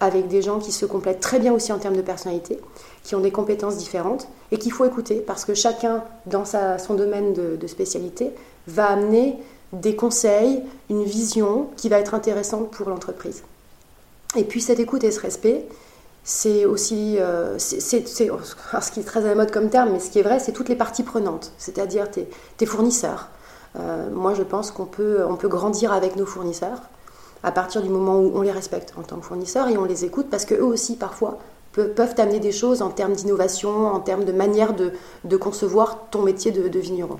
avec 0.00 0.26
des 0.26 0.42
gens 0.42 0.58
qui 0.58 0.72
se 0.72 0.84
complètent 0.84 1.20
très 1.20 1.38
bien 1.38 1.52
aussi 1.52 1.72
en 1.72 1.78
termes 1.78 1.96
de 1.96 2.02
personnalité, 2.02 2.58
qui 3.04 3.14
ont 3.14 3.20
des 3.20 3.30
compétences 3.30 3.76
différentes 3.76 4.26
et 4.50 4.58
qu'il 4.58 4.72
faut 4.72 4.84
écouter 4.84 5.16
parce 5.24 5.44
que 5.44 5.54
chacun, 5.54 6.02
dans 6.26 6.44
son 6.44 6.94
domaine 6.94 7.34
de, 7.34 7.66
spécialité, 7.66 8.32
va 8.66 8.86
amener 8.86 9.36
des 9.72 9.94
conseils, 9.94 10.62
une 10.90 11.04
vision 11.04 11.68
qui 11.76 11.88
va 11.88 11.98
être 11.98 12.14
intéressante 12.14 12.70
pour 12.70 12.88
l'entreprise. 12.88 13.42
Et 14.36 14.44
puis 14.44 14.60
cette 14.60 14.80
écoute 14.80 15.04
et 15.04 15.10
ce 15.10 15.20
respect, 15.20 15.66
c'est 16.24 16.64
aussi, 16.64 17.16
euh, 17.18 17.58
c'est, 17.58 17.80
ce 17.80 18.90
qui 18.92 19.00
est 19.00 19.04
très 19.04 19.24
à 19.24 19.28
la 19.28 19.34
mode 19.34 19.50
comme 19.50 19.70
terme, 19.70 19.90
mais 19.92 20.00
ce 20.00 20.10
qui 20.10 20.18
est 20.18 20.22
vrai, 20.22 20.40
c'est 20.40 20.52
toutes 20.52 20.68
les 20.68 20.76
parties 20.76 21.04
prenantes, 21.04 21.52
c'est-à-dire 21.58 22.08
tes 22.10 22.66
fournisseurs, 22.66 23.30
euh, 23.78 24.10
moi, 24.10 24.34
je 24.34 24.42
pense 24.42 24.70
qu'on 24.70 24.86
peut, 24.86 25.24
on 25.28 25.36
peut 25.36 25.48
grandir 25.48 25.92
avec 25.92 26.16
nos 26.16 26.26
fournisseurs 26.26 26.80
à 27.42 27.52
partir 27.52 27.82
du 27.82 27.88
moment 27.88 28.18
où 28.18 28.32
on 28.34 28.42
les 28.42 28.50
respecte 28.50 28.94
en 28.98 29.02
tant 29.02 29.16
que 29.16 29.24
fournisseurs 29.24 29.68
et 29.68 29.78
on 29.78 29.84
les 29.84 30.04
écoute 30.04 30.26
parce 30.30 30.44
qu'eux 30.44 30.62
aussi, 30.62 30.96
parfois, 30.96 31.38
peuvent 31.72 32.14
amener 32.18 32.40
des 32.40 32.52
choses 32.52 32.82
en 32.82 32.90
termes 32.90 33.12
d'innovation, 33.12 33.86
en 33.86 34.00
termes 34.00 34.24
de 34.24 34.32
manière 34.32 34.74
de, 34.74 35.36
concevoir 35.36 36.08
ton 36.10 36.22
métier 36.22 36.50
de, 36.50 36.78
vigneron. 36.78 37.18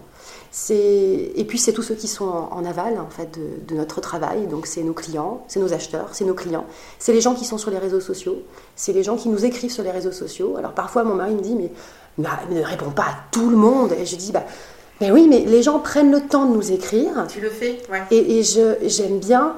Et 0.70 1.44
puis 1.46 1.58
c'est 1.58 1.72
tous 1.72 1.82
ceux 1.82 1.94
qui 1.94 2.08
sont 2.08 2.26
en, 2.26 2.64
aval 2.64 2.98
en 2.98 3.08
fait 3.10 3.38
de, 3.66 3.74
notre 3.74 4.00
travail, 4.00 4.46
donc 4.46 4.66
c'est 4.66 4.82
nos 4.82 4.94
clients, 4.94 5.44
c'est 5.48 5.60
nos 5.60 5.72
acheteurs, 5.72 6.08
c'est 6.12 6.24
nos 6.24 6.34
clients, 6.34 6.66
c'est 6.98 7.12
les 7.12 7.20
gens 7.20 7.34
qui 7.34 7.44
sont 7.44 7.58
sur 7.58 7.70
les 7.70 7.78
réseaux 7.78 8.00
sociaux, 8.00 8.42
c'est 8.74 8.92
les 8.92 9.02
gens 9.02 9.16
qui 9.16 9.28
nous 9.28 9.44
écrivent 9.44 9.70
sur 9.70 9.84
les 9.84 9.90
réseaux 9.90 10.12
sociaux. 10.12 10.56
Alors 10.56 10.72
parfois 10.72 11.04
mon 11.04 11.14
mari 11.14 11.34
me 11.34 11.40
dit 11.40 11.54
mais, 11.54 11.70
ne 12.18 12.62
réponds 12.62 12.90
pas 12.90 13.02
à 13.04 13.14
tout 13.30 13.50
le 13.50 13.56
monde 13.56 13.92
et 13.92 14.06
je 14.06 14.16
dis 14.16 14.32
bah 14.32 14.44
mais 15.00 15.10
oui, 15.10 15.26
mais 15.28 15.40
les 15.40 15.62
gens 15.62 15.78
prennent 15.78 16.10
le 16.10 16.20
temps 16.20 16.46
de 16.46 16.54
nous 16.54 16.72
écrire. 16.72 17.26
Tu 17.28 17.40
le 17.40 17.50
fais, 17.50 17.80
ouais. 17.90 18.02
Et, 18.10 18.42
j'aime 18.42 19.18
bien 19.18 19.54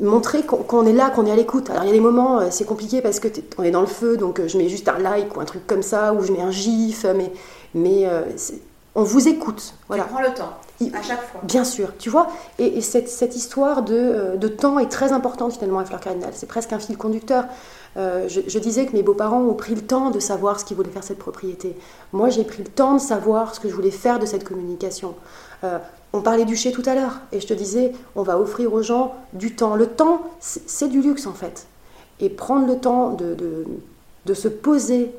montrer 0.00 0.42
qu'on 0.42 0.86
est 0.86 0.92
là, 0.92 1.10
qu'on 1.10 1.26
est 1.26 1.32
à 1.32 1.36
l'écoute. 1.36 1.70
Alors 1.70 1.84
il 1.84 1.86
y 1.86 1.90
a 1.90 1.94
des 1.94 2.00
moments, 2.00 2.40
euh, 2.40 2.48
c'est 2.50 2.64
compliqué 2.64 3.00
parce 3.00 3.20
que 3.20 3.28
on 3.58 3.62
est 3.62 3.70
dans 3.70 3.80
le 3.80 3.86
feu, 3.86 4.16
donc 4.16 4.40
euh, 4.40 4.48
je 4.48 4.58
mets 4.58 4.68
juste 4.68 4.88
un 4.88 4.98
like 4.98 5.36
ou 5.36 5.40
un 5.40 5.44
truc 5.44 5.66
comme 5.66 5.82
ça, 5.82 6.12
ou 6.12 6.22
je 6.22 6.32
mets 6.32 6.42
un 6.42 6.50
gif, 6.50 7.06
mais, 7.14 7.32
mais 7.74 8.06
euh, 8.06 8.22
on 8.94 9.04
vous 9.04 9.28
écoute. 9.28 9.74
Voilà. 9.88 10.04
Tu 10.04 10.10
prends 10.10 10.22
le 10.22 10.34
temps. 10.34 10.96
à 10.96 11.02
chaque 11.02 11.22
fois. 11.30 11.40
Bien 11.44 11.64
sûr, 11.64 11.92
tu 11.98 12.10
vois. 12.10 12.28
Et, 12.58 12.80
cette, 12.80 13.36
histoire 13.36 13.82
de, 13.82 14.36
de, 14.36 14.48
temps 14.48 14.78
est 14.78 14.88
très 14.88 15.12
importante 15.12 15.52
finalement 15.52 15.78
à 15.78 15.84
Fleur 15.84 16.00
Cardinal. 16.00 16.30
C'est 16.34 16.48
presque 16.48 16.72
un 16.72 16.78
fil 16.78 16.96
conducteur. 16.96 17.44
Euh, 17.96 18.28
je, 18.28 18.58
disais 18.58 18.86
que 18.86 18.92
mes 18.92 19.02
beaux-parents 19.02 19.40
ont 19.40 19.54
pris 19.54 19.74
le 19.74 19.82
temps 19.82 20.10
de 20.10 20.18
savoir 20.18 20.58
ce 20.58 20.64
qu'ils 20.64 20.76
voulaient 20.76 20.90
faire 20.90 21.04
cette 21.04 21.18
propriété. 21.18 21.76
Moi, 22.12 22.28
j'ai 22.28 22.44
pris 22.44 22.62
le 22.62 22.68
temps 22.68 22.94
de 22.94 23.00
savoir 23.00 23.54
ce 23.54 23.60
que 23.60 23.68
je 23.68 23.74
voulais 23.74 23.92
faire 23.92 24.18
de 24.18 24.26
cette 24.26 24.44
communication. 24.44 25.14
Euh, 25.62 25.78
on 26.12 26.20
parlait 26.20 26.44
du 26.44 26.56
chez 26.56 26.72
tout 26.72 26.82
à 26.86 26.94
l'heure, 26.94 27.20
et 27.32 27.40
je 27.40 27.46
te 27.46 27.54
disais, 27.54 27.92
on 28.16 28.22
va 28.22 28.38
offrir 28.38 28.72
aux 28.72 28.82
gens 28.82 29.14
du 29.32 29.54
temps. 29.54 29.76
Le 29.76 29.86
temps, 29.86 30.22
c'est 30.40 30.88
du 30.88 31.00
luxe 31.00 31.26
en 31.26 31.32
fait. 31.32 31.66
Et 32.20 32.30
prendre 32.30 32.66
le 32.66 32.78
temps 32.78 33.10
de, 33.10 33.36
de, 34.24 34.34
se 34.34 34.48
poser 34.48 35.12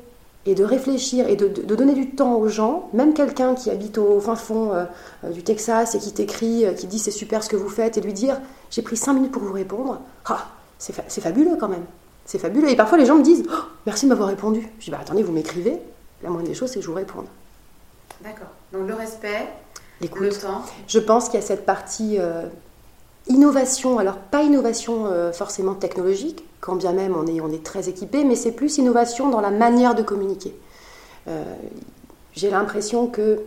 et 0.46 0.54
de 0.54 0.64
réfléchir 0.64 1.28
et 1.28 1.36
de, 1.36 1.48
donner 1.48 1.94
du 1.94 2.10
temps 2.10 2.36
aux 2.36 2.48
gens, 2.48 2.88
même 2.92 3.14
quelqu'un 3.14 3.54
qui 3.54 3.70
habite 3.70 3.98
au 3.98 4.20
fin 4.20 4.36
fond 4.36 4.72
euh, 4.72 4.84
du 5.30 5.42
Texas 5.42 5.94
et 5.94 5.98
qui 5.98 6.12
t'écrit, 6.12 6.64
qui 6.76 6.86
dit 6.86 6.98
c'est 6.98 7.10
super 7.10 7.42
ce 7.42 7.48
que 7.48 7.56
vous 7.56 7.68
faites, 7.68 7.98
et 7.98 8.00
lui 8.00 8.12
dire 8.12 8.40
j'ai 8.70 8.82
pris 8.82 8.96
cinq 8.96 9.14
minutes 9.14 9.32
pour 9.32 9.42
vous 9.42 9.52
répondre, 9.52 10.00
ah, 10.26 10.46
c'est 10.78 11.20
fabuleux 11.20 11.56
quand 11.58 11.68
même. 11.68 11.84
C'est 12.26 12.38
fabuleux. 12.38 12.68
Et 12.68 12.76
parfois, 12.76 12.98
les 12.98 13.06
gens 13.06 13.16
me 13.16 13.22
disent 13.22 13.44
oh, 13.48 13.62
Merci 13.86 14.04
de 14.04 14.10
m'avoir 14.10 14.28
répondu. 14.28 14.68
Je 14.78 14.84
dis 14.84 14.90
bah, 14.90 14.98
Attendez, 15.00 15.22
vous 15.22 15.32
m'écrivez. 15.32 15.78
La 16.22 16.28
moindre 16.30 16.46
des 16.46 16.54
choses, 16.54 16.70
c'est 16.70 16.80
que 16.80 16.84
je 16.84 16.90
vous 16.90 16.96
réponde. 16.96 17.26
D'accord. 18.22 18.48
Donc, 18.72 18.88
le 18.88 18.94
respect, 18.94 19.46
le 20.00 20.28
temps. 20.30 20.62
Je 20.88 20.98
pense 20.98 21.26
qu'il 21.28 21.40
y 21.40 21.42
a 21.42 21.46
cette 21.46 21.64
partie 21.64 22.16
euh, 22.18 22.46
innovation. 23.28 23.98
Alors, 23.98 24.16
pas 24.16 24.42
innovation 24.42 25.06
euh, 25.06 25.32
forcément 25.32 25.74
technologique, 25.74 26.44
quand 26.60 26.76
bien 26.76 26.92
même 26.92 27.14
on 27.16 27.26
est, 27.26 27.40
on 27.40 27.50
est 27.50 27.64
très 27.64 27.88
équipé, 27.88 28.24
mais 28.24 28.34
c'est 28.34 28.52
plus 28.52 28.78
innovation 28.78 29.28
dans 29.28 29.40
la 29.40 29.50
manière 29.50 29.94
de 29.94 30.02
communiquer. 30.02 30.54
Euh, 31.28 31.44
j'ai 32.34 32.50
l'impression 32.50 33.06
que 33.06 33.40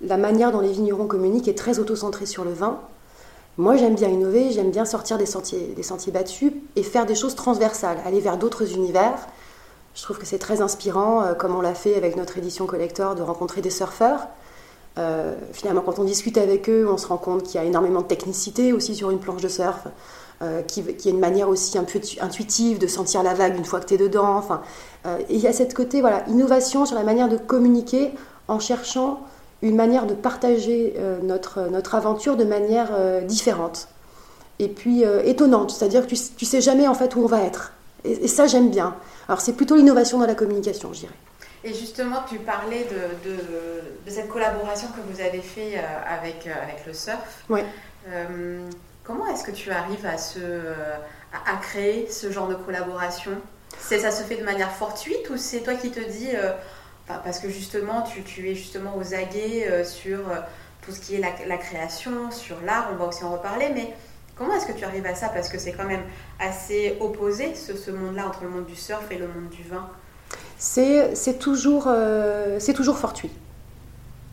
la 0.00 0.16
manière 0.16 0.52
dont 0.52 0.60
les 0.60 0.72
vignerons 0.72 1.06
communiquent 1.06 1.48
est 1.48 1.58
très 1.58 1.78
auto-centrée 1.78 2.26
sur 2.26 2.44
le 2.44 2.52
vin 2.52 2.80
moi, 3.58 3.76
j'aime 3.76 3.94
bien 3.94 4.08
innover, 4.08 4.50
j'aime 4.50 4.70
bien 4.70 4.86
sortir 4.86 5.18
des 5.18 5.26
sentiers, 5.26 5.74
des 5.76 5.82
sentiers 5.82 6.10
battus 6.10 6.52
et 6.74 6.82
faire 6.82 7.04
des 7.04 7.14
choses 7.14 7.34
transversales, 7.34 7.98
aller 8.06 8.20
vers 8.20 8.38
d'autres 8.38 8.72
univers. 8.72 9.26
Je 9.94 10.02
trouve 10.02 10.18
que 10.18 10.24
c'est 10.24 10.38
très 10.38 10.62
inspirant, 10.62 11.22
euh, 11.22 11.34
comme 11.34 11.54
on 11.54 11.60
l'a 11.60 11.74
fait 11.74 11.94
avec 11.94 12.16
notre 12.16 12.38
édition 12.38 12.66
collector, 12.66 13.14
de 13.14 13.20
rencontrer 13.20 13.60
des 13.60 13.70
surfeurs. 13.70 14.28
Euh, 14.98 15.34
finalement, 15.52 15.82
quand 15.82 15.98
on 15.98 16.04
discute 16.04 16.38
avec 16.38 16.70
eux, 16.70 16.86
on 16.90 16.96
se 16.96 17.06
rend 17.06 17.18
compte 17.18 17.42
qu'il 17.42 17.56
y 17.56 17.58
a 17.58 17.64
énormément 17.64 18.00
de 18.00 18.06
technicité 18.06 18.72
aussi 18.72 18.94
sur 18.94 19.10
une 19.10 19.18
planche 19.18 19.42
de 19.42 19.48
surf, 19.48 19.86
euh, 20.40 20.62
qui, 20.62 20.82
qui, 20.96 21.08
est 21.08 21.12
une 21.12 21.20
manière 21.20 21.50
aussi 21.50 21.76
un 21.76 21.84
peu 21.84 22.00
intuitive 22.20 22.78
de 22.78 22.86
sentir 22.86 23.22
la 23.22 23.34
vague 23.34 23.56
une 23.56 23.66
fois 23.66 23.80
que 23.80 23.86
tu 23.86 23.94
es 23.94 23.98
dedans. 23.98 24.34
Enfin, 24.34 24.62
et 25.04 25.34
il 25.34 25.40
y 25.40 25.46
a 25.46 25.52
cette 25.52 25.74
côté 25.74 26.00
voilà, 26.00 26.26
innovation 26.28 26.86
sur 26.86 26.96
la 26.96 27.04
manière 27.04 27.28
de 27.28 27.36
communiquer 27.36 28.12
en 28.48 28.60
cherchant 28.60 29.20
une 29.62 29.76
manière 29.76 30.06
de 30.06 30.14
partager 30.14 30.94
euh, 30.98 31.18
notre, 31.22 31.62
notre 31.68 31.94
aventure 31.94 32.36
de 32.36 32.44
manière 32.44 32.90
euh, 32.92 33.20
différente. 33.20 33.88
Et 34.58 34.68
puis 34.68 35.04
euh, 35.04 35.22
étonnante, 35.24 35.70
c'est-à-dire 35.70 36.02
que 36.02 36.14
tu, 36.14 36.16
tu 36.36 36.44
sais 36.44 36.60
jamais 36.60 36.86
en 36.88 36.94
fait 36.94 37.14
où 37.14 37.20
on 37.22 37.26
va 37.26 37.42
être. 37.42 37.72
Et, 38.04 38.26
ça, 38.28 38.48
j'aime 38.48 38.70
bien. 38.70 38.96
Alors 39.28 39.40
c'est 39.40 39.52
plutôt 39.52 39.76
l'innovation 39.76 40.18
dans 40.18 40.26
la 40.26 40.34
communication, 40.34 40.92
je 40.92 41.00
dirais. 41.00 41.14
Et 41.64 41.72
justement, 41.72 42.24
tu 42.28 42.38
parlais 42.38 42.84
de, 42.84 43.30
de, 43.30 43.36
de 44.04 44.10
cette 44.10 44.28
collaboration 44.28 44.88
que 44.88 45.12
vous 45.12 45.20
avez 45.20 45.40
fait 45.40 45.80
avec, 46.08 46.48
avec 46.48 46.84
le 46.84 46.92
surf. 46.92 47.44
Oui. 47.48 47.60
comment 49.04 49.28
est-ce 49.28 49.44
que 49.44 49.52
tu 49.52 49.70
arrives 49.70 50.04
à, 50.04 50.18
se, 50.18 50.40
à, 50.40 51.56
créer 51.62 52.08
ce 52.10 52.32
genre 52.32 52.48
de 52.48 52.56
collaboration? 52.56 53.30
Ça 53.78 54.10
se 54.10 54.24
fait 54.24 54.34
de 54.34 54.44
manière 54.44 54.72
fortuite 54.72 55.30
ou 55.30 55.36
c'est 55.36 55.60
toi 55.60 55.74
qui 55.74 55.92
te 55.92 56.00
dis 56.00 56.30
parce 57.06 57.38
que 57.38 57.48
justement, 57.48 58.02
tu, 58.02 58.48
es 58.48 58.54
justement 58.54 58.96
aux 58.96 59.14
aguets 59.14 59.68
euh, 59.68 59.84
sur 59.84 60.18
euh, 60.18 60.36
tout 60.84 60.92
ce 60.92 61.00
qui 61.00 61.14
est 61.14 61.20
la, 61.20 61.56
création, 61.56 62.30
sur 62.30 62.56
l'art, 62.64 62.88
on 62.92 62.96
va 62.96 63.06
aussi 63.06 63.24
en 63.24 63.32
reparler, 63.32 63.66
mais 63.74 63.92
comment 64.36 64.54
est-ce 64.54 64.66
que 64.66 64.72
tu 64.72 64.84
arrives 64.84 65.06
à 65.06 65.14
ça? 65.14 65.28
Parce 65.28 65.48
que 65.48 65.58
c'est 65.58 65.72
quand 65.72 65.86
même 65.86 66.02
assez 66.40 66.96
opposé, 67.00 67.54
ce, 67.54 67.90
monde-là, 67.90 68.26
entre 68.26 68.44
le 68.44 68.50
monde 68.50 68.66
du 68.66 68.76
surf 68.76 69.04
et 69.10 69.16
le 69.16 69.26
monde 69.26 69.48
du 69.50 69.62
vin. 69.62 69.88
C'est 70.58 71.38
toujours, 71.38 71.84
euh, 71.88 72.58
toujours 72.74 72.98
fortuit. 72.98 73.30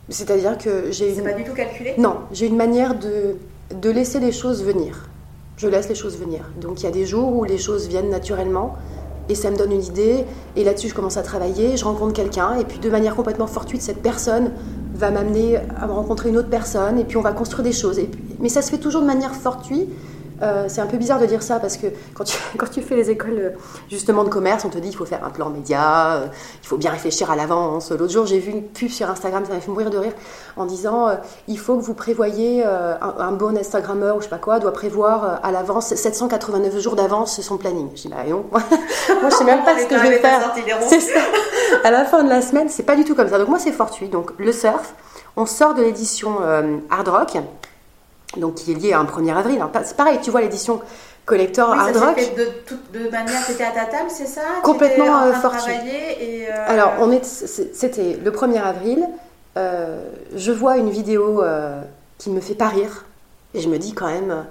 C'est-à-dire 0.08 0.58
que 0.58 0.90
j'ai... 0.90 1.14
C'est 1.14 1.22
pas 1.22 1.32
du 1.32 1.44
tout 1.44 1.54
calculé? 1.54 1.94
Non, 1.98 2.22
j'ai 2.32 2.46
une 2.46 2.56
manière 2.56 2.94
de, 2.96 3.36
de 3.72 3.90
laisser 3.90 4.18
les 4.18 4.32
choses 4.32 4.64
venir. 4.64 5.08
Je 5.56 5.68
laisse 5.68 5.88
les 5.88 5.94
choses 5.94 6.18
venir. 6.18 6.50
Donc 6.60 6.80
il 6.80 6.84
y 6.84 6.86
a 6.86 6.90
des 6.90 7.06
jours 7.06 7.36
où 7.36 7.44
les 7.44 7.58
choses 7.58 7.86
viennent 7.88 8.10
naturellement, 8.10 8.76
et 9.30 9.34
ça 9.36 9.50
me 9.50 9.56
donne 9.56 9.72
une 9.72 9.84
idée. 9.84 10.24
Et 10.56 10.64
là-dessus, 10.64 10.88
je 10.88 10.94
commence 10.94 11.16
à 11.16 11.22
travailler, 11.22 11.76
je 11.76 11.84
rencontre 11.84 12.12
quelqu'un, 12.12 12.56
et 12.58 12.64
puis 12.64 12.78
de 12.78 12.90
manière 12.90 13.14
complètement 13.14 13.46
fortuite, 13.46 13.80
cette 13.80 14.02
personne 14.02 14.50
va 14.94 15.10
m'amener 15.10 15.56
à 15.56 15.86
rencontrer 15.86 16.28
une 16.28 16.36
autre 16.36 16.50
personne, 16.50 16.98
et 16.98 17.04
puis 17.04 17.16
on 17.16 17.22
va 17.22 17.32
construire 17.32 17.64
des 17.64 17.72
choses. 17.72 18.00
Mais 18.40 18.48
ça 18.48 18.60
se 18.60 18.70
fait 18.70 18.78
toujours 18.78 19.02
de 19.02 19.06
manière 19.06 19.34
fortuite. 19.34 19.88
Euh, 20.42 20.64
c'est 20.68 20.80
un 20.80 20.86
peu 20.86 20.96
bizarre 20.96 21.18
de 21.18 21.26
dire 21.26 21.42
ça 21.42 21.60
parce 21.60 21.76
que 21.76 21.86
quand 22.14 22.24
tu, 22.24 22.36
quand 22.56 22.70
tu 22.70 22.82
fais 22.82 22.96
les 22.96 23.10
écoles 23.10 23.38
euh, 23.38 23.50
justement 23.90 24.24
de 24.24 24.28
commerce, 24.28 24.64
on 24.64 24.70
te 24.70 24.78
dit 24.78 24.88
qu'il 24.88 24.96
faut 24.96 25.04
faire 25.04 25.24
un 25.24 25.30
plan 25.30 25.50
média, 25.50 26.14
euh, 26.14 26.26
il 26.62 26.66
faut 26.66 26.76
bien 26.76 26.90
réfléchir 26.90 27.30
à 27.30 27.36
l'avance. 27.36 27.90
L'autre 27.90 28.12
jour, 28.12 28.26
j'ai 28.26 28.38
vu 28.38 28.52
une 28.52 28.62
pub 28.62 28.88
sur 28.88 29.10
Instagram, 29.10 29.44
ça 29.44 29.52
m'a 29.52 29.60
fait 29.60 29.70
mourir 29.70 29.90
de 29.90 29.98
rire, 29.98 30.12
en 30.56 30.66
disant 30.66 31.08
il 31.48 31.58
faut 31.58 31.76
que 31.76 31.82
vous 31.82 31.94
prévoyez, 31.94 32.64
un, 32.64 33.32
bon 33.32 33.56
Instagrammeur 33.56 34.16
ou 34.16 34.20
je 34.20 34.24
sais 34.24 34.30
pas 34.30 34.38
quoi, 34.38 34.58
doit 34.58 34.72
prévoir 34.72 35.40
à 35.42 35.50
l'avance 35.50 35.94
789 35.94 36.78
jours 36.78 36.96
d'avance 36.96 37.40
son 37.40 37.56
planning. 37.56 37.88
Je 37.94 38.02
dis 38.02 38.08
bah 38.08 38.24
non, 38.28 38.44
moi 38.50 38.60
je 39.30 39.34
sais 39.34 39.44
même 39.44 39.64
pas 39.64 39.78
ce 39.78 39.86
que 39.86 39.96
je 39.96 40.02
vais 40.02 40.18
faire. 40.18 40.52
C'est 40.88 41.00
ça. 41.00 41.20
À 41.84 41.90
la 41.90 42.04
fin 42.04 42.24
de 42.24 42.28
la 42.28 42.42
semaine, 42.42 42.68
c'est 42.68 42.82
pas 42.82 42.96
du 42.96 43.04
tout 43.04 43.14
comme 43.14 43.28
ça. 43.28 43.38
Donc 43.38 43.48
moi, 43.48 43.58
c'est 43.58 43.72
fortuit. 43.72 44.08
Donc 44.08 44.32
le 44.38 44.52
surf, 44.52 44.94
on 45.36 45.46
sort 45.46 45.74
de 45.74 45.82
l'édition 45.82 46.38
Hard 46.90 47.08
Rock 47.08 47.36
donc 48.36 48.56
qui 48.56 48.72
est 48.72 48.74
lié 48.74 48.92
à 48.92 49.00
un 49.00 49.04
1er 49.04 49.34
avril. 49.34 49.60
Hein. 49.60 49.70
C'est 49.84 49.96
pareil, 49.96 50.18
tu 50.22 50.30
vois 50.30 50.40
l'édition 50.40 50.80
collector 51.26 51.72
hard 51.72 51.96
rock. 51.96 52.18
Fait 52.18 52.34
de, 52.36 52.98
de 52.98 53.10
manière, 53.10 53.42
c'était 53.44 53.64
à 53.64 53.70
ta 53.70 53.84
table, 53.84 54.10
c'est 54.10 54.26
ça? 54.26 54.42
Complètement 54.62 55.22
euh, 55.22 55.32
Et 56.20 56.46
euh, 56.48 56.52
Alors, 56.66 56.92
on 57.00 57.10
est, 57.12 57.24
c'était 57.24 58.18
le 58.22 58.30
1er 58.30 58.60
avril. 58.60 59.06
Euh, 59.56 60.02
je 60.34 60.52
vois 60.52 60.76
une 60.76 60.90
vidéo 60.90 61.42
qui 62.18 62.30
me 62.30 62.40
fait 62.40 62.54
pas 62.54 62.68
rire 62.68 63.06
et 63.54 63.60
je 63.60 63.68
me 63.68 63.78
dis 63.78 63.92
quand 63.92 64.06
même, 64.06 64.44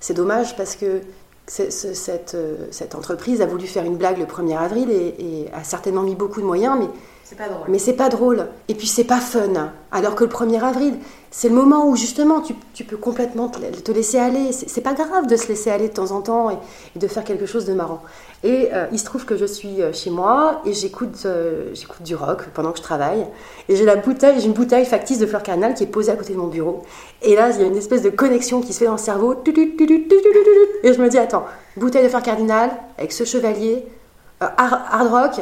c'est 0.00 0.14
dommage 0.14 0.56
parce 0.56 0.76
que 0.76 1.00
cette, 1.46 2.36
cette, 2.70 2.94
entreprise 2.94 3.42
a 3.42 3.46
voulu 3.46 3.66
faire 3.66 3.84
une 3.84 3.96
blague 3.96 4.18
le 4.18 4.24
1er 4.24 4.56
avril 4.56 4.90
et, 4.90 5.14
et 5.18 5.50
a 5.52 5.64
certainement 5.64 6.02
mis 6.02 6.14
beaucoup 6.14 6.40
de 6.40 6.46
moyens, 6.46 6.76
mais 6.78 6.88
pas 7.36 7.48
drôle. 7.48 7.64
Mais 7.68 7.78
c'est 7.78 7.94
pas 7.94 8.10
drôle. 8.10 8.46
Et 8.68 8.74
puis 8.74 8.86
c'est 8.86 9.04
pas 9.04 9.18
fun. 9.18 9.72
Alors 9.90 10.14
que 10.14 10.24
le 10.24 10.30
1er 10.30 10.60
avril, 10.60 10.94
c'est 11.30 11.48
le 11.48 11.54
moment 11.54 11.88
où 11.88 11.96
justement 11.96 12.42
tu, 12.42 12.84
peux 12.84 12.98
complètement 12.98 13.48
te, 13.48 13.92
laisser 13.92 14.18
aller. 14.18 14.52
C'est 14.52 14.82
pas 14.82 14.92
grave 14.92 15.26
de 15.26 15.34
se 15.36 15.48
laisser 15.48 15.70
aller 15.70 15.88
de 15.88 15.94
temps 15.94 16.10
en 16.10 16.20
temps 16.20 16.50
et, 16.50 16.58
de 16.98 17.08
faire 17.08 17.24
quelque 17.24 17.46
chose 17.46 17.64
de 17.64 17.72
marrant. 17.72 18.02
Et 18.42 18.68
euh, 18.74 18.86
il 18.92 18.98
se 18.98 19.06
trouve 19.06 19.24
que 19.24 19.38
je 19.38 19.46
suis 19.46 19.80
euh, 19.80 19.92
chez 19.94 20.10
moi 20.10 20.60
et 20.66 20.74
j'écoute 20.74 21.22
euh, 21.24 21.70
j'écoute 21.72 22.02
du 22.02 22.14
rock 22.14 22.44
pendant 22.52 22.72
que 22.72 22.78
je 22.78 22.82
travaille. 22.82 23.26
Et 23.70 23.76
j'ai 23.76 23.86
la 23.86 23.96
bouteille, 23.96 24.38
j'ai 24.38 24.46
une 24.46 24.52
bouteille 24.52 24.84
factice 24.84 25.18
de 25.18 25.26
fleur 25.26 25.42
Cardinal 25.42 25.72
qui 25.72 25.84
est 25.84 25.88
posée 25.88 26.12
à 26.12 26.16
côté 26.16 26.34
de 26.34 26.38
mon 26.38 26.48
bureau. 26.48 26.82
Et 27.22 27.36
là, 27.36 27.50
il 27.52 27.60
y 27.60 27.64
a 27.64 27.66
une 27.66 27.76
espèce 27.76 28.02
de 28.02 28.10
connexion 28.10 28.60
qui 28.60 28.74
se 28.74 28.80
fait 28.80 28.86
dans 28.86 28.92
le 28.92 28.98
cerveau. 28.98 29.34
Et 29.46 30.92
je 30.92 31.00
me 31.00 31.08
dis, 31.08 31.18
attends, 31.18 31.46
bouteille 31.78 32.04
de 32.04 32.08
fleur 32.10 32.22
Cardinal 32.22 32.70
avec 32.98 33.12
ce 33.12 33.24
chevalier, 33.24 33.86
hard 34.40 35.08
rock 35.10 35.40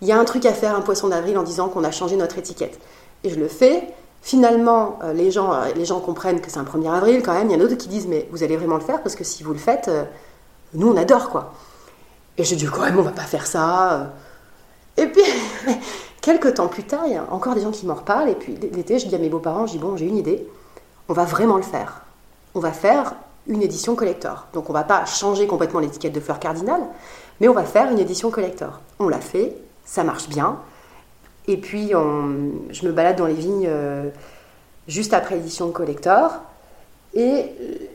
il 0.00 0.08
y 0.08 0.12
a 0.12 0.18
un 0.18 0.24
truc 0.24 0.44
à 0.46 0.52
faire 0.52 0.74
un 0.74 0.80
poisson 0.80 1.08
d'avril 1.08 1.38
en 1.38 1.42
disant 1.42 1.68
qu'on 1.68 1.84
a 1.84 1.90
changé 1.90 2.16
notre 2.16 2.38
étiquette. 2.38 2.78
Et 3.22 3.30
je 3.30 3.38
le 3.38 3.48
fais. 3.48 3.88
Finalement, 4.22 4.98
euh, 5.02 5.12
les, 5.12 5.30
gens, 5.30 5.52
euh, 5.52 5.66
les 5.76 5.84
gens 5.84 6.00
comprennent 6.00 6.40
que 6.40 6.50
c'est 6.50 6.58
un 6.58 6.64
1er 6.64 6.90
avril 6.90 7.22
quand 7.22 7.34
même. 7.34 7.50
Il 7.50 7.52
y 7.52 7.56
en 7.56 7.58
a 7.58 7.62
d'autres 7.62 7.76
qui 7.76 7.88
disent 7.88 8.06
Mais 8.06 8.28
vous 8.30 8.42
allez 8.42 8.56
vraiment 8.56 8.76
le 8.76 8.82
faire 8.82 9.02
Parce 9.02 9.16
que 9.16 9.24
si 9.24 9.42
vous 9.42 9.52
le 9.52 9.58
faites, 9.58 9.88
euh, 9.88 10.04
nous 10.72 10.88
on 10.88 10.96
adore 10.96 11.30
quoi. 11.30 11.52
Et 12.38 12.44
je 12.44 12.54
dis 12.54 12.66
Quand 12.66 12.82
même, 12.82 12.98
on 12.98 13.02
va 13.02 13.12
pas 13.12 13.22
faire 13.22 13.46
ça. 13.46 14.12
Et 14.96 15.06
puis, 15.06 15.22
quelques 16.20 16.54
temps 16.54 16.68
plus 16.68 16.84
tard, 16.84 17.02
il 17.06 17.12
y 17.12 17.16
a 17.16 17.26
encore 17.30 17.54
des 17.54 17.60
gens 17.60 17.70
qui 17.70 17.86
m'en 17.86 17.94
reparlent. 17.94 18.28
Et 18.30 18.34
puis 18.34 18.56
l'été, 18.56 18.98
je 18.98 19.06
dis 19.06 19.14
à 19.14 19.18
mes 19.18 19.28
beaux-parents 19.28 19.66
Je 19.66 19.72
dis 19.72 19.78
Bon, 19.78 19.96
j'ai 19.96 20.06
une 20.06 20.16
idée. 20.16 20.46
On 21.08 21.12
va 21.12 21.24
vraiment 21.24 21.56
le 21.56 21.62
faire. 21.62 22.02
On 22.54 22.60
va 22.60 22.72
faire 22.72 23.14
une 23.46 23.62
édition 23.62 23.94
collector. 23.94 24.46
Donc 24.52 24.70
on 24.70 24.72
va 24.72 24.84
pas 24.84 25.04
changer 25.04 25.46
complètement 25.46 25.80
l'étiquette 25.80 26.12
de 26.12 26.20
fleurs 26.20 26.40
cardinales, 26.40 26.82
mais 27.40 27.48
on 27.48 27.52
va 27.52 27.64
faire 27.64 27.90
une 27.90 27.98
édition 27.98 28.30
collector. 28.30 28.80
On 28.98 29.08
l'a 29.08 29.20
fait, 29.20 29.56
ça 29.84 30.04
marche 30.04 30.28
bien. 30.28 30.58
Et 31.46 31.56
puis, 31.56 31.90
je 31.90 32.86
me 32.86 32.92
balade 32.92 33.16
dans 33.16 33.26
les 33.26 33.34
vignes 33.34 33.68
euh, 33.68 34.08
juste 34.88 35.12
après 35.12 35.36
l'édition 35.36 35.66
de 35.66 35.72
collector. 35.72 36.32
Et 37.14 37.50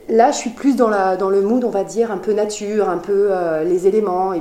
là, 0.08 0.32
je 0.32 0.38
suis 0.38 0.52
plus 0.52 0.75
dans, 0.75 0.89
le 0.89 1.41
mood, 1.41 1.63
on 1.63 1.69
va 1.69 1.84
dire, 1.84 2.12
un 2.12 2.17
peu 2.17 2.34
nature, 2.34 2.89
un 2.89 2.97
peu 2.97 3.30
euh, 3.32 3.63
les 3.63 3.87
éléments. 3.87 4.33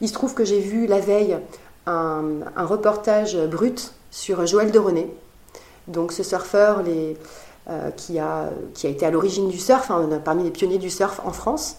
Il 0.00 0.08
se 0.08 0.12
trouve 0.12 0.34
que 0.34 0.44
j'ai 0.44 0.60
vu 0.60 0.86
la 0.86 1.00
veille 1.00 1.38
un, 1.86 2.24
reportage 2.56 3.36
brut 3.46 3.94
sur 4.10 4.44
Joël 4.46 4.70
de 4.70 4.78
René, 4.78 5.10
donc 5.86 6.12
ce 6.12 6.22
surfeur 6.22 6.82
euh, 6.86 7.90
qui, 7.96 8.18
a, 8.18 8.50
qui 8.74 8.86
a 8.86 8.90
été 8.90 9.06
à 9.06 9.10
l'origine 9.10 9.48
du 9.48 9.58
surf, 9.58 9.90
hein, 9.90 10.08
parmi 10.24 10.44
les 10.44 10.50
pionniers 10.50 10.78
du 10.78 10.90
surf 10.90 11.20
en 11.24 11.32
France. 11.32 11.76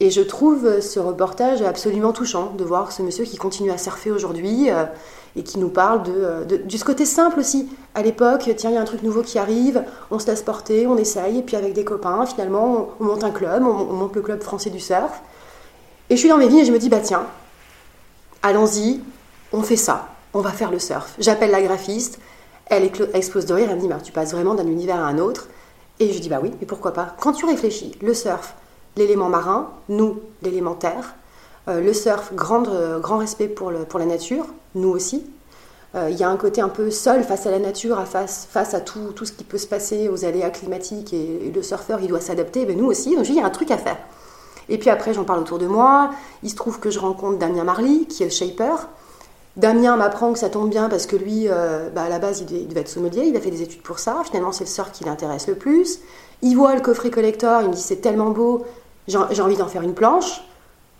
Et 0.00 0.10
je 0.10 0.20
trouve 0.20 0.80
ce 0.80 1.00
reportage 1.00 1.62
absolument 1.62 2.12
touchant 2.12 2.52
de 2.58 2.64
voir 2.64 2.92
ce 2.92 3.02
monsieur 3.02 3.24
qui 3.24 3.36
continue 3.36 3.70
à 3.70 3.78
surfer 3.78 4.10
aujourd'hui. 4.10 4.70
Euh, 4.70 4.84
et 5.36 5.42
qui 5.42 5.58
nous 5.58 5.68
parle 5.68 6.02
de, 6.02 6.44
de, 6.44 6.56
du 6.56 6.82
côté 6.82 7.04
simple 7.04 7.38
aussi. 7.38 7.68
À 7.94 8.02
l'époque, 8.02 8.50
tiens, 8.56 8.70
il 8.70 8.74
y 8.74 8.76
a 8.76 8.80
un 8.80 8.86
truc 8.86 9.02
nouveau 9.02 9.22
qui 9.22 9.38
arrive, 9.38 9.84
on 10.10 10.18
se 10.18 10.26
laisse 10.26 10.42
porter, 10.42 10.86
on 10.86 10.96
essaye, 10.96 11.38
et 11.38 11.42
puis 11.42 11.56
avec 11.56 11.74
des 11.74 11.84
copains, 11.84 12.24
finalement, 12.24 12.88
on, 12.98 13.04
monte 13.04 13.22
un 13.22 13.30
club, 13.30 13.62
on, 13.62 13.68
on, 13.68 13.92
monte 13.92 14.16
le 14.16 14.22
club 14.22 14.42
français 14.42 14.70
du 14.70 14.80
surf. 14.80 15.20
Et 16.08 16.16
je 16.16 16.20
suis 16.20 16.28
dans 16.28 16.38
mes 16.38 16.48
vignes 16.48 16.60
et 16.60 16.64
je 16.64 16.72
me 16.72 16.78
dis, 16.78 16.88
bah 16.88 17.00
tiens, 17.00 17.26
allons-y, 18.42 19.00
on 19.52 19.62
fait 19.62 19.76
ça, 19.76 20.08
on 20.32 20.40
va 20.40 20.50
faire 20.50 20.70
le 20.70 20.78
surf. 20.78 21.14
J'appelle 21.18 21.50
la 21.50 21.60
graphiste, 21.60 22.18
elle 22.66 22.90
explose 23.12 23.44
de 23.44 23.54
rire, 23.54 23.68
elle 23.70 23.76
me 23.76 23.80
dit, 23.82 23.88
bah, 23.88 23.98
tu 24.02 24.12
passes 24.12 24.32
vraiment 24.32 24.54
d'un 24.54 24.66
univers 24.66 24.96
à 24.96 25.06
un 25.06 25.18
autre. 25.18 25.48
Et 26.00 26.12
je 26.12 26.18
dis, 26.18 26.28
bah 26.28 26.40
oui, 26.42 26.52
mais 26.60 26.66
pourquoi 26.66 26.92
pas? 26.92 27.14
Quand 27.20 27.32
tu 27.32 27.44
réfléchis, 27.44 27.92
le 28.00 28.14
surf, 28.14 28.54
l'élément 28.96 29.28
marin, 29.28 29.70
nous, 29.88 30.20
l'élément 30.42 30.74
terre, 30.74 31.14
euh, 31.68 31.80
le 31.80 31.92
surf, 31.92 32.32
grand, 32.34 32.68
euh, 32.68 32.98
grand 32.98 33.18
respect 33.18 33.48
pour, 33.48 33.70
le, 33.70 33.84
pour 33.84 33.98
la 33.98 34.06
nature, 34.06 34.46
nous 34.74 34.88
aussi. 34.88 35.24
Euh, 35.94 36.10
il 36.10 36.16
y 36.16 36.24
a 36.24 36.28
un 36.28 36.36
côté 36.36 36.60
un 36.60 36.68
peu 36.68 36.90
seul 36.90 37.24
face 37.24 37.46
à 37.46 37.50
la 37.50 37.58
nature, 37.58 38.02
face, 38.06 38.46
face 38.50 38.74
à 38.74 38.80
tout, 38.80 39.12
tout 39.14 39.24
ce 39.24 39.32
qui 39.32 39.44
peut 39.44 39.58
se 39.58 39.66
passer 39.66 40.08
aux 40.08 40.24
aléas 40.24 40.50
climatiques, 40.50 41.12
et, 41.12 41.52
le 41.54 41.62
surfeur, 41.62 42.00
il 42.00 42.08
doit 42.08 42.20
s'adapter, 42.20 42.66
mais 42.66 42.74
nous 42.74 42.86
aussi, 42.86 43.16
donc 43.16 43.28
il 43.28 43.34
y 43.34 43.40
a 43.40 43.46
un 43.46 43.50
truc 43.50 43.70
à 43.70 43.78
faire. 43.78 43.98
Et 44.68 44.78
puis 44.78 44.90
après, 44.90 45.14
j'en 45.14 45.24
parle 45.24 45.40
autour 45.40 45.58
de 45.58 45.66
moi. 45.66 46.10
Il 46.42 46.50
se 46.50 46.56
trouve 46.56 46.80
que 46.80 46.90
je 46.90 46.98
rencontre 46.98 47.38
Damien 47.38 47.64
Marly, 47.64 48.06
qui 48.06 48.22
est 48.22 48.26
le 48.26 48.32
shaper. 48.32 48.88
Damien 49.56 49.96
m'apprend 49.96 50.32
que 50.32 50.38
ça 50.38 50.50
tombe 50.50 50.68
bien 50.68 50.88
parce 50.88 51.06
que 51.06 51.16
lui, 51.16 51.46
euh, 51.48 51.88
bah, 51.88 52.02
à 52.02 52.08
la 52.08 52.18
base, 52.18 52.44
il 52.50 52.68
devait 52.68 52.80
être 52.80 52.88
sommelier, 52.88 53.22
il 53.26 53.36
a 53.36 53.40
fait 53.40 53.50
des 53.50 53.62
études 53.62 53.82
pour 53.82 53.98
ça. 53.98 54.20
Finalement, 54.24 54.52
c'est 54.52 54.64
le 54.64 54.70
surf 54.70 54.92
qui 54.92 55.04
l'intéresse 55.04 55.46
le 55.46 55.54
plus. 55.54 56.00
Il 56.42 56.56
voit 56.56 56.74
le 56.74 56.82
coffret 56.82 57.10
collector, 57.10 57.62
il 57.62 57.68
me 57.68 57.74
dit 57.74 57.80
c'est 57.80 58.02
tellement 58.02 58.30
beau, 58.30 58.66
j'ai 59.08 59.42
envie 59.42 59.56
d'en 59.56 59.68
faire 59.68 59.82
une 59.82 59.94
planche. 59.94 60.42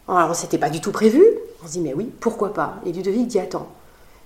Alors, 0.09 0.35
c'était 0.37 0.59
pas 0.59 0.71
du 0.71 0.81
tout 0.81 0.93
prévu. 0.93 1.25
On 1.63 1.67
se 1.67 1.73
dit 1.73 1.81
mais 1.81 1.95
oui, 1.95 2.11
pourquoi 2.21 2.55
pas? 2.55 2.75
Et 2.85 2.93
Ludovic 2.93 3.27
dit 3.27 3.41
attends, 3.41 3.69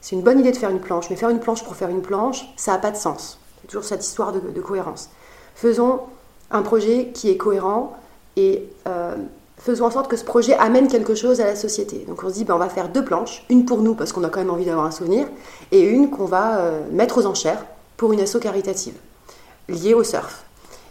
c'est 0.01 0.17
une 0.17 0.23
bonne 0.23 0.41
idée 0.41 0.53
de 0.53 0.57
faire 0.57 0.71
une 0.71 0.81
planche, 0.81 1.11
mais 1.11 1.17
faire 1.17 1.31
une 1.31 1.41
planche 1.41 1.63
pour 1.63 1.77
faire 1.77 1.89
une 1.89 2.03
planche, 2.03 2.47
ça 2.57 2.73
n'a 2.73 2.79
pas 2.79 2.91
de 2.91 2.97
sens. 2.97 3.39
C'est 3.61 3.69
toujours 3.69 3.85
cette 3.85 4.05
histoire 4.05 4.33
de, 4.33 4.61
cohérence. 4.61 5.11
Faisons 5.55 6.01
un 6.51 6.63
projet 6.63 7.11
qui 7.13 7.31
est 7.31 7.37
cohérent 7.37 7.97
et 8.37 8.69
euh, 8.89 9.15
faisons 9.59 9.87
en 9.87 9.91
sorte 9.91 10.09
que 10.09 10.17
ce 10.17 10.25
projet 10.25 10.55
amène 10.55 10.89
quelque 10.89 11.15
chose 11.15 11.41
à 11.41 11.45
la 11.45 11.55
société. 11.57 12.05
Donc 12.09 12.23
on 12.25 12.29
se 12.29 12.35
dit, 12.35 12.45
ben, 12.45 12.55
on 12.55 12.59
va 12.59 12.69
faire 12.71 12.89
deux 12.89 13.05
planches, 13.05 13.45
une 13.51 13.67
pour 13.67 13.83
nous 13.83 13.95
parce 13.95 14.13
qu'on 14.13 14.25
a 14.25 14.31
quand 14.31 14.41
même 14.41 14.51
envie 14.51 14.65
d'avoir 14.65 14.87
un 14.87 14.91
souvenir, 14.91 15.27
et 15.71 15.83
une 15.83 16.11
qu'on 16.11 16.25
va 16.25 16.59
euh, 16.59 16.81
mettre 16.91 17.19
aux 17.19 17.27
enchères 17.27 17.65
pour 17.97 18.13
une 18.13 18.21
asso 18.21 18.39
caritative 18.41 18.95
liée 19.69 19.95
au 19.95 20.03
surf. 20.03 20.45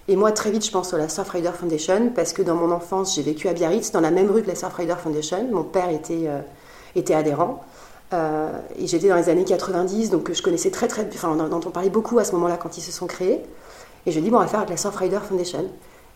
Et 0.10 0.16
moi, 0.16 0.32
très 0.32 0.50
vite, 0.50 0.66
je 0.66 0.72
pense 0.72 0.94
à 0.94 0.98
la 0.98 1.08
Surfrider 1.08 1.52
Foundation 1.54 2.12
parce 2.14 2.34
que 2.34 2.42
dans 2.42 2.56
mon 2.56 2.72
enfance, 2.72 3.16
j'ai 3.16 3.22
vécu 3.22 3.48
à 3.48 3.54
Biarritz, 3.54 3.92
dans 3.92 4.02
la 4.02 4.10
même 4.10 4.30
rue 4.30 4.42
que 4.42 4.48
la 4.48 4.56
Surfrider 4.56 4.96
Foundation. 5.02 5.48
Mon 5.52 5.64
père 5.64 5.90
était, 5.90 6.24
euh, 6.26 6.42
était 6.96 7.14
adhérent. 7.14 7.64
Euh, 8.12 8.50
et 8.78 8.88
j'étais 8.88 9.08
dans 9.08 9.16
les 9.16 9.30
années 9.30 9.46
90, 9.46 10.10
donc 10.10 10.34
je 10.34 10.42
connaissais 10.42 10.72
très 10.72 10.88
très, 10.88 11.08
enfin, 11.14 11.36
dont 11.36 11.62
on 11.64 11.70
parlait 11.70 11.92
beaucoup 11.92 12.18
à 12.18 12.24
ce 12.24 12.32
moment-là 12.32 12.58
quand 12.58 12.76
ils 12.78 12.82
se 12.82 12.92
sont 12.92 13.06
créés. 13.06 13.44
Et 14.08 14.12
je 14.12 14.20
dis, 14.20 14.32
bon, 14.32 14.38
on 14.38 14.42
va 14.42 14.48
faire 14.48 14.62
avec 14.62 14.72
la 14.72 14.78
Surfrider 14.78 15.20
Foundation. 15.20 15.70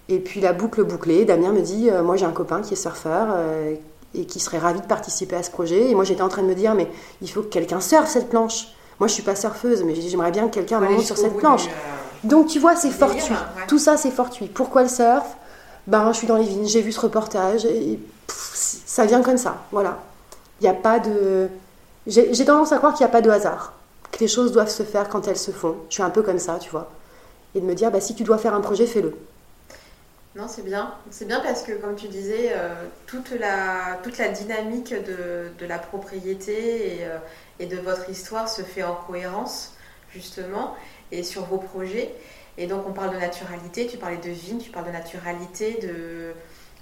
Et 0.10 0.20
puis 0.20 0.42
la 0.42 0.54
boucle 0.54 0.84
bouclée, 0.84 1.24
Damien 1.24 1.52
me 1.52 1.62
dit, 1.62 1.90
euh, 1.90 2.04
moi 2.04 2.18
j'ai 2.18 2.26
un 2.26 2.32
copain 2.32 2.62
qui 2.62 2.74
est 2.74 2.78
surfeur 2.78 3.28
euh, 3.30 3.76
et 4.14 4.26
qui 4.26 4.40
serait 4.40 4.58
ravi 4.58 4.82
de 4.82 4.86
participer 4.86 5.36
à 5.36 5.44
ce 5.44 5.52
projet. 5.52 5.90
Et 5.90 5.96
moi 5.96 6.04
j'étais 6.04 6.22
en 6.22 6.30
train 6.30 6.42
de 6.42 6.48
me 6.48 6.56
dire, 6.56 6.76
mais 6.76 6.90
il 7.22 7.30
faut 7.30 7.42
que 7.42 7.48
quelqu'un 7.48 7.80
surfe 7.80 8.10
cette 8.10 8.30
planche. 8.30 8.70
Moi 9.00 9.08
je 9.08 9.14
suis 9.14 9.24
pas 9.24 9.36
surfeuse, 9.36 9.84
mais 9.84 9.96
j'aimerais 9.96 10.32
bien 10.32 10.48
que 10.48 10.56
quelqu'un 10.56 10.80
monte 10.80 11.02
sur 11.02 11.18
cette 11.18 11.38
planche. 11.38 11.68
Donc 12.24 12.48
tu 12.48 12.60
vois, 12.60 12.76
c'est 12.76 12.92
fortuit. 12.92 13.36
Tout 13.68 13.80
ça 13.80 13.98
c'est 13.98 14.12
fortuit. 14.12 14.48
Pourquoi 14.48 14.84
le 14.84 14.90
surf? 14.90 15.26
Ben 15.88 16.12
je 16.14 16.18
suis 16.18 16.28
dans 16.28 16.38
les 16.38 16.46
vignes, 16.46 16.68
j'ai 16.68 16.82
vu 16.82 16.92
ce 16.92 17.00
reportage 17.02 17.66
et 17.66 18.00
ça 18.28 19.06
vient 19.06 19.22
comme 19.22 19.38
ça. 19.38 19.64
Voilà. 19.72 20.00
Il 20.60 20.64
n'y 20.64 20.70
a 20.70 20.74
pas 20.74 21.00
de... 21.00 21.50
J'ai 22.08 22.46
tendance 22.46 22.72
à 22.72 22.78
croire 22.78 22.94
qu'il 22.94 23.06
n'y 23.06 23.10
a 23.10 23.12
pas 23.12 23.22
de 23.22 23.30
hasard. 23.30 23.74
Que 24.12 24.20
les 24.20 24.28
choses 24.28 24.52
doivent 24.52 24.70
se 24.70 24.84
faire 24.84 25.10
quand 25.10 25.28
elles 25.28 25.38
se 25.38 25.52
font. 25.52 25.76
Je 25.90 25.96
suis 25.96 26.04
un 26.04 26.10
peu 26.10 26.22
comme 26.22 26.40
ça, 26.40 26.58
tu 26.60 26.70
vois. 26.70 26.92
Et 27.56 27.62
de 27.62 27.66
me 27.66 27.74
dire, 27.74 27.92
bah, 27.92 28.00
si 28.00 28.14
tu 28.16 28.24
dois 28.24 28.38
faire 28.38 28.54
un 28.54 28.62
projet, 28.62 28.86
fais-le. 28.86 29.16
Non, 30.36 30.48
c'est 30.48 30.64
bien. 30.64 30.94
C'est 31.12 31.26
bien 31.26 31.40
parce 31.40 31.64
que, 31.64 31.74
comme 31.74 31.96
tu 31.96 32.08
disais, 32.08 32.54
euh, 32.56 32.74
toute, 33.08 33.32
la, 33.32 34.00
toute 34.04 34.18
la 34.18 34.30
dynamique 34.30 34.94
de, 34.94 35.52
de 35.58 35.66
la 35.66 35.78
propriété 35.78 36.98
et, 36.98 37.06
euh, 37.06 37.18
et, 37.60 37.66
de 37.66 37.78
votre 37.78 38.10
histoire 38.10 38.50
se 38.50 38.62
fait 38.62 38.84
en 38.84 38.96
cohérence, 38.96 39.74
justement, 40.12 40.76
et 41.18 41.24
sur 41.24 41.46
vos 41.46 41.58
projets. 41.58 42.14
Et 42.58 42.68
donc, 42.68 42.84
on 42.88 42.94
parle 42.94 43.14
de 43.14 43.20
naturalité, 43.20 43.88
tu 43.88 43.98
parlais 43.98 44.18
de 44.18 44.30
vigne, 44.30 44.60
tu 44.60 44.70
parles 44.70 44.86
de 44.86 44.92
naturalité, 44.92 45.80
de 45.82 46.34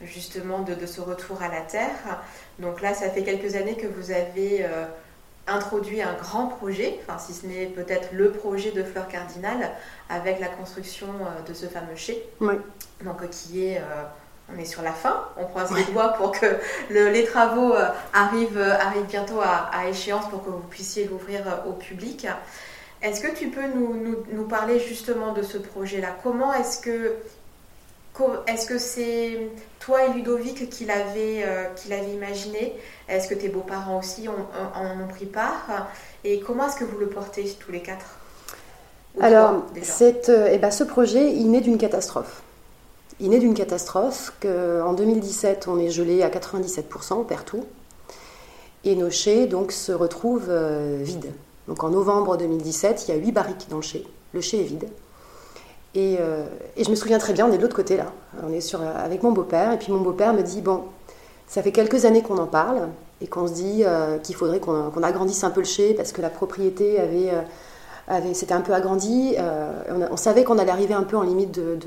justement 0.06 0.60
de, 0.60 0.74
de 0.74 0.86
ce 0.86 1.00
retour 1.00 1.42
à 1.42 1.48
la 1.48 1.62
terre. 1.62 2.22
Donc 2.60 2.82
là, 2.82 2.94
ça 2.94 3.10
fait 3.10 3.24
quelques 3.24 3.56
années 3.56 3.76
que 3.76 3.88
vous 3.88 4.12
avez 4.12 4.66
euh, 4.66 4.86
introduit 5.48 6.02
un 6.02 6.14
grand 6.14 6.48
projet, 6.48 7.00
enfin 7.02 7.20
si 7.20 7.34
ce 7.34 7.46
n'est 7.46 7.68
peut-être 7.68 8.10
le 8.12 8.32
projet 8.32 8.72
de 8.72 8.84
Fleur 8.84 9.08
Cardinal, 9.08 9.72
avec 10.10 10.40
la 10.40 10.48
construction 10.48 11.08
de 11.48 11.54
ce 11.54 11.68
fameux 11.68 11.96
chai. 11.96 12.26
Oui 12.40 12.56
donc 13.04 13.22
euh, 13.22 13.28
qui 13.28 13.66
est 13.66 13.78
euh, 13.78 14.04
on 14.54 14.60
est 14.60 14.66
sur 14.66 14.82
la 14.82 14.92
fin, 14.92 15.28
on 15.38 15.46
croise 15.46 15.72
les 15.72 15.84
doigts 15.94 16.10
pour 16.10 16.32
que 16.34 16.46
les 16.90 17.24
travaux 17.24 17.74
euh, 17.74 17.88
arrivent, 18.14 18.60
arrivent 18.60 19.06
bientôt 19.06 19.40
à, 19.42 19.88
échéance 19.88 20.28
pour 20.30 20.44
que 20.44 20.50
vous 20.50 20.68
puissiez 20.70 21.06
l'ouvrir 21.06 21.42
au 21.66 21.72
public. 21.72 22.28
Est-ce 23.02 23.22
que 23.22 23.36
tu 23.36 23.50
peux 23.50 23.68
nous, 23.68 23.96
nous, 24.32 24.44
parler 24.44 24.80
justement 24.80 25.34
de 25.34 25.42
ce 25.42 25.58
projet-là? 25.58 26.16
Comment 26.24 26.54
est-ce 26.54 26.80
que 26.80 27.16
est-ce 28.46 28.68
que 28.68 28.78
c'est 28.78 29.48
toi 29.80 30.06
et 30.06 30.14
Ludovic 30.14 30.70
qui 30.70 30.86
l'avez 30.86 31.44
l'avez 31.90 32.14
imaginé? 32.14 32.78
Est-ce 33.10 33.28
que 33.28 33.34
tes 33.34 33.50
beaux-parents 33.50 33.98
aussi 33.98 34.28
en 34.28 35.02
ont, 35.02 35.08
pris 35.08 35.26
part? 35.26 35.88
Et 36.24 36.40
comment 36.40 36.68
est-ce 36.68 36.76
que 36.76 36.84
vous 36.84 37.00
le 37.00 37.08
portez 37.08 37.52
tous 37.60 37.72
les 37.72 37.82
quatre? 37.82 38.06
Alors, 39.20 39.64
cette, 39.82 40.30
eh 40.30 40.60
ben, 40.60 40.70
ce 40.70 40.84
projet, 40.84 41.32
il 41.32 41.50
naît 41.50 41.62
d'une 41.62 41.80
catastrophe. 41.80 42.44
Il 43.20 43.30
naît 43.30 43.40
d'une 43.40 43.54
catastrophe 43.54 44.34
qu'en 44.42 44.94
2017, 44.94 45.68
on 45.68 45.78
est 45.78 45.92
gelé 45.92 46.24
à 46.24 46.30
97%, 46.30 47.14
on 47.14 47.24
perd 47.24 47.46
tout. 47.46 47.66
Et 48.84 48.96
nos 48.96 49.12
chais 49.12 49.46
donc, 49.46 49.72
se 49.72 49.92
retrouvent 49.92 50.50
euh, 50.50 50.98
vides. 51.02 51.32
Donc 51.68 51.84
en 51.84 51.90
novembre 51.90 52.38
2017, 52.38 53.06
il 53.08 53.12
y 53.12 53.18
a 53.18 53.18
8 53.18 53.32
barriques 53.32 53.68
dans 53.70 53.78
le 53.78 53.82
chai. 53.82 54.06
Le 54.34 54.42
chai 54.42 54.62
est 54.62 54.64
vide. 54.64 54.88
Euh, 55.98 56.46
et, 56.78 56.84
je 56.84 56.90
me 56.90 56.96
souviens 56.96 57.18
très 57.18 57.34
bien, 57.34 57.48
on 57.48 57.52
est 57.52 57.58
de 57.58 57.62
l'autre 57.62 57.76
côté 57.76 57.98
là. 57.98 58.12
On 58.44 58.52
est 58.52 58.62
sur, 58.62 58.82
avec 58.82 59.24
mon 59.24 59.32
beau-père. 59.32 59.74
Et 59.74 59.78
puis 59.78 59.92
mon 59.92 60.02
beau-père 60.02 60.34
me 60.34 60.42
dit 60.42 60.62
Bon, 60.62 60.84
ça 61.48 61.62
fait 61.62 61.72
quelques 61.72 62.06
années 62.06 62.22
qu'on 62.22 62.38
en 62.38 62.48
parle 62.48 62.90
et 63.20 63.28
qu'on 63.28 63.48
se 63.48 63.54
dit 63.54 63.84
euh, 63.86 64.18
qu'il 64.18 64.36
faudrait 64.36 64.60
qu'on 64.60 65.04
agrandisse 65.04 65.44
un 65.44 65.52
peu 65.52 65.62
le 65.62 65.66
chai 65.66 65.94
parce 65.94 66.12
que 66.12 66.22
la 66.22 66.30
propriété 66.30 67.00
avait 67.00 67.32
c'était 68.34 68.54
un 68.54 68.62
peu 68.62 68.74
agrandi. 68.74 69.36
Euh, 69.40 70.08
on, 70.12 70.18
savait 70.18 70.44
qu'on 70.44 70.58
allait 70.58 70.72
arriver 70.72 70.94
un 70.94 71.04
peu 71.04 71.18
en 71.18 71.22
limite 71.22 71.52
de, 71.52 71.78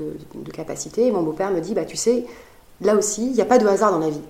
capacité. 0.53 1.07
Et 1.07 1.11
mon 1.11 1.21
beau-père 1.21 1.51
me 1.51 1.59
dit, 1.59 1.73
bah, 1.73 1.85
tu 1.85 1.97
sais, 1.97 2.25
là 2.81 2.95
aussi, 2.95 3.27
il 3.27 3.33
n'y 3.33 3.41
a 3.41 3.45
pas 3.45 3.57
de 3.57 3.67
hasard 3.67 3.91
dans 3.91 3.99
la 3.99 4.09
vie. 4.09 4.21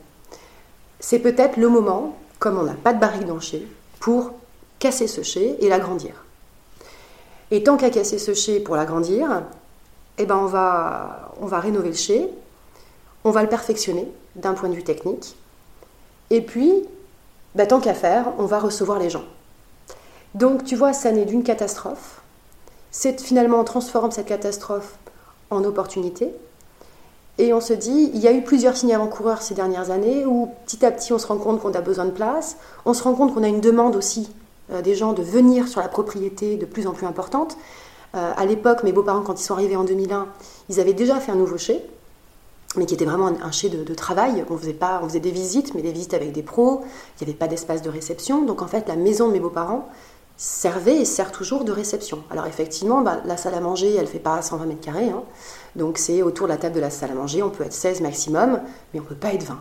C'est 1.00 1.20
peut-être 1.20 1.58
le 1.58 1.70
moment, 1.70 2.16
comme 2.40 2.58
on 2.58 2.64
n'a 2.64 2.74
pas 2.74 2.94
de 2.94 3.00
barrique 3.00 3.26
dans 3.26 3.36
le 3.36 3.42
chai, 3.42 3.68
pour 4.00 4.32
casser 4.86 5.08
ce 5.08 5.24
chai 5.24 5.58
et 5.62 5.68
l'agrandir. 5.68 6.26
Et 7.50 7.64
tant 7.64 7.76
qu'à 7.76 7.90
casser 7.90 8.20
ce 8.20 8.36
chai 8.36 8.60
pour 8.60 8.76
l'agrandir, 8.76 9.42
eh 10.20 10.28
ben 10.28 10.38
on, 10.38 10.46
va, 10.46 11.32
on 11.42 11.48
va 11.48 11.60
rénover 11.60 11.90
le 11.90 11.96
chai, 11.96 12.30
on 13.24 13.32
va 13.32 13.42
le 13.42 13.50
perfectionner 13.50 14.08
d'un 14.36 14.54
point 14.54 14.70
de 14.70 14.76
vue 14.76 14.84
technique, 14.84 15.36
et 16.30 16.42
puis, 16.42 16.72
bah, 17.56 17.66
tant 17.66 17.80
qu'à 17.80 17.96
faire, 17.96 18.34
on 18.38 18.46
va 18.46 18.60
recevoir 18.60 19.00
les 19.00 19.10
gens. 19.10 19.24
Donc 20.36 20.64
tu 20.64 20.76
vois, 20.76 20.94
ça 20.94 21.12
naît 21.12 21.26
d'une 21.26 21.44
catastrophe. 21.44 22.22
C'est 22.92 23.20
finalement 23.20 23.60
on 23.60 23.64
transforme 23.64 24.12
cette 24.12 24.28
catastrophe 24.28 25.00
en 25.50 25.64
opportunité. 25.64 26.32
Et 27.40 27.54
on 27.54 27.60
se 27.60 27.74
dit, 27.74 28.12
il 28.14 28.20
y 28.20 28.28
a 28.28 28.34
eu 28.34 28.44
plusieurs 28.44 28.78
signes 28.78 28.94
avant-coureurs 28.94 29.42
ces 29.42 29.56
dernières 29.56 29.90
années 29.90 30.26
où 30.26 30.52
petit 30.66 30.86
à 30.86 30.92
petit 30.92 31.12
on 31.12 31.18
se 31.18 31.26
rend 31.26 31.38
compte 31.38 31.60
qu'on 31.60 31.74
a 31.74 31.82
besoin 31.82 32.06
de 32.06 32.12
place, 32.12 32.58
on 32.86 32.94
se 32.94 33.02
rend 33.02 33.16
compte 33.16 33.34
qu'on 33.34 33.44
a 33.44 33.48
une 33.48 33.62
demande 33.62 33.96
aussi 33.96 34.30
des 34.70 34.96
gens 34.96 35.14
de 35.14 35.22
venir 35.22 35.68
sur 35.68 35.82
la 35.82 35.88
propriété 35.88 36.58
de 36.58 36.66
plus 36.66 36.88
en 36.88 36.94
plus 36.94 37.06
importante. 37.06 37.58
Euh, 38.16 38.32
à 38.36 38.46
l'époque, 38.46 38.84
mes 38.84 38.94
beaux-parents, 38.94 39.22
quand 39.22 39.40
ils 39.40 39.44
sont 39.44 39.54
arrivés 39.54 39.76
en 39.76 39.84
2001, 39.84 40.28
ils 40.70 40.80
avaient 40.80 40.94
déjà 40.94 41.20
fait 41.20 41.32
un 41.32 41.36
nouveau 41.36 41.58
chai, 41.58 41.84
mais 42.78 42.86
qui 42.86 42.94
était 42.94 43.06
vraiment 43.06 43.28
un, 43.28 43.52
chai 43.52 43.70
de, 43.70 43.94
travail. 43.94 44.46
On 44.50 44.58
faisait, 44.58 44.74
pas, 44.74 45.02
on 45.04 45.08
faisait 45.08 45.20
des 45.20 45.32
visites, 45.32 45.76
mais 45.76 45.82
des 45.82 45.92
visites 45.92 46.14
avec 46.14 46.32
des 46.32 46.44
pros, 46.44 46.82
il 47.20 47.26
n'y 47.26 47.30
avait 47.30 47.38
pas 47.38 47.48
d'espace 47.48 47.82
de 47.82 47.90
réception. 47.90 48.44
Donc 48.46 48.62
en 48.62 48.68
fait, 48.68 48.88
la 48.88 48.96
maison 48.96 49.28
de 49.28 49.34
mes 49.34 49.40
beaux-parents, 49.40 49.90
servait 50.38 50.98
et 50.98 51.06
sert 51.06 51.32
toujours 51.32 51.64
de 51.64 51.72
réception. 51.72 52.24
Alors 52.30 52.46
effectivement, 52.46 53.02
bah, 53.02 53.22
la 53.24 53.38
salle 53.38 53.54
à 53.54 53.62
manger, 53.62 53.96
elle 53.96 54.08
fait 54.08 54.20
pas 54.20 54.42
120 54.42 54.66
mètres 54.66 54.82
carrés, 54.82 55.08
hein. 55.08 55.24
donc 55.78 55.98
c'est 55.98 56.24
autour 56.24 56.48
de 56.48 56.52
la 56.52 56.58
table 56.58 56.76
de 56.76 56.82
la 56.82 56.90
salle 56.90 57.12
à 57.12 57.14
manger, 57.14 57.42
on 57.42 57.50
peut 57.50 57.64
être 57.64 57.72
16 57.72 58.02
maximum, 58.02 58.60
mais 58.94 59.00
on 59.00 59.04
peut 59.04 59.16
pas 59.16 59.34
être 59.34 59.44
20. 59.44 59.58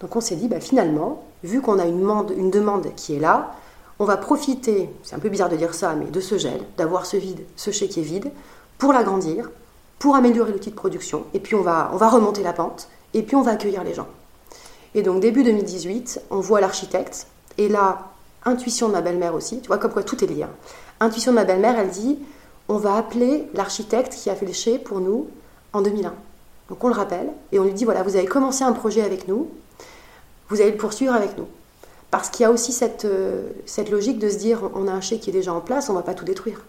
Donc 0.00 0.16
on 0.16 0.20
s'est 0.20 0.34
dit, 0.34 0.48
bah, 0.48 0.58
finalement, 0.58 1.22
vu 1.44 1.60
qu'on 1.60 1.78
a 1.78 1.86
une 1.86 2.04
une 2.36 2.50
demande 2.50 2.92
qui 2.96 3.14
est 3.14 3.20
là, 3.20 3.52
on 4.02 4.04
va 4.04 4.16
profiter, 4.16 4.90
c'est 5.04 5.14
un 5.14 5.20
peu 5.20 5.28
bizarre 5.28 5.48
de 5.48 5.56
dire 5.56 5.74
ça, 5.74 5.94
mais 5.94 6.06
de 6.06 6.20
ce 6.20 6.36
gel, 6.36 6.60
d'avoir 6.76 7.06
ce 7.06 7.16
vide, 7.16 7.44
ce 7.54 7.70
chèque 7.70 7.96
est 7.98 8.02
vide, 8.02 8.32
pour 8.78 8.92
l'agrandir, 8.92 9.48
pour 10.00 10.16
améliorer 10.16 10.50
l'outil 10.50 10.70
de 10.70 10.74
production, 10.74 11.24
et 11.34 11.38
puis 11.38 11.54
on 11.54 11.62
va, 11.62 11.90
on 11.92 11.96
va 11.96 12.08
remonter 12.08 12.42
la 12.42 12.52
pente, 12.52 12.88
et 13.14 13.22
puis 13.22 13.36
on 13.36 13.42
va 13.42 13.52
accueillir 13.52 13.84
les 13.84 13.94
gens. 13.94 14.08
Et 14.96 15.02
donc 15.02 15.20
début 15.20 15.44
2018, 15.44 16.22
on 16.30 16.40
voit 16.40 16.60
l'architecte, 16.60 17.28
et 17.58 17.68
là, 17.68 18.08
Intuition 18.44 18.88
de 18.88 18.94
ma 18.94 19.02
belle-mère 19.02 19.36
aussi, 19.36 19.60
tu 19.60 19.68
vois, 19.68 19.78
comme 19.78 19.92
quoi 19.92 20.02
tout 20.02 20.24
est 20.24 20.26
lié. 20.26 20.42
Hein. 20.42 20.50
Intuition 20.98 21.30
de 21.30 21.36
ma 21.36 21.44
belle-mère, 21.44 21.78
elle 21.78 21.90
dit 21.90 22.18
on 22.68 22.76
va 22.76 22.96
appeler 22.96 23.46
l'architecte 23.54 24.14
qui 24.14 24.30
a 24.30 24.34
fait 24.34 24.46
le 24.46 24.52
chez 24.52 24.78
pour 24.78 24.98
nous 24.98 25.28
en 25.72 25.80
2001. 25.80 26.12
Donc 26.68 26.82
on 26.82 26.88
le 26.88 26.94
rappelle 26.94 27.28
et 27.52 27.60
on 27.60 27.64
lui 27.64 27.72
dit 27.72 27.84
voilà, 27.84 28.02
vous 28.02 28.16
avez 28.16 28.26
commencé 28.26 28.64
un 28.64 28.72
projet 28.72 29.02
avec 29.02 29.28
nous, 29.28 29.48
vous 30.48 30.60
allez 30.60 30.72
le 30.72 30.76
poursuivre 30.76 31.14
avec 31.14 31.38
nous. 31.38 31.46
Parce 32.12 32.28
qu'il 32.28 32.44
y 32.44 32.46
a 32.46 32.50
aussi 32.50 32.74
cette, 32.74 33.06
euh, 33.06 33.48
cette 33.64 33.90
logique 33.90 34.18
de 34.18 34.28
se 34.28 34.36
dire 34.36 34.70
on 34.74 34.86
a 34.86 34.92
un 34.92 35.00
chez 35.00 35.18
qui 35.18 35.30
est 35.30 35.32
déjà 35.32 35.54
en 35.54 35.62
place, 35.62 35.88
on 35.88 35.94
ne 35.94 35.98
va 35.98 36.04
pas 36.04 36.12
tout 36.12 36.26
détruire. 36.26 36.60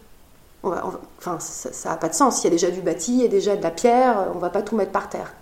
Enfin, 0.63 1.37
ça 1.39 1.89
n'a 1.89 1.97
pas 1.97 2.07
de 2.07 2.13
sens. 2.13 2.41
Il 2.41 2.45
y 2.45 2.47
a 2.47 2.51
déjà 2.51 2.71
du 2.71 2.79
bâti, 2.79 3.13
il 3.13 3.21
y 3.21 3.25
a 3.25 3.27
déjà 3.27 3.57
de 3.57 3.61
la 3.61 3.69
pierre, 3.69 4.29
on 4.31 4.35
ne 4.35 4.39
va 4.39 4.49
pas 4.49 4.61
tout 4.61 4.77
mettre 4.77 4.93
par 4.93 5.09
terre. 5.09 5.33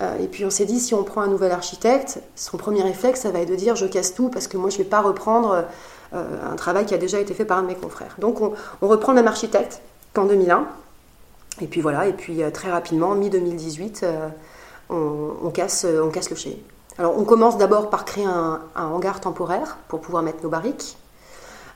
Euh, 0.00 0.16
et 0.18 0.28
puis 0.28 0.46
on 0.46 0.50
s'est 0.50 0.64
dit, 0.64 0.80
si 0.80 0.94
on 0.94 1.04
prend 1.04 1.20
un 1.20 1.26
nouvel 1.26 1.52
architecte, 1.52 2.20
son 2.36 2.56
premier 2.56 2.82
réflexe, 2.82 3.20
ça 3.20 3.30
va 3.30 3.40
être 3.40 3.50
de 3.50 3.54
dire 3.54 3.76
je 3.76 3.84
casse 3.84 4.14
tout 4.14 4.30
parce 4.30 4.48
que 4.48 4.56
moi 4.56 4.70
je 4.70 4.78
ne 4.78 4.84
vais 4.84 4.88
pas 4.88 5.02
reprendre 5.02 5.66
euh, 6.14 6.50
un 6.50 6.56
travail 6.56 6.86
qui 6.86 6.94
a 6.94 6.98
déjà 6.98 7.20
été 7.20 7.34
fait 7.34 7.44
par 7.44 7.58
un 7.58 7.62
de 7.62 7.66
mes 7.66 7.74
confrères. 7.74 8.16
Donc 8.18 8.40
on, 8.40 8.54
reprend 8.80 9.12
le 9.12 9.16
même 9.16 9.28
architecte 9.28 9.82
qu'en 10.14 10.24
2001. 10.24 10.66
Et 11.60 11.66
puis 11.66 11.82
voilà, 11.82 12.06
et 12.06 12.14
puis 12.14 12.40
très 12.54 12.70
rapidement, 12.70 13.14
mi-2018, 13.14 14.06
on, 14.88 15.50
casse, 15.50 15.84
on 16.02 16.08
casse 16.08 16.30
le 16.30 16.36
chez. 16.36 16.64
Alors 16.98 17.16
on 17.16 17.22
commence 17.24 17.56
d'abord 17.56 17.90
par 17.90 18.04
créer 18.04 18.24
un, 18.24 18.60
hangar 18.74 19.20
temporaire 19.20 19.78
pour 19.86 20.00
pouvoir 20.00 20.24
mettre 20.24 20.42
nos 20.42 20.48
barriques. 20.48 20.96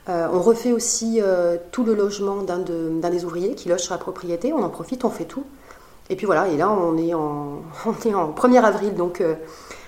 Euh, 0.09 0.27
on 0.33 0.41
refait 0.41 0.73
aussi 0.73 1.21
euh, 1.21 1.55
tout 1.71 1.85
le 1.85 1.93
logement 1.93 2.41
d'un 2.41 2.59
des 2.59 3.23
ouvriers 3.23 3.55
qui 3.55 3.69
loge 3.69 3.79
sur 3.79 3.93
la 3.93 3.99
propriété. 3.99 4.51
On 4.51 4.61
en 4.61 4.69
profite, 4.69 5.05
on 5.05 5.09
fait 5.09 5.23
tout. 5.23 5.45
Et 6.09 6.17
puis 6.17 6.25
voilà, 6.25 6.49
et 6.49 6.57
là 6.57 6.69
on 6.69 6.97
est 6.97 7.13
en, 7.13 7.61
on 7.85 8.13
en 8.13 8.31
1er 8.31 8.61
avril 8.61 8.95
donc 8.95 9.23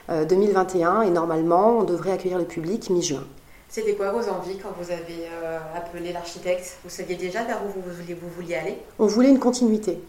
2021 0.10 0.90
euh, 0.90 1.02
et 1.02 1.10
normalement 1.10 1.80
on 1.80 1.84
devrait 1.84 2.12
accueillir 2.12 2.38
le 2.38 2.46
public 2.46 2.90
mi-juin. 2.90 3.24
C'était 3.68 3.96
quoi 3.96 4.14
vos 4.14 4.30
envies 4.30 4.58
quand 4.58 4.70
vous 4.80 4.90
avez 4.90 5.28
appelé 5.76 6.14
l'architecte? 6.14 6.78
Vous 6.86 6.90
saviez 6.90 7.18
déjà 7.18 7.44
vers 7.44 7.60
où 7.66 7.68
vous 7.68 7.94
vouliez, 7.94 8.14
vous 8.14 8.30
vouliez 8.30 8.56
aller? 8.56 8.78
On 9.00 9.08
voulait 9.08 9.28
une 9.28 9.40
continuité. 9.40 10.00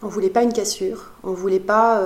On 0.00 0.06
voulait 0.06 0.30
pas 0.30 0.44
une 0.44 0.52
cassure. 0.52 1.10
On 1.24 1.32
voulait 1.32 1.58
pas 1.58 2.00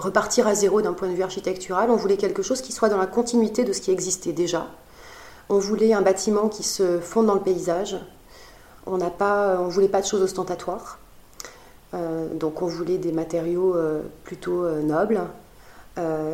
repartir 0.00 0.46
à 0.46 0.54
zéro 0.54 0.82
d'un 0.82 0.92
point 0.92 1.08
de 1.08 1.14
vue 1.14 1.22
architectural. 1.22 1.90
On 1.90 1.96
voulait 1.96 2.16
quelque 2.16 2.42
chose 2.42 2.62
qui 2.62 2.72
soit 2.72 2.88
dans 2.88 2.98
la 2.98 3.06
continuité 3.06 3.64
de 3.64 3.72
ce 3.72 3.80
qui 3.80 3.90
existait 3.90 4.32
déjà. 4.32 4.66
On 5.48 5.58
voulait 5.58 5.92
un 5.92 6.02
bâtiment 6.02 6.48
qui 6.48 6.62
se 6.62 6.98
fonde 7.00 7.26
dans 7.26 7.34
le 7.34 7.40
paysage. 7.40 7.96
On 8.86 8.98
n'a 8.98 9.10
pas, 9.10 9.58
on 9.60 9.68
voulait 9.68 9.88
pas 9.88 10.00
de 10.00 10.06
choses 10.06 10.22
ostentatoires. 10.22 10.98
Euh, 11.92 12.32
donc 12.34 12.62
on 12.62 12.66
voulait 12.66 12.98
des 12.98 13.12
matériaux 13.12 13.74
euh, 13.74 14.02
plutôt 14.24 14.64
euh, 14.64 14.80
nobles. 14.82 15.20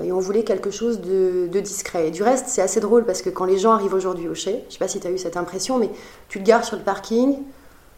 et 0.04 0.12
on 0.12 0.20
voulait 0.20 0.44
quelque 0.44 0.70
chose 0.70 1.00
de, 1.00 1.48
discret. 1.60 2.08
Et 2.08 2.10
du 2.10 2.22
reste, 2.22 2.46
c'est 2.48 2.62
assez 2.62 2.78
drôle 2.78 3.04
parce 3.04 3.20
que 3.22 3.30
quand 3.30 3.46
les 3.46 3.58
gens 3.58 3.72
arrivent 3.72 3.94
aujourd'hui 3.94 4.28
au 4.28 4.34
Chez, 4.34 4.52
je 4.52 4.66
ne 4.66 4.70
sais 4.70 4.78
pas 4.78 4.86
si 4.86 5.00
tu 5.00 5.06
as 5.08 5.10
eu 5.10 5.18
cette 5.18 5.36
impression, 5.36 5.78
mais 5.78 5.90
tu 6.28 6.38
te 6.38 6.44
gares 6.44 6.64
sur 6.64 6.76
le 6.76 6.82
parking, 6.82 7.38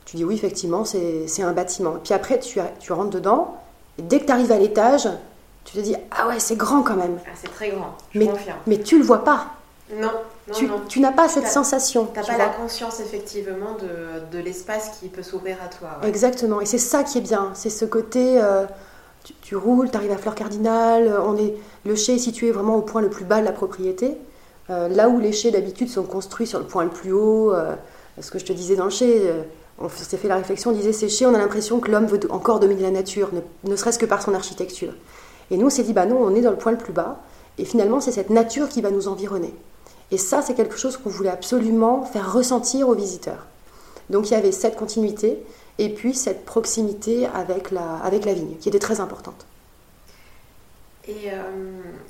tu 0.07 0.17
dis 0.17 0.25
oui, 0.25 0.35
effectivement, 0.35 0.87
c'est 0.87 1.43
un 1.43 1.53
bâtiment. 1.53 1.97
Puis 2.03 2.15
après, 2.15 2.39
tu, 2.39 2.59
tu 2.81 2.93
rentres 2.95 3.11
dedans, 3.11 3.57
et 3.99 4.03
dès 4.03 4.21
que 4.21 4.25
tu 4.25 4.33
arrives 4.33 4.53
à 4.53 4.59
l'étage, 4.59 5.09
tu 5.69 5.77
te 5.77 5.83
dis 5.83 5.95
ah 6.11 6.29
ouais 6.29 6.41
c'est 6.41 6.57
grand 6.57 6.83
quand 6.83 6.97
même. 6.97 7.19
Ah, 7.27 7.31
c'est 7.35 7.53
très 7.53 7.69
grand. 7.69 7.95
Je 8.15 8.19
mais, 8.19 8.27
confirme. 8.27 8.57
mais 8.67 8.79
tu 8.79 8.97
le 8.99 9.05
vois 9.05 9.23
pas. 9.23 9.49
Non. 9.95 10.11
tu, 10.53 10.67
non. 10.67 10.81
tu 10.89 11.01
n'as 11.01 11.13
pas 11.13 11.29
cette 11.29 11.47
sensation. 11.47 12.09
Tu 12.13 12.21
n'as 12.21 12.27
pas 12.27 12.39
la 12.39 12.49
conscience 12.49 13.01
effectivement 13.01 13.77
de, 13.81 14.37
de 14.37 14.43
l'espace 14.43 14.99
qui 14.99 15.09
peut 15.09 15.23
s'ouvrir 15.23 15.57
à 15.65 15.69
toi. 15.69 16.01
Exactement. 16.07 16.61
Et 16.63 16.67
c'est 16.67 16.79
ça 16.79 17.05
qui 17.05 17.19
est 17.19 17.23
bien. 17.23 17.51
C'est 17.55 17.71
ce 17.71 17.85
côté. 17.85 18.41
Euh, 18.41 18.65
tu, 19.43 19.57
roules, 19.57 19.91
tu 19.91 19.97
arrives 19.97 20.13
à 20.13 20.17
Fleur 20.17 20.35
Cardinal. 20.35 21.15
On 21.23 21.37
est, 21.37 21.55
le 21.85 21.95
chai 21.95 22.15
est 22.15 22.19
situé 22.19 22.51
vraiment 22.51 22.77
au 22.77 22.83
point 22.83 23.03
le 23.03 23.11
plus 23.11 23.25
bas 23.25 23.41
de 23.41 23.45
la 23.45 23.53
propriété. 23.53 24.17
Euh, 24.71 24.89
là 24.89 25.11
où 25.11 25.21
les 25.21 25.33
chais 25.33 25.51
d'habitude 25.51 25.91
sont 25.91 26.05
construits 26.05 26.47
sur 26.47 26.59
le 26.59 26.67
point 26.67 26.85
le 26.85 26.91
plus 26.91 27.13
haut. 27.13 27.53
Euh, 27.53 27.75
ce 28.21 28.31
que 28.31 28.39
je 28.39 28.47
te 28.47 28.53
disais 28.55 28.75
dans 28.75 28.85
le 28.85 28.91
chai, 28.91 29.31
on 29.79 29.89
s'est 29.89 30.17
fait 30.17 30.29
la 30.29 30.37
réflexion, 30.37 30.71
on 30.71 30.75
disait 30.75 30.93
ces 30.93 31.09
chais, 31.09 31.25
on 31.25 31.35
a 31.35 31.39
l'impression 31.39 31.79
que 31.79 31.91
l'homme 31.91 32.07
veut 32.07 32.19
encore 32.31 32.59
dominer 32.59 32.83
la 32.83 32.91
nature, 32.91 33.31
ne 33.63 33.77
serait-ce 33.77 33.99
que 33.99 34.07
par 34.07 34.23
son 34.23 34.35
architecture. 34.35 34.93
Et 35.51 35.57
nous, 35.57 35.67
on 35.67 35.71
s'est 35.71 35.83
dit, 35.83 35.93
bah 35.93 36.07
non, 36.07 36.19
on 36.21 36.35
est 36.35 36.41
dans 36.41 36.51
le 36.51 36.57
point 36.57 36.73
le 36.73 36.79
plus 36.79 36.93
bas. 36.93 37.21
Et 37.59 37.65
finalement, 37.65 38.01
c'est 38.01 38.13
cette 38.13 38.31
nature 38.31 38.69
qui 38.69 38.81
va 38.81 38.91
nous 38.91 39.09
environner. 39.09 39.55
Et 40.11 40.19
ça, 40.19 40.43
c'est 40.43 40.55
quelque 40.55 40.77
chose 40.77 40.97
qu'on 40.97 41.11
voulait 41.11 41.31
absolument 41.31 42.05
faire 42.05 42.33
ressentir 42.33 42.89
aux 42.89 42.95
visiteurs. 42.95 43.47
Donc 44.11 44.31
il 44.31 44.33
y 44.33 44.37
avait 44.37 44.53
cette 44.53 44.77
continuité 44.77 45.39
et 45.77 45.91
puis 45.91 46.15
cette 46.15 46.45
proximité 46.45 47.27
avec 47.27 47.71
la, 47.71 48.01
vigne, 48.11 48.57
qui 48.59 48.69
était 48.69 48.79
très 48.79 49.01
importante. 49.01 49.45
Et 51.07 51.31
euh, 51.31 51.43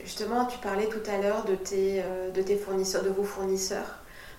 justement, 0.05 0.45
tu 0.47 0.59
parlais 0.59 0.87
tout 0.87 1.11
à 1.11 1.19
l'heure 1.19 1.45
de 1.45 1.55
tes, 1.55 2.03
euh, 2.03 2.31
de 2.31 2.43
tes 2.43 2.57
fournisseurs, 2.57 3.03
de 3.03 3.11
vos 3.11 3.25
fournisseurs, 3.25 3.97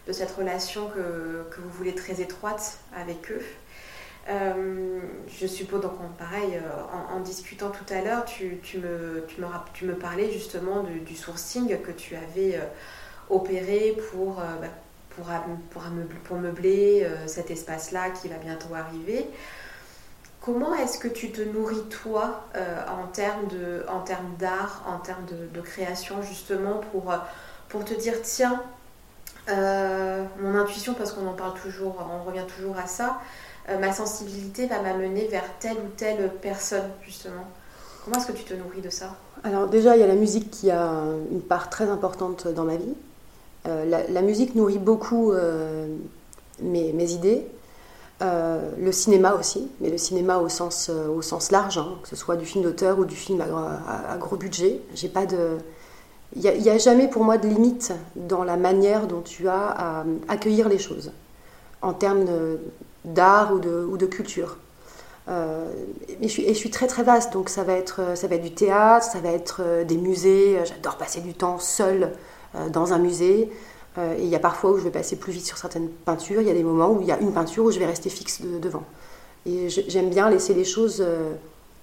de 0.08 0.14
cette 0.14 0.32
relation 0.32 0.88
que 0.88 1.62
vous 1.62 1.70
voulez 1.70 1.94
très 1.94 2.22
étroite 2.22 2.80
avec 2.96 3.32
eux. 3.32 3.42
Euh, 4.28 5.00
je 5.28 5.48
suppose, 5.48 5.82
donc 5.82 5.94
pareil, 6.18 6.56
euh, 6.56 7.16
en, 7.16 7.20
discutant 7.22 7.70
tout 7.70 7.92
à 7.92 8.02
l'heure, 8.02 8.26
tu, 8.26 8.60
me, 8.78 9.94
parlais 9.94 10.32
justement 10.32 10.84
du, 10.84 11.16
sourcing 11.16 11.82
que 11.82 11.92
tu 11.92 12.16
avais 12.16 12.56
euh, 12.56 12.66
opéré 13.30 13.98
pour, 14.12 14.36
bah, 14.36 14.68
pour, 16.24 16.38
meubler 16.38 17.08
cet 17.28 17.50
espace-là 17.50 18.10
qui 18.12 18.28
va 18.28 18.36
bientôt 18.36 18.74
arriver. 18.76 19.26
Comment 20.42 20.74
est-ce 20.76 21.00
que 21.00 21.08
tu 21.08 21.32
te 21.32 21.42
nourris 21.42 21.84
toi 21.90 22.46
en 22.88 23.08
termes 23.08 23.48
d'art, 24.38 24.84
en 24.88 25.00
termes 25.00 25.26
de, 25.54 25.62
création 25.62 26.22
justement 26.22 26.82
pour, 27.70 27.84
te 27.84 27.94
dire 27.94 28.22
tiens, 28.22 28.62
mon 29.48 30.56
intuition, 30.56 30.94
parce 30.94 31.12
qu'on 31.12 31.28
en 31.28 31.34
parle 31.34 31.60
toujours, 31.60 32.08
on 32.10 32.24
revient 32.24 32.46
toujours 32.56 32.78
à 32.78 32.88
ça, 32.88 33.20
ma 33.78 33.94
sensibilité 33.94 34.68
va 34.68 34.82
m'amener 34.82 35.28
vers 35.28 35.46
telle 35.60 35.78
ou 35.78 35.90
telle 35.96 36.32
personne, 36.42 36.90
justement. 37.06 37.48
Comment 38.04 38.18
est-ce 38.18 38.28
que 38.28 38.38
tu 38.38 38.44
te 38.44 38.54
nourris 38.54 38.82
de 38.82 38.90
ça? 38.90 39.16
Alors 39.44 39.68
déjà, 39.68 39.96
il 39.96 40.00
y 40.00 40.04
a 40.04 40.08
la 40.08 40.16
musique 40.16 40.50
qui 40.50 40.72
a 40.72 41.04
une 41.32 41.42
part 41.42 41.70
très 41.70 41.90
importante 41.90 42.48
dans 42.48 42.64
ma 42.64 42.76
vie. 42.76 42.94
Euh, 43.68 43.86
la, 44.10 44.22
musique 44.22 44.56
nourrit 44.56 44.78
beaucoup 44.78 45.32
euh, 45.32 45.88
mes, 46.62 47.12
idées. 47.12 47.46
le 48.22 48.92
cinéma 48.92 49.34
aussi, 49.34 49.70
mais 49.82 49.90
le 49.90 49.98
cinéma 49.98 50.38
au 50.38 50.50
sens, 50.50 50.90
large, 51.52 51.78
hein, 51.78 51.98
que 52.02 52.10
ce 52.10 52.16
soit 52.16 52.36
du 52.36 52.46
film 52.46 52.64
d'auteur 52.64 53.00
ou 53.00 53.06
du 53.06 53.16
film 53.16 53.42
à, 53.42 54.18
gros 54.18 54.38
budget. 54.38 54.82
Il 56.36 56.42
n'y 56.42 56.70
a, 56.70 56.74
a, 56.74 56.78
jamais 56.78 57.08
pour 57.08 57.24
moi 57.24 57.38
de 57.38 57.48
limite 57.48 57.94
dans 58.16 58.44
la 58.44 58.56
manière 58.56 59.08
dont 59.08 59.22
tu 59.22 59.48
as 59.50 59.68
à 59.68 60.06
accueillir 60.30 60.70
les 60.70 60.80
choses, 60.80 61.12
en 61.82 61.94
termes 61.94 62.26
d'art 63.06 63.54
ou 63.54 63.60
de, 63.60 63.88
ou 63.90 63.98
de 63.98 64.06
culture. 64.06 64.58
Euh, 65.30 65.72
et, 66.08 66.28
je 66.28 66.28
suis, 66.28 66.44
et, 66.44 66.54
je 66.54 66.60
suis, 66.60 66.72
très 66.72 66.88
très 66.88 67.04
vaste, 67.04 67.34
donc 67.34 67.50
ça 67.50 67.64
va 67.64 67.74
être, 67.74 68.18
ça 68.18 68.28
va 68.28 68.36
être 68.36 68.42
du 68.42 68.54
théâtre, 68.54 69.06
ça 69.06 69.20
va 69.20 69.30
être 69.30 69.62
euh, 69.64 69.84
des 69.84 69.98
musées. 69.98 70.60
J'adore 70.66 70.98
passer 70.98 71.22
du 71.22 71.34
temps 71.34 71.60
seul 71.60 72.14
euh, 72.56 72.70
dans 72.70 72.94
un 72.94 72.98
musée. 72.98 73.52
et 73.98 74.22
il 74.22 74.28
y 74.28 74.36
a 74.36 74.40
parfois 74.40 74.72
où 74.72 74.78
je 74.78 74.84
vais 74.84 74.92
passer 74.92 75.18
plus 75.18 75.34
vite 75.34 75.46
sur 75.46 75.58
certaines 75.58 75.90
peintures. 75.90 76.42
Il 76.42 76.48
y 76.48 76.52
a 76.52 76.54
des 76.54 76.64
moments 76.64 76.90
où 76.92 77.02
il 77.02 77.08
y 77.08 77.12
a 77.12 77.20
une 77.20 77.34
peinture 77.34 77.66
où 77.66 77.72
je 77.72 77.80
vais 77.80 77.86
rester 77.86 78.10
fixe 78.10 78.42
devant. 78.42 78.84
Et 79.46 79.70
j'aime 79.70 80.10
bien 80.10 80.30
laisser 80.30 80.54
les 80.54 80.66
choses 80.66 81.06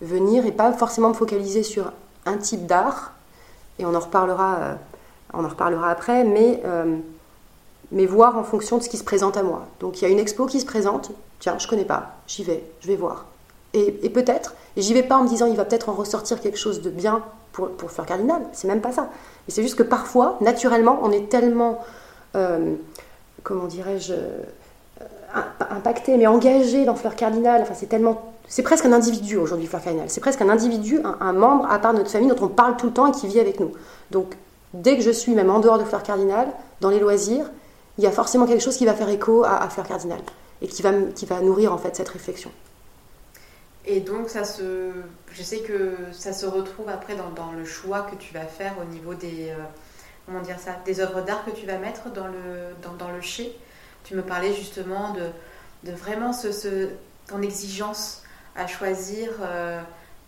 venir 0.01 0.47
et 0.47 0.53
pas 0.53 0.73
forcément 0.73 1.09
me 1.09 1.15
focaliser 1.15 1.63
sur 1.63 1.93
un 2.25 2.39
type 2.39 2.67
d'art. 2.67 3.13
Et 3.79 3.85
on 3.85 3.95
en 3.95 4.01
reparlera, 4.01 4.79
on 5.35 5.45
en 5.45 5.49
reparlera 5.49 5.91
après, 5.91 6.25
mais 6.25 6.63
mais 7.93 8.07
voir 8.07 8.37
en 8.37 8.45
fonction 8.45 8.79
de 8.79 8.83
ce 8.83 8.89
qui 8.89 8.97
se 8.97 9.05
présente 9.05 9.37
à 9.37 9.43
moi. 9.43 9.67
Donc 9.81 10.01
il 10.01 10.03
y 10.03 10.07
a 10.07 10.11
une 10.11 10.19
expo 10.19 10.47
qui 10.47 10.61
se 10.61 10.67
présente, 10.67 11.11
tiens, 11.39 11.57
je 11.59 11.69
connais 11.69 11.85
pas, 11.85 12.17
j'y 12.27 12.43
vais, 12.43 12.65
je 12.81 12.89
vais 12.89 12.97
voir. 12.97 13.27
Et, 13.75 14.09
peut-être, 14.09 14.55
et 14.77 14.81
j'y 14.81 14.95
vais 14.95 15.03
pas 15.03 15.19
en 15.19 15.25
me 15.25 15.29
disant 15.29 15.45
il 15.45 15.57
va 15.57 15.67
peut-être 15.67 15.91
en 15.91 15.93
ressortir 15.93 16.41
quelque 16.41 16.57
chose 16.57 16.81
de 16.81 16.89
bien 16.89 17.23
pour, 17.53 17.69
pour 17.69 17.91
Fleur 17.91 18.07
Cardinal, 18.07 18.41
c'est 18.53 18.69
même 18.69 18.81
pas 18.81 18.93
ça. 18.93 19.11
Mais 19.47 19.53
c'est 19.53 19.63
juste 19.63 19.75
que 19.75 19.83
parfois, 19.83 20.39
naturellement, 20.41 20.99
on 21.03 21.11
est 21.13 21.29
tellement, 21.29 21.85
euh, 22.37 22.75
comment 23.43 23.67
dirais-je, 23.67 24.15
euh, 24.15 24.43
impacté, 25.71 26.17
mais 26.17 26.27
engagé 26.27 26.87
dans 26.87 26.95
Fleur 26.95 27.17
Cardinal, 27.17 27.61
enfin 27.61 27.75
c'est 27.75 27.89
tellement 27.89 28.33
c'est 28.49 28.63
presque 28.63 28.87
un 28.87 28.93
individu 28.93 29.37
aujourd'hui, 29.37 29.67
Fleur 29.67 29.83
Cardinal. 29.83 30.09
C'est 30.09 30.21
presque 30.21 30.41
un 30.41 30.49
individu, 30.49 31.01
un, 31.05 31.17
un, 31.21 31.33
membre 31.33 31.67
à 31.71 31.79
part 31.79 31.93
notre 31.93 32.11
famille 32.11 32.29
dont 32.29 32.45
on 32.45 32.49
parle 32.49 32.77
tout 32.77 32.87
le 32.87 32.93
temps 32.93 33.07
et 33.07 33.13
qui 33.13 33.27
vit 33.27 33.41
avec 33.41 33.59
nous. 33.59 33.73
Donc, 34.13 34.37
dès 34.73 34.97
que 34.97 35.03
je 35.03 35.11
suis, 35.11 35.35
même 35.35 35.51
en 35.51 35.59
dehors 35.59 35.79
de 35.79 35.85
Fleur 35.85 36.03
Cardinal, 36.03 36.47
dans 36.81 36.91
les 36.91 37.01
loisirs, 37.01 37.51
il 37.99 38.05
y 38.05 38.07
a 38.07 38.11
forcément 38.13 38.47
quelque 38.47 38.63
chose 38.63 38.77
qui 38.77 38.85
va 38.85 38.95
faire 38.95 39.09
écho 39.09 39.45
à, 39.45 39.69
Fleur 39.71 39.87
Cardinal 39.87 40.21
et 40.61 40.69
qui 40.69 40.83
va, 40.83 40.93
qui 41.15 41.27
va 41.27 41.41
nourrir 41.41 41.73
en 41.73 41.79
fait 41.79 41.97
cette 41.97 42.09
réflexion. 42.09 42.51
Et 43.85 44.01
donc, 44.01 44.29
ça 44.29 44.45
se, 44.45 44.91
je 45.33 45.43
sais 45.43 45.61
que 45.61 45.95
ça 46.13 46.33
se 46.33 46.45
retrouve 46.45 46.89
après 46.89 47.15
dans, 47.15 47.53
le 47.53 47.65
choix 47.65 48.03
que 48.03 48.17
tu 48.17 48.35
vas 48.35 48.45
faire 48.45 48.75
au 48.83 48.85
niveau 48.85 49.15
des, 49.15 49.51
euh, 49.51 49.57
comment 50.27 50.41
dire 50.41 50.59
ça, 50.59 50.77
des 50.85 51.01
œuvres 51.01 51.23
d'art 51.23 51.45
que 51.45 51.53
tu 51.53 51.67
vas 51.67 51.79
mettre 51.79 52.11
dans 52.11 52.27
le, 52.27 52.75
dans, 52.83 52.95
dans 52.95 53.11
le 53.11 53.21
chez. 53.21 53.57
Tu 54.03 54.15
me 54.15 54.23
parlais 54.23 54.53
justement 54.53 55.13
de, 55.13 55.91
de 55.91 55.95
vraiment 55.95 56.33
ce, 56.33 56.89
ton 57.29 57.43
exigence 57.43 58.23
à 58.57 58.67
choisir 58.67 59.31
euh, 59.43 59.81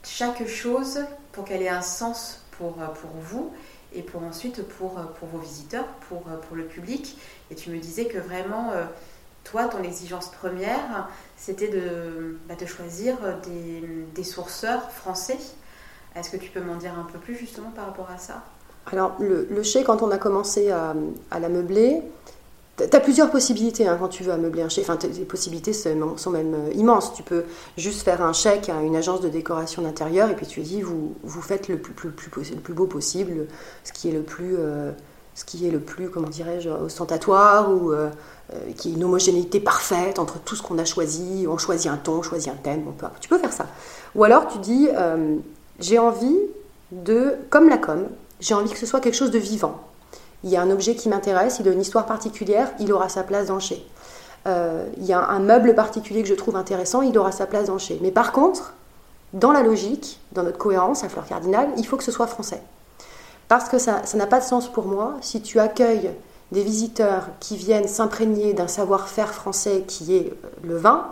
chaque 0.04 0.46
chose 0.46 1.00
pour 1.32 1.44
qu'elle 1.44 1.62
ait 1.62 1.68
un 1.68 1.82
sens 1.82 2.44
pour, 2.52 2.74
pour 2.74 3.10
vous 3.20 3.52
et 3.94 4.02
pour 4.02 4.22
ensuite 4.22 4.62
pour, 4.62 4.94
pour 5.18 5.28
vos 5.28 5.38
visiteurs, 5.38 5.86
pour, 6.08 6.22
pour 6.22 6.56
le 6.56 6.64
public. 6.64 7.18
Et 7.50 7.54
tu 7.54 7.70
me 7.70 7.78
disais 7.78 8.06
que 8.06 8.18
vraiment, 8.18 8.72
toi, 9.44 9.64
ton 9.64 9.82
exigence 9.82 10.28
première, 10.28 11.08
c'était 11.36 11.68
de, 11.68 12.38
bah, 12.48 12.54
choisir 12.66 13.16
des, 13.44 13.88
des 14.14 14.24
sourceurs 14.24 14.90
français. 14.90 15.38
Est-ce 16.14 16.30
que 16.30 16.36
tu 16.36 16.50
peux 16.50 16.60
m'en 16.60 16.76
dire 16.76 16.92
un 16.98 17.04
peu 17.10 17.18
plus 17.18 17.36
justement 17.36 17.70
par 17.70 17.86
rapport 17.86 18.10
à 18.10 18.18
ça? 18.18 18.42
Alors, 18.90 19.16
le, 19.20 19.46
le 19.50 19.62
chai, 19.62 19.84
quand 19.84 20.02
on 20.02 20.10
a 20.10 20.18
commencé 20.18 20.70
à, 20.70 20.94
à 21.30 21.38
la 21.40 21.48
meubler, 21.48 22.02
tu 22.78 22.96
as 22.96 23.00
plusieurs 23.00 23.30
possibilités 23.30 23.86
hein, 23.86 23.96
quand 23.98 24.08
tu 24.08 24.22
veux 24.22 24.32
ameubler 24.32 24.62
un 24.62 24.68
chai. 24.68 24.82
Enfin, 24.82 24.98
les 25.02 25.24
possibilités 25.24 25.72
sont 25.72 26.30
même 26.30 26.54
euh, 26.54 26.72
immenses. 26.74 27.12
Tu 27.14 27.22
peux 27.22 27.44
juste 27.76 28.02
faire 28.02 28.22
un 28.22 28.32
chèque 28.32 28.68
à 28.68 28.82
une 28.82 28.96
agence 28.96 29.20
de 29.20 29.28
décoration 29.28 29.82
d'intérieur 29.82 30.30
et 30.30 30.36
puis 30.36 30.46
tu 30.46 30.60
dis, 30.60 30.80
vous, 30.80 31.14
vous 31.22 31.42
faites 31.42 31.68
le 31.68 31.78
plus, 31.78 32.12
beau 32.72 32.86
possible, 32.86 33.46
ce 33.84 33.92
qui 33.92 34.08
est 34.08 34.12
le 34.12 34.22
plus, 34.22 34.56
euh, 34.58 34.92
ce 35.34 35.44
qui 35.44 35.66
est 35.66 35.70
le 35.70 35.80
plus 35.80 36.08
comment 36.08 36.28
dirais-je, 36.28 36.68
ostentatoire 36.68 37.70
ou 37.70 37.92
euh, 37.92 38.10
qui 38.76 38.90
est 38.90 38.92
une 38.94 39.04
homogénéité 39.04 39.60
parfaite 39.60 40.18
entre 40.18 40.38
tout 40.38 40.54
ce 40.54 40.62
qu'on 40.62 40.78
a 40.78 40.84
choisi. 40.84 41.46
On 41.48 41.58
choisit 41.58 41.90
un 41.90 41.96
ton, 41.96 42.18
on 42.18 42.22
choisit 42.22 42.52
un 42.52 42.56
thème, 42.56 42.84
tu 43.20 43.28
peux 43.28 43.38
faire 43.38 43.52
ça. 43.52 43.66
Ou 44.14 44.24
alors 44.24 44.46
tu 44.46 44.58
dis, 44.58 44.88
j'ai 45.80 45.98
envie 45.98 46.38
de, 46.92 47.34
comme 47.50 47.68
la 47.68 47.76
com, 47.76 48.06
j'ai 48.40 48.54
envie 48.54 48.70
que 48.70 48.78
ce 48.78 48.86
soit 48.86 49.00
quelque 49.00 49.16
chose 49.16 49.30
de 49.30 49.38
vivant 49.38 49.87
il 50.44 50.50
y 50.50 50.56
a 50.56 50.62
un 50.62 50.70
objet 50.70 50.94
qui 50.94 51.08
m'intéresse, 51.08 51.58
il 51.60 51.68
a 51.68 51.72
une 51.72 51.80
histoire 51.80 52.06
particulière, 52.06 52.70
il 52.78 52.92
aura 52.92 53.08
sa 53.08 53.22
place 53.22 53.46
dans 53.46 53.58
chai. 53.58 53.84
Euh, 54.46 54.86
il 54.96 55.04
y 55.04 55.12
a 55.12 55.20
un 55.20 55.40
meuble 55.40 55.74
particulier 55.74 56.22
que 56.22 56.28
je 56.28 56.34
trouve 56.34 56.56
intéressant, 56.56 57.02
il 57.02 57.18
aura 57.18 57.32
sa 57.32 57.46
place 57.46 57.66
dans 57.66 57.78
chai. 57.78 57.98
Mais 58.02 58.10
par 58.12 58.32
contre, 58.32 58.74
dans 59.32 59.52
la 59.52 59.62
logique, 59.62 60.20
dans 60.32 60.42
notre 60.42 60.58
cohérence 60.58 61.04
à 61.04 61.08
Fleur 61.08 61.26
Cardinal, 61.26 61.68
il 61.76 61.86
faut 61.86 61.96
que 61.96 62.04
ce 62.04 62.12
soit 62.12 62.26
français. 62.26 62.62
Parce 63.48 63.68
que 63.68 63.78
ça 63.78 64.02
n'a 64.14 64.26
pas 64.26 64.40
de 64.40 64.44
sens 64.44 64.68
pour 64.68 64.86
moi 64.86 65.14
si 65.20 65.40
tu 65.40 65.58
accueilles 65.58 66.10
des 66.52 66.62
visiteurs 66.62 67.28
qui 67.40 67.56
viennent 67.56 67.88
s'imprégner 67.88 68.52
d'un 68.52 68.68
savoir-faire 68.68 69.34
français 69.34 69.84
qui 69.86 70.16
est 70.16 70.32
le 70.62 70.76
vin, 70.76 71.06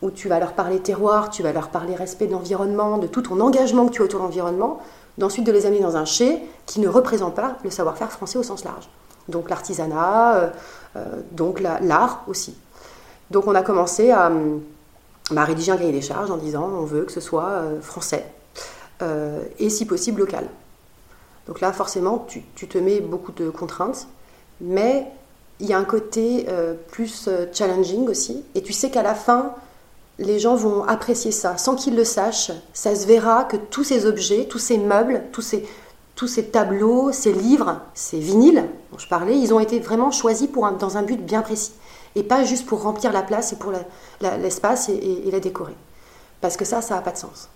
où 0.00 0.10
tu 0.10 0.28
vas 0.28 0.38
leur 0.38 0.52
parler 0.52 0.78
terroir, 0.78 1.30
tu 1.30 1.42
vas 1.42 1.52
leur 1.52 1.68
parler 1.68 1.94
respect 1.94 2.26
de 2.26 2.32
l'environnement, 2.32 2.98
de 2.98 3.06
tout 3.06 3.22
ton 3.22 3.40
engagement 3.40 3.86
que 3.86 3.92
tu 3.92 4.02
as 4.02 4.04
autour 4.04 4.20
de 4.20 4.24
l'environnement, 4.24 4.80
d'ensuite 5.18 5.44
de 5.44 5.52
les 5.52 5.66
amener 5.66 5.80
dans 5.80 5.96
un 5.96 6.04
chai 6.04 6.40
qui 6.64 6.80
ne 6.80 6.88
représente 6.88 7.34
pas 7.34 7.58
le 7.64 7.70
savoir-faire 7.70 8.10
français 8.10 8.38
au 8.38 8.42
sens 8.42 8.64
large. 8.64 8.88
Donc 9.28 9.50
l'artisanat, 9.50 10.36
euh, 10.36 10.50
euh, 10.96 11.04
donc 11.32 11.60
l'art 11.60 12.24
aussi. 12.28 12.56
Donc 13.30 13.46
on 13.46 13.54
a 13.54 13.62
commencé 13.62 14.10
à, 14.10 14.32
bah, 15.30 15.44
rédiger 15.44 15.72
un 15.72 15.76
cahier 15.76 15.92
des 15.92 16.00
charges 16.00 16.30
en 16.30 16.38
disant 16.38 16.64
on 16.64 16.84
veut 16.84 17.02
que 17.02 17.12
ce 17.12 17.20
soit 17.20 17.48
euh, 17.48 17.80
français 17.80 18.24
et 19.60 19.70
si 19.70 19.84
possible 19.84 20.18
local. 20.18 20.48
Donc 21.46 21.60
là 21.60 21.72
forcément 21.72 22.24
tu, 22.26 22.42
tu, 22.56 22.66
te 22.66 22.78
mets 22.78 22.98
beaucoup 22.98 23.30
de 23.30 23.48
contraintes, 23.48 24.08
mais 24.60 25.06
il 25.60 25.66
y 25.66 25.72
a 25.72 25.78
un 25.78 25.84
côté 25.84 26.48
plus 26.90 27.28
challenging 27.52 28.08
aussi 28.08 28.44
et 28.56 28.62
tu 28.62 28.72
sais 28.72 28.90
qu'à 28.90 29.04
la 29.04 29.14
fin 29.14 29.54
les 30.18 30.38
gens 30.38 30.56
vont 30.56 30.84
apprécier 30.84 31.30
ça. 31.30 31.56
Sans 31.56 31.76
qu'ils 31.76 31.94
le 31.94 32.04
sachent, 32.04 32.50
ça 32.72 32.94
se 32.94 33.06
verra 33.06 33.44
que 33.44 33.56
tous 33.56 33.84
ces 33.84 34.06
objets, 34.06 34.46
tous 34.46 34.58
ces 34.58 34.78
meubles, 34.78 35.22
tous 35.32 35.42
ces, 35.42 36.44
tableaux, 36.44 37.12
ces 37.12 37.32
livres, 37.32 37.80
ces 37.94 38.18
vinyles 38.18 38.64
dont 38.90 38.98
je 38.98 39.08
parlais, 39.08 39.38
ils 39.38 39.54
ont 39.54 39.60
été 39.60 39.78
vraiment 39.78 40.10
choisis 40.10 40.48
pour 40.48 40.68
dans 40.72 40.96
un 40.96 41.02
but 41.02 41.24
bien 41.24 41.42
précis. 41.42 41.72
Et 42.16 42.24
pas 42.24 42.42
juste 42.42 42.66
pour 42.66 42.82
remplir 42.82 43.12
la 43.12 43.22
place 43.22 43.52
et 43.52 43.56
pour 43.56 43.72
l'espace 44.20 44.88
et, 44.88 45.30
la 45.30 45.38
décorer. 45.38 45.74
Parce 46.40 46.56
que 46.56 46.64
ça, 46.64 46.82
ça 46.82 46.96
n'a 46.96 47.00
pas 47.00 47.12
de 47.12 47.18
sens. 47.18 47.48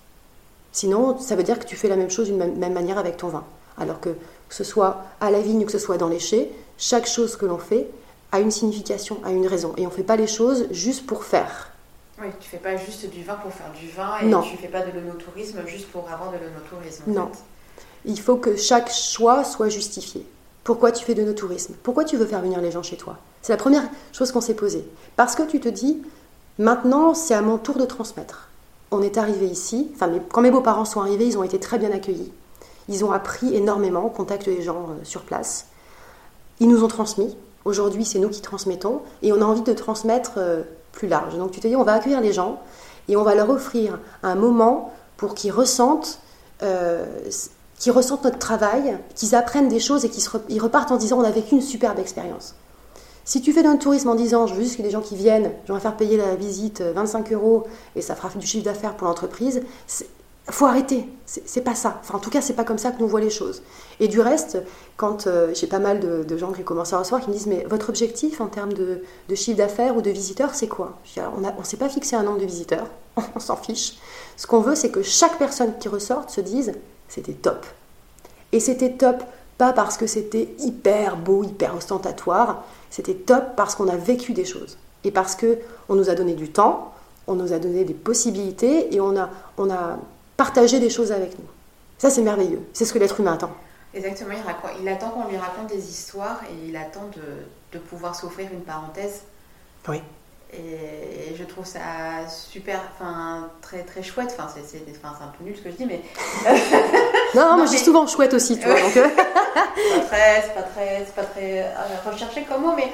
Sinon, 0.71 1.19
ça 1.19 1.35
veut 1.35 1.43
dire 1.43 1.59
que 1.59 1.67
tu 1.67 1.77
fais 1.77 1.89
la 1.89 1.97
même 1.97 2.11
chose 2.11 2.29
d'une 2.29 2.37
même, 2.37 2.57
même 2.57 2.73
manière 2.73 2.99
avec 2.99 3.17
ton 3.17 3.29
vin. 3.29 3.45
Alors 3.77 4.01
que, 4.01 4.11
que 4.11 4.55
ce 4.55 4.65
soit 4.65 5.03
à 5.21 5.31
la 5.31 5.41
vigne 5.41 5.63
ou 5.63 5.67
que 5.67 5.73
ce 5.73 5.79
soit 5.79 5.99
dans 5.99 6.09
les 6.09 6.19
chais, 6.19 6.51
chaque 6.79 7.07
chose 7.07 7.37
que 7.37 7.47
l'on 7.47 7.59
fait 7.59 7.89
a 8.31 8.41
une 8.41 8.51
signification, 8.51 9.19
a 9.25 9.33
une 9.33 9.47
raison. 9.47 9.73
Et 9.77 9.87
on 9.87 9.91
ne 9.91 9.95
fait 9.95 10.03
pas 10.03 10.17
les 10.17 10.27
choses 10.27 10.67
juste 10.71 11.07
pour 11.07 11.25
faire. 11.25 11.72
Oui, 12.23 12.29
tu 12.39 12.49
fais 12.49 12.59
pas 12.59 12.77
juste 12.77 13.11
du 13.11 13.25
vin 13.25 13.35
pour 13.35 13.53
faire 13.53 13.73
du 13.73 13.89
vin 13.89 14.19
et 14.23 14.27
non. 14.27 14.43
tu 14.43 14.57
fais 14.57 14.69
pas 14.69 14.83
de 14.83 14.93
l'onotourisme 14.93 15.67
juste 15.67 15.89
pour 15.89 16.09
avoir 16.09 16.31
de 16.31 16.37
l'onotourisme. 16.37 17.03
Non. 17.09 17.29
Il 18.05 18.21
faut 18.21 18.37
que 18.37 18.55
chaque 18.55 18.93
choix 18.93 19.43
soit 19.43 19.69
justifié. 19.69 20.25
Pourquoi 20.63 20.93
tu 20.93 21.05
fais 21.05 21.15
de 21.15 21.23
l'onotourisme? 21.23 21.75
Pourquoi 21.83 22.05
tu 22.05 22.17
veux 22.17 22.27
faire 22.27 22.41
venir 22.41 22.61
les 22.61 22.71
gens 22.71 22.85
chez 22.85 22.97
toi? 22.97 23.19
C'est 23.43 23.53
la 23.53 23.57
première 23.57 23.83
chose 24.13 24.31
qu'on 24.31 24.41
s'est 24.41 24.55
posée. 24.55 24.85
Parce 25.17 25.35
que 25.35 25.43
tu 25.43 25.59
te 25.59 25.69
dis, 25.69 26.01
maintenant 26.61 27.13
c'est 27.15 27.35
à 27.35 27.43
mon 27.43 27.59
tour 27.59 27.77
de 27.77 27.87
transmettre. 27.87 28.49
On 28.93 29.03
est 29.03 29.19
arrivé 29.19 29.47
ici, 29.47 29.91
enfin 29.95 30.09
quand 30.31 30.43
mes 30.43 30.53
beaux-parents 30.53 30.85
sont 30.85 31.01
arrivés, 31.01 31.27
ils 31.27 31.39
ont 31.39 31.43
été 31.43 31.59
très 31.59 31.79
bien 31.79 31.91
accueillis. 31.91 32.31
Ils 32.89 33.05
ont 33.05 33.11
appris 33.11 33.53
énormément 33.57 34.05
au 34.05 34.11
contact 34.11 34.45
des 34.45 34.63
gens 34.63 34.91
euh, 34.91 35.05
sur 35.05 35.23
place. 35.23 35.67
Ils 36.61 36.69
nous 36.69 36.85
ont 36.85 36.89
transmis. 36.89 37.37
Aujourd'hui, 37.65 38.05
c'est 38.05 38.21
nous 38.21 38.29
qui 38.29 38.43
transmettons 38.43 39.03
et 39.23 39.33
on 39.33 39.41
a 39.41 39.45
envie 39.45 39.63
de 39.63 39.73
transmettre 39.73 40.33
euh, 40.37 40.63
plus 40.93 41.09
large. 41.09 41.37
Donc 41.37 41.51
tu 41.51 41.61
te 41.61 41.67
dis, 41.67 41.77
on 41.77 41.83
va 41.83 41.95
accueillir 41.95 42.21
les 42.21 42.33
gens 42.33 42.61
et 43.09 43.17
on 43.17 43.23
va 43.23 43.35
leur 43.35 43.51
offrir 43.51 43.99
un 44.23 44.35
moment 44.35 44.93
pour 45.17 45.35
qu'ils 45.35 45.53
ressentent, 45.53 46.19
euh, 46.63 47.05
notre 47.87 48.39
travail, 48.39 48.97
qu'ils 49.15 49.35
apprennent 49.35 49.69
des 49.69 49.81
choses 49.81 50.05
et 50.05 50.09
qu'ils 50.09 50.63
repartent 50.63 50.93
en 50.93 50.97
disant, 50.97 51.19
on 51.19 51.25
a 51.25 51.31
vécu 51.31 51.55
une 51.55 51.63
superbe 51.63 51.99
expérience. 51.99 52.55
Si 53.25 53.41
tu 53.41 53.53
fais 53.53 53.63
d'un 53.63 53.77
tourisme 53.77 54.09
en 54.09 54.15
disant, 54.15 54.47
je 54.47 54.55
veux 54.55 54.63
juste 54.63 54.77
que 54.77 54.83
des 54.83 54.91
gens 54.91 55.01
qui 55.01 55.17
viennent, 55.17 55.53
je 55.67 55.73
vais 55.73 55.81
faire 55.81 55.97
payer 55.97 56.17
la 56.17 56.35
visite 56.35 56.81
25 56.81 57.31
euh, 57.31 57.35
euros 57.35 57.65
et 57.95 58.03
ça 58.03 58.17
fera 58.17 58.29
du 58.31 58.47
chiffre 58.47 58.65
d'affaires 58.65 58.97
pour 58.97 59.07
l'entreprise, 59.07 59.63
faut 60.51 60.67
arrêter. 60.67 61.09
C'est 61.25 61.63
pas 61.63 61.75
ça. 61.75 62.01
Enfin, 62.01 62.17
en 62.17 62.19
tout 62.19 62.31
cas, 62.31 62.41
c'est 62.41 62.55
pas 62.55 62.65
comme 62.65 62.79
ça 62.79 62.91
que 62.91 63.01
nous 63.01 63.09
voit 63.09 63.21
les 63.21 63.31
choses. 63.31 63.63
Et 64.01 64.09
du 64.09 64.21
reste, 64.21 64.59
quand 64.97 65.27
euh, 65.27 65.53
j'ai 65.55 65.67
pas 65.67 65.79
mal 65.79 66.01
de, 66.01 66.37
gens 66.37 66.53
qui 66.53 66.63
commencent 66.65 66.93
à 66.93 66.99
recevoir 66.99 67.23
qui 67.23 67.29
me 67.29 67.35
disent 67.35 67.47
Mais 67.47 67.65
votre 67.69 67.89
objectif 67.89 68.41
en 68.41 68.49
termes 68.49 68.73
de, 68.73 69.03
chiffre 69.35 69.57
d'affaires 69.57 69.97
ou 69.97 70.03
de 70.03 70.11
visiteurs, 70.11 70.55
c'est 70.55 70.69
quoi? 70.69 70.99
On 71.37 71.41
ne 71.41 71.65
s'est 71.65 71.77
pas 71.77 71.89
fixé 71.89 72.17
un 72.17 72.25
nombre 72.25 72.41
de 72.41 72.47
visiteurs, 72.47 72.87
on 73.37 73.41
s'en 73.41 73.57
fiche. 73.57 73.99
Ce 74.37 74.47
qu'on 74.47 74.61
veut, 74.61 74.75
c'est 74.75 74.91
que 74.91 75.03
chaque 75.03 75.39
personne 75.39 75.79
qui 75.79 75.89
ressorte 75.89 76.31
se 76.31 76.41
dise 76.41 76.73
C'était 77.09 77.35
top. 77.35 77.65
Et 78.51 78.61
c'était 78.61 78.93
top, 78.93 79.23
pas 79.57 79.73
parce 79.73 79.97
que 79.97 80.07
c'était 80.07 80.55
hyper 80.59 81.17
beau, 81.17 81.45
hyper 81.45 81.77
ostentatoire. 81.77 82.65
C'était 82.91 83.15
top 83.15 83.57
parce 83.57 83.75
qu'on 83.75 83.89
a 83.89 83.97
vécu 83.97 84.33
des 84.33 84.45
choses. 84.45 84.77
Et 85.05 85.11
parce 85.11 85.37
qu'on 85.37 85.95
nous 85.95 86.11
a 86.11 86.15
donné 86.15 86.35
du 86.35 86.51
temps, 86.51 86.93
on 87.27 87.35
nous 87.35 87.53
a 87.53 87.59
donné 87.59 87.85
des 87.85 87.95
possibilités 87.95 88.95
et 88.95 89.01
on 89.01 89.17
a, 89.17 89.31
on 89.57 89.71
a 89.71 89.99
partager 90.43 90.81
des 90.81 90.91
choses 90.91 91.13
avec 91.13 91.39
nous. 91.39 91.49
Ça, 91.99 92.11
c'est 92.11 92.23
merveilleux. 92.23 92.63
C'est 92.73 92.85
ce 92.85 92.93
que 92.93 92.99
l'être 92.99 93.21
humain 93.21 93.35
attend. 93.35 93.53
Exactement, 93.95 94.35
il, 94.81 94.89
attend 94.89 95.11
qu'on 95.11 95.29
lui 95.29 95.37
raconte 95.37 95.69
des 95.69 95.89
histoires 95.89 96.41
et 96.51 96.69
il 96.69 96.77
attend 96.77 97.09
de, 97.73 97.79
pouvoir 97.79 98.17
s'offrir 98.17 98.49
une 98.53 98.63
parenthèse. 98.63 99.21
Oui. 99.89 100.03
Et, 100.53 101.37
je 101.39 101.45
trouve 101.45 101.65
ça 101.65 102.27
super, 102.29 102.81
enfin 102.93 103.51
très 103.61 103.83
très 103.85 104.03
chouette. 104.03 104.35
Enfin, 104.37 104.49
c'est, 104.53 104.79
un 104.79 105.33
peu 105.39 105.45
nul 105.45 105.57
ce 105.57 105.63
que 105.63 105.71
je 105.71 105.77
dis, 105.77 105.87
mais. 105.87 106.01
non, 107.37 107.51
non, 107.51 107.57
moi 107.59 107.67
je 107.67 107.71
dis 107.71 107.79
souvent 107.79 108.05
chouette 108.09 108.35
aussi, 108.35 108.59
tu 108.59 108.67
vois. 108.67 108.81
Donc... 108.81 108.97
Euh. 108.97 109.09
c'est 109.77 110.09
pas 110.09 110.09
très, 110.11 110.43
c'est 110.45 110.55
pas 110.55 110.63
très, 110.63 111.05
pas 111.15 111.25
très 111.25 111.63
euh, 111.63 112.11
recherché 112.11 112.43
comme 112.43 112.63
mot, 112.63 112.73
mais 112.75 112.91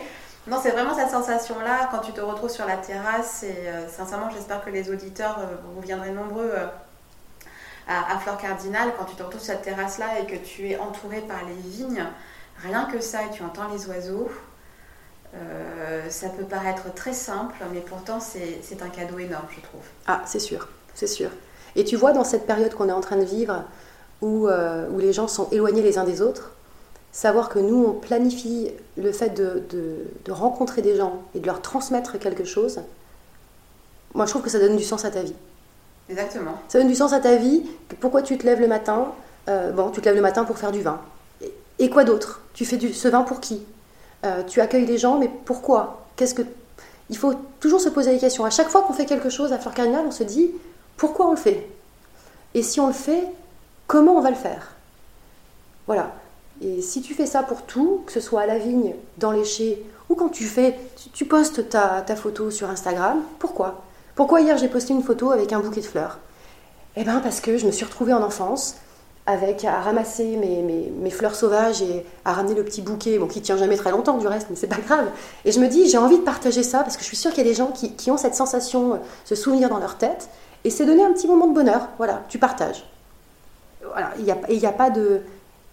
non, 0.46 0.58
c'est 0.62 0.72
vraiment 0.72 0.94
cette 0.94 1.10
sensation-là 1.10 1.88
quand 1.90 2.00
tu 2.00 2.12
te 2.12 2.20
retrouves 2.20 2.50
sur 2.50 2.66
la 2.66 2.76
terrasse. 2.76 3.42
Et 3.44 3.68
euh, 3.68 3.88
sincèrement, 3.88 4.28
j'espère 4.30 4.62
que 4.62 4.70
les 4.70 4.90
auditeurs, 4.90 5.38
vous 5.74 5.80
viendrez 5.80 6.10
nombreux 6.10 6.52
à, 7.88 8.18
Fleur 8.18 8.36
Cardinal, 8.36 8.92
quand 8.98 9.04
tu 9.06 9.16
te 9.16 9.22
retrouves 9.22 9.40
sur 9.40 9.54
cette 9.54 9.62
terrasse-là 9.62 10.20
et 10.20 10.26
que 10.26 10.36
tu 10.36 10.70
es 10.70 10.78
entouré 10.78 11.20
par 11.22 11.38
les 11.46 11.70
vignes, 11.70 12.04
rien 12.62 12.84
que 12.84 13.00
ça, 13.00 13.24
et 13.24 13.30
tu 13.30 13.42
entends 13.42 13.68
les 13.72 13.88
oiseaux, 13.88 14.28
euh, 15.34 16.08
ça 16.10 16.28
peut 16.28 16.44
paraître 16.44 16.92
très 16.94 17.14
simple, 17.14 17.56
mais 17.72 17.80
pourtant 17.80 18.18
c'est 18.20 18.82
un 18.82 18.88
cadeau 18.88 19.18
énorme, 19.18 19.46
je 19.50 19.60
trouve. 19.60 19.80
Ah, 20.06 20.22
c'est 20.26 20.38
sûr, 20.38 20.68
c'est 20.94 21.06
sûr. 21.06 21.30
Et 21.76 21.84
tu 21.84 21.96
vois, 21.96 22.12
dans 22.12 22.24
cette 22.24 22.46
période 22.46 22.74
qu'on 22.74 22.88
est 22.88 22.92
en 22.92 23.00
train 23.00 23.16
de 23.16 23.24
vivre, 23.24 23.64
où, 24.20 24.48
euh, 24.48 24.88
les 24.98 25.12
gens 25.12 25.28
sont 25.28 25.48
éloignés 25.50 25.82
les 25.82 25.96
uns 25.96 26.04
des 26.04 26.20
autres, 26.20 26.52
savoir 27.12 27.48
que 27.48 27.58
nous, 27.58 27.84
on 27.84 27.92
planifie 27.92 28.70
le 28.96 29.12
fait 29.12 29.30
de, 29.30 29.62
rencontrer 30.28 30.82
des 30.82 30.96
gens 30.96 31.22
et 31.34 31.40
de 31.40 31.46
leur 31.46 31.62
transmettre 31.62 32.18
quelque 32.18 32.44
chose, 32.44 32.80
moi 34.14 34.26
je 34.26 34.30
trouve 34.30 34.42
que 34.42 34.50
ça 34.50 34.58
donne 34.58 34.76
du 34.76 34.84
sens 34.84 35.04
à 35.04 35.10
ta 35.10 35.22
vie. 35.22 35.34
Exactement. 36.10 36.58
Ça 36.68 36.78
donne 36.78 36.88
du 36.88 36.94
sens 36.94 37.12
à 37.12 37.20
ta 37.20 37.36
vie. 37.36 37.62
Pourquoi 38.00 38.22
tu 38.22 38.38
te 38.38 38.46
lèves 38.46 38.60
le 38.60 38.66
matin 38.66 39.12
euh, 39.48 39.72
Bon, 39.72 39.90
tu 39.90 40.00
te 40.00 40.06
lèves 40.06 40.16
le 40.16 40.22
matin 40.22 40.44
pour 40.44 40.58
faire 40.58 40.72
du 40.72 40.82
vin. 40.82 41.00
Et, 41.78 41.90
quoi 41.90 42.04
d'autre? 42.04 42.40
Tu 42.54 42.64
fais 42.64 42.78
ce 42.78 43.08
vin 43.08 43.22
pour 43.22 43.40
qui? 43.40 43.62
Euh, 44.24 44.42
Tu 44.44 44.60
accueilles 44.60 44.86
les 44.86 44.98
gens, 44.98 45.18
mais 45.18 45.30
pourquoi? 45.44 46.06
Qu'est-ce 46.16 46.34
que 46.34 46.42
Il 47.10 47.16
faut 47.16 47.34
toujours 47.60 47.80
se 47.80 47.88
poser 47.88 48.12
des 48.12 48.18
questions. 48.18 48.44
À 48.44 48.50
chaque 48.50 48.68
fois 48.68 48.82
qu'on 48.82 48.92
fait 48.92 49.06
quelque 49.06 49.30
chose 49.30 49.52
à 49.52 49.58
Fleur 49.58 49.74
Cardinal, 49.74 50.04
on 50.06 50.10
se 50.10 50.24
dit 50.24 50.50
pourquoi 50.96 51.28
on 51.28 51.30
le 51.32 51.36
fait? 51.36 51.68
Et 52.54 52.62
si 52.62 52.80
on 52.80 52.88
le 52.88 52.92
fait, 52.92 53.24
comment 53.86 54.16
on 54.16 54.20
va 54.20 54.30
le 54.30 54.36
faire? 54.36 54.72
Voilà. 55.86 56.12
Et 56.60 56.82
si 56.82 57.02
tu 57.02 57.14
fais 57.14 57.26
ça 57.26 57.42
pour 57.44 57.62
tout, 57.62 58.02
que 58.06 58.12
ce 58.12 58.20
soit 58.20 58.40
à 58.40 58.46
la 58.46 58.58
vigne, 58.58 58.94
dans 59.18 59.30
les 59.30 59.44
ou 60.08 60.14
quand 60.14 60.30
tu 60.30 60.44
fais, 60.44 60.76
tu, 61.12 61.26
postes 61.26 61.68
ta 61.68 62.16
photo 62.16 62.50
sur 62.50 62.68
Instagram, 62.68 63.22
pourquoi? 63.38 63.84
Pourquoi 64.18 64.40
hier 64.40 64.58
j'ai 64.58 64.66
posté 64.66 64.92
une 64.94 65.04
photo 65.04 65.30
avec 65.30 65.52
un 65.52 65.60
bouquet 65.60 65.80
de 65.80 65.86
fleurs? 65.86 66.18
Eh 66.96 67.04
bien 67.04 67.20
parce 67.20 67.40
que 67.40 67.56
je 67.56 67.64
me 67.66 67.70
suis 67.70 67.84
retrouvée 67.84 68.12
en 68.12 68.20
enfance 68.20 68.74
avec 69.26 69.64
à 69.64 69.78
ramasser 69.80 70.36
mes, 70.36 70.60
mes, 70.60 71.10
fleurs 71.10 71.36
sauvages 71.36 71.82
et 71.82 72.04
à 72.24 72.32
ramener 72.32 72.56
le 72.56 72.64
petit 72.64 72.82
bouquet, 72.82 73.16
bon, 73.20 73.28
qui 73.28 73.40
tient 73.42 73.56
jamais 73.56 73.76
très 73.76 73.92
longtemps 73.92 74.18
du 74.18 74.26
reste, 74.26 74.48
mais 74.50 74.56
c'est 74.56 74.66
pas 74.66 74.80
grave. 74.84 75.06
Et 75.44 75.52
je 75.52 75.60
me 75.60 75.68
dis, 75.68 75.88
j'ai 75.88 75.98
envie 75.98 76.18
de 76.18 76.24
partager 76.24 76.64
ça 76.64 76.80
parce 76.80 76.96
que 76.96 77.02
je 77.02 77.06
suis 77.06 77.16
sûre 77.16 77.30
qu'il 77.30 77.44
y 77.44 77.46
a 77.46 77.50
des 77.50 77.54
gens 77.54 77.68
qui, 77.68 77.92
qui, 77.92 78.10
ont 78.10 78.16
cette 78.16 78.34
sensation, 78.34 79.00
ce 79.24 79.36
souvenir 79.36 79.68
dans 79.68 79.78
leur 79.78 79.98
tête, 79.98 80.28
et 80.64 80.70
c'est 80.70 80.84
donner 80.84 81.04
un 81.04 81.12
petit 81.12 81.28
moment 81.28 81.46
de 81.46 81.54
bonheur. 81.54 81.86
Voilà, 81.98 82.24
tu 82.28 82.40
partages. 82.40 82.90
Voilà, 83.84 84.10
il 84.18 84.24
n'y 84.24 84.32
a, 84.32 84.36
y 84.48 84.66
a, 84.66 84.72
pas 84.72 84.90
de, 84.90 85.20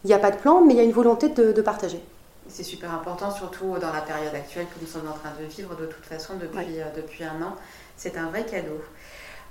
a 0.08 0.20
pas 0.20 0.30
de 0.30 0.38
plan, 0.38 0.62
mais 0.62 0.76
il 0.76 0.78
y 0.78 0.82
a 0.82 0.84
une 0.84 0.92
volonté 0.92 1.30
de, 1.30 1.52
de 1.52 1.62
partager. 1.64 2.00
C'est 2.48 2.64
super 2.64 2.94
important, 2.94 3.32
surtout 3.32 3.76
dans 3.82 3.92
la 3.92 4.02
période 4.02 4.36
actuelle 4.36 4.68
que 4.68 4.80
nous 4.80 4.88
sommes 4.88 5.08
en 5.08 5.14
train 5.18 5.32
de 5.42 5.46
vivre 5.46 5.76
de 5.76 5.88
toute 5.88 6.06
façon 6.06 6.34
depuis, 6.40 6.80
euh, 6.80 6.86
depuis 6.96 7.24
un 7.24 7.42
an. 7.42 7.56
C'est 7.98 8.18
un 8.18 8.30
vrai 8.30 8.46
cadeau. 8.46 8.82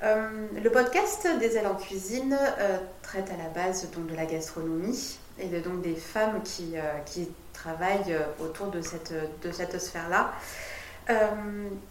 Euh, 0.02 0.46
le 0.62 0.70
podcast 0.70 1.26
des 1.38 1.56
ailes 1.56 1.66
en 1.66 1.76
cuisine 1.76 2.36
euh, 2.58 2.78
traite 3.02 3.30
à 3.30 3.42
la 3.42 3.48
base 3.48 3.90
donc, 3.90 4.06
de 4.06 4.14
la 4.14 4.26
gastronomie 4.26 5.18
et 5.38 5.46
de, 5.46 5.60
donc 5.60 5.82
des 5.82 5.94
femmes 5.94 6.42
qui, 6.42 6.74
qui 7.06 7.28
travaillent 7.52 8.16
autour 8.40 8.68
de 8.68 8.80
cette, 8.82 9.12
de 9.42 9.50
cette 9.50 9.80
sphère-là. 9.80 10.32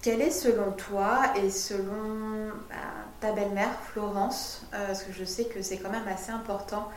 quelle 0.02 0.22
est 0.22 0.32
selon 0.32 0.72
toi 0.72 1.24
et 1.44 1.50
selon 1.50 2.50
bah, 2.70 2.76
ta 3.20 3.34
belle-mère 3.34 3.74
Florence, 3.92 4.66
parce 4.72 5.04
que 5.04 5.12
je 5.12 5.26
sais 5.26 5.46
que 5.46 5.62
c'est 5.62 5.78
quand 5.78 5.90
même 5.90 6.08
assez 6.08 6.32
important, 6.32 6.90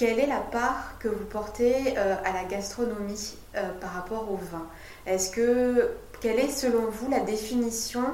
quelle 0.00 0.18
est 0.18 0.26
la 0.26 0.40
part 0.40 0.94
que 0.98 1.08
vous 1.08 1.26
portez 1.26 1.98
euh, 1.98 2.16
à 2.24 2.32
la 2.32 2.44
gastronomie 2.44 3.36
euh, 3.54 3.68
par 3.82 3.92
rapport 3.92 4.32
au 4.32 4.36
vin? 4.36 4.66
Est-ce 5.04 5.30
que 5.30 5.90
quelle 6.22 6.38
est 6.38 6.48
selon 6.50 6.86
vous 6.90 7.10
la 7.10 7.20
définition 7.20 8.04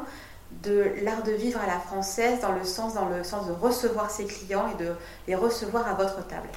de 0.63 0.87
l'art 1.03 1.23
de 1.23 1.33
vivre 1.33 1.61
à 1.61 1.67
la 1.67 1.79
française 1.79 2.41
dans 2.41 2.53
le 2.53 2.65
sens 2.65 2.95
dans 2.95 3.09
le 3.09 3.25
sens 3.25 3.47
de 3.47 3.53
recevoir 3.53 4.11
ses 4.11 4.25
clients 4.25 4.67
et 4.73 4.83
de 4.83 4.93
les 5.29 5.35
recevoir 5.35 5.87
à 5.89 5.95
votre 5.95 6.27
table 6.27 6.49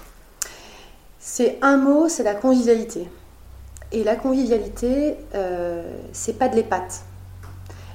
C'est 1.20 1.58
un 1.62 1.78
mot, 1.78 2.10
c'est 2.10 2.24
la 2.24 2.36
convivialité. 2.36 3.10
Et 3.92 4.04
la 4.04 4.16
convivialité, 4.16 5.18
euh, 5.34 5.84
c'est 6.14 6.38
pas 6.38 6.48
de 6.48 6.56
l'épate. 6.56 7.02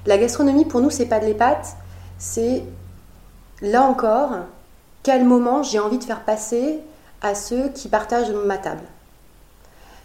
La 0.07 0.19
gastronomie 0.19 0.65
pour 0.65 0.81
nous, 0.81 0.91
c'est 0.91 1.07
pas 1.07 1.21
de 1.21 1.25
l'épate, 1.25 1.77
c'est 2.19 2.65
là 3.63 3.83
encore 3.83 4.31
quel 5.03 5.25
moment 5.25 5.63
j'ai 5.63 5.79
envie 5.79 5.99
de 5.99 6.05
faire 6.05 6.25
passer 6.25 6.81
à 7.23 7.35
ceux 7.35 7.69
qui 7.69 7.89
partagent 7.89 8.31
ma 8.31 8.59
table. 8.59 8.83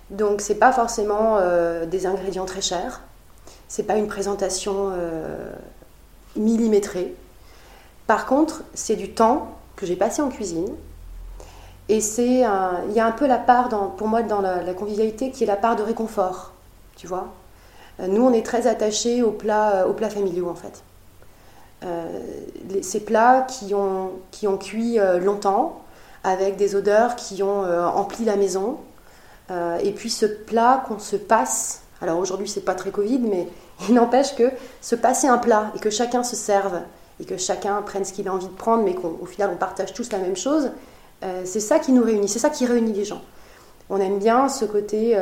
Donc 0.10 0.42
c'est 0.42 0.56
pas 0.56 0.72
forcément 0.72 1.38
euh, 1.38 1.86
des 1.86 2.06
ingrédients 2.06 2.46
très 2.46 2.62
chers, 2.62 3.02
c'est 3.68 3.84
pas 3.84 3.96
une 3.96 4.08
présentation 4.08 4.92
euh, 4.92 5.52
millimétrée. 6.40 7.14
Par 8.08 8.26
contre, 8.26 8.64
c'est 8.74 8.96
du 8.96 9.12
temps 9.12 9.52
que 9.76 9.86
j'ai 9.86 9.96
passé 9.96 10.22
en 10.24 10.30
cuisine. 10.30 10.68
Et 11.90 12.02
c'est 12.02 12.42
il 12.88 12.94
y 12.94 13.00
a 13.00 13.06
un 13.06 13.12
peu 13.12 13.28
la 13.28 13.38
part 13.38 13.70
pour 13.96 14.08
moi 14.08 14.22
dans 14.22 14.42
la, 14.42 14.74
convivialité 14.74 15.32
qui 15.32 15.44
est 15.44 15.48
la 15.48 15.56
part 15.56 15.76
de 15.76 15.84
réconfort, 15.84 16.54
tu 16.96 17.08
vois. 17.08 17.28
Euh, 18.00 18.08
nous, 18.08 18.22
on 18.24 18.32
est 18.32 18.46
très 18.46 18.68
attachés 18.68 19.24
aux 19.24 19.32
plats, 19.32 19.88
aux 19.88 19.94
plats 19.94 20.10
familiaux 20.10 20.50
en 20.50 20.56
fait. 20.56 20.84
ces 22.82 23.00
plats 23.00 23.42
qui 23.42 23.74
ont, 23.74 24.12
qui 24.32 24.48
ont 24.48 24.58
cuit 24.58 24.98
longtemps, 25.20 25.82
avec 26.24 26.58
des 26.58 26.76
odeurs 26.76 27.16
qui 27.16 27.42
ont 27.44 27.64
euh, 27.64 27.86
empli 27.86 28.26
la 28.26 28.36
maison. 28.36 28.78
Euh, 29.52 29.78
et 29.80 29.92
puis 29.92 30.10
ce 30.10 30.26
plat 30.26 30.84
qu'on 30.88 31.00
se 31.00 31.16
passe, 31.16 31.82
alors 32.02 32.20
aujourd'hui 32.20 32.48
c'est 32.48 32.66
pas 32.66 32.76
très 32.76 32.92
Covid, 32.92 33.20
mais 33.20 33.48
il 33.88 33.96
n'empêche 33.96 34.36
que 34.36 34.52
se 34.82 34.96
passer 34.96 35.28
un 35.28 35.38
plat 35.38 35.72
et 35.76 35.80
que 35.80 35.90
chacun 35.90 36.24
se 36.24 36.36
serve 36.36 36.82
et 37.20 37.26
que 37.26 37.38
chacun 37.38 37.82
prenne 37.82 38.06
ce 38.06 38.14
qu'il 38.14 38.28
a 38.28 38.34
envie 38.34 38.48
de 38.48 38.54
prendre, 38.54 38.84
mais 38.84 38.96
qu'au 38.96 39.26
final 39.26 39.52
on 39.54 39.58
partage 39.58 39.94
tous 39.94 40.12
la 40.12 40.20
même 40.20 40.38
chose, 40.38 40.72
euh, 41.24 41.42
c'est 41.46 41.60
ça 41.60 41.80
qui 41.80 41.92
nous 41.92 42.04
réunit, 42.04 42.30
c'est 42.30 42.40
ça 42.40 42.50
qui 42.50 42.66
réunit 42.66 42.94
les 42.94 43.06
gens. 43.06 43.22
On 43.90 44.00
aime 44.00 44.20
bien 44.20 44.50
ce 44.50 44.66
côté 44.66 45.20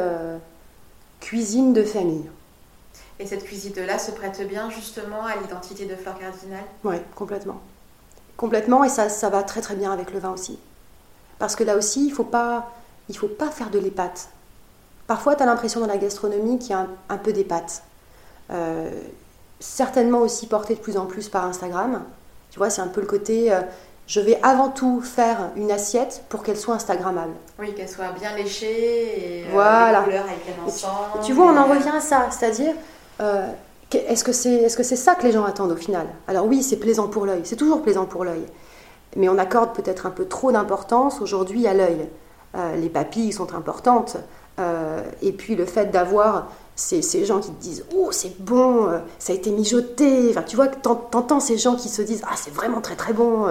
cuisine 1.19 1.73
de 1.73 1.83
famille. 1.83 2.29
Et 3.19 3.25
cette 3.25 3.43
cuisine-là 3.43 3.97
se 3.97 4.11
prête 4.11 4.47
bien 4.47 4.69
justement 4.69 5.25
à 5.25 5.35
l'identité 5.41 5.85
de 5.85 5.95
Fleur 5.95 6.19
Cardinal 6.19 6.63
Oui, 6.83 6.97
complètement. 7.15 7.59
Complètement, 8.35 8.83
et 8.83 8.89
ça, 8.89 9.09
ça 9.09 9.29
va 9.29 9.41
très 9.41 9.61
très 9.61 9.75
bien 9.75 9.91
avec 9.91 10.13
le 10.13 10.19
vin 10.19 10.31
aussi. 10.31 10.59
Parce 11.39 11.55
que 11.55 11.63
là 11.63 11.75
aussi, 11.75 12.05
il 12.05 12.09
ne 12.09 12.13
faut, 12.13 12.23
pas, 12.23 12.71
faut 13.15 13.27
pas 13.27 13.49
faire 13.49 13.71
de 13.71 13.79
l'épate. 13.79 14.29
Parfois, 15.07 15.35
tu 15.35 15.41
as 15.41 15.45
l'impression 15.45 15.79
dans 15.79 15.87
la 15.87 15.97
gastronomie 15.97 16.59
qu'il 16.59 16.71
y 16.71 16.73
a 16.73 16.87
un, 17.09 17.17
peu 17.17 17.33
d'épate. 17.33 17.81
Euh, 18.51 18.89
certainement 19.59 20.19
aussi 20.19 20.47
porté 20.47 20.75
de 20.75 20.79
plus 20.79 20.97
en 20.97 21.05
plus 21.05 21.29
par 21.29 21.45
Instagram. 21.45 22.03
Tu 22.51 22.59
vois, 22.59 22.69
c'est 22.69 22.81
un 22.81 22.87
peu 22.87 23.01
le 23.01 23.07
côté 23.07 23.51
euh, 23.51 23.61
je 24.07 24.21
vais 24.21 24.39
avant 24.41 24.69
tout 24.69 25.01
faire 25.01 25.49
une 25.57 25.69
assiette 25.69 26.23
pour 26.29 26.41
qu'elle 26.41 26.55
soit 26.55 26.75
Instagrammable. 26.75 27.33
Oui, 27.59 27.73
qu'elle 27.75 27.89
soit 27.89 28.11
bien 28.17 28.35
léchée 28.35 29.41
et 29.41 29.43
euh, 29.43 29.49
voilà. 29.51 29.99
les 29.99 30.05
couleurs 30.05 30.25
avec 30.25 30.65
ensemble. 30.65 31.23
Tu, 31.23 31.33
vois, 31.33 31.51
on 31.51 31.57
en 31.57 31.65
revient 31.65 31.97
à 31.97 31.99
ça, 31.99 32.27
c'est-à-dire 32.31 32.73
est-ce 33.91 34.23
que 34.23 34.31
c'est 34.31 34.53
est 34.53 34.67
-ce 34.67 34.83
c'est 34.83 34.95
ça 34.95 35.15
que 35.15 35.23
les 35.23 35.31
gens 35.33 35.43
attendent 35.43 35.71
au 35.71 35.77
final? 35.77 36.07
Alors 36.27 36.45
oui, 36.45 36.63
c'est 36.63 36.77
plaisant 36.77 37.07
pour 37.07 37.25
l'œil, 37.25 37.41
c'est 37.43 37.57
toujours 37.57 37.81
plaisant 37.81 38.05
pour 38.05 38.23
l'œil 38.23 38.45
mais 39.17 39.29
on 39.29 39.37
accorde 39.37 39.73
peut-être 39.73 40.05
un 40.05 40.11
peu 40.11 40.25
trop 40.25 40.51
d'importance 40.51 41.21
aujourd'hui 41.21 41.67
à 41.67 41.73
l'œil. 41.73 42.07
Euh, 42.55 42.75
les 42.75 42.89
papilles 42.89 43.31
sont 43.31 43.53
importantes, 43.55 44.17
euh, 44.59 45.01
et 45.21 45.31
puis 45.31 45.55
le 45.55 45.65
fait 45.65 45.87
d'avoir 45.87 46.51
ces, 46.77 47.25
gens 47.25 47.39
qui 47.39 47.51
te 47.51 47.61
disent 47.61 47.83
Oh, 47.93 48.09
c'est 48.11 48.39
bon, 48.41 48.87
euh, 48.87 48.99
ça 49.19 49.33
a 49.33 49.35
été 49.35 49.51
mijoté. 49.51 50.29
Enfin, 50.29 50.43
tu 50.43 50.55
vois, 50.55 50.67
t'entends 50.67 51.41
ces 51.41 51.57
gens 51.57 51.75
qui 51.75 51.89
se 51.89 52.01
disent 52.01 52.21
Ah, 52.25 52.35
c'est 52.37 52.53
vraiment 52.53 52.79
très 52.79 52.95
très 52.95 53.11
bon, 53.11 53.45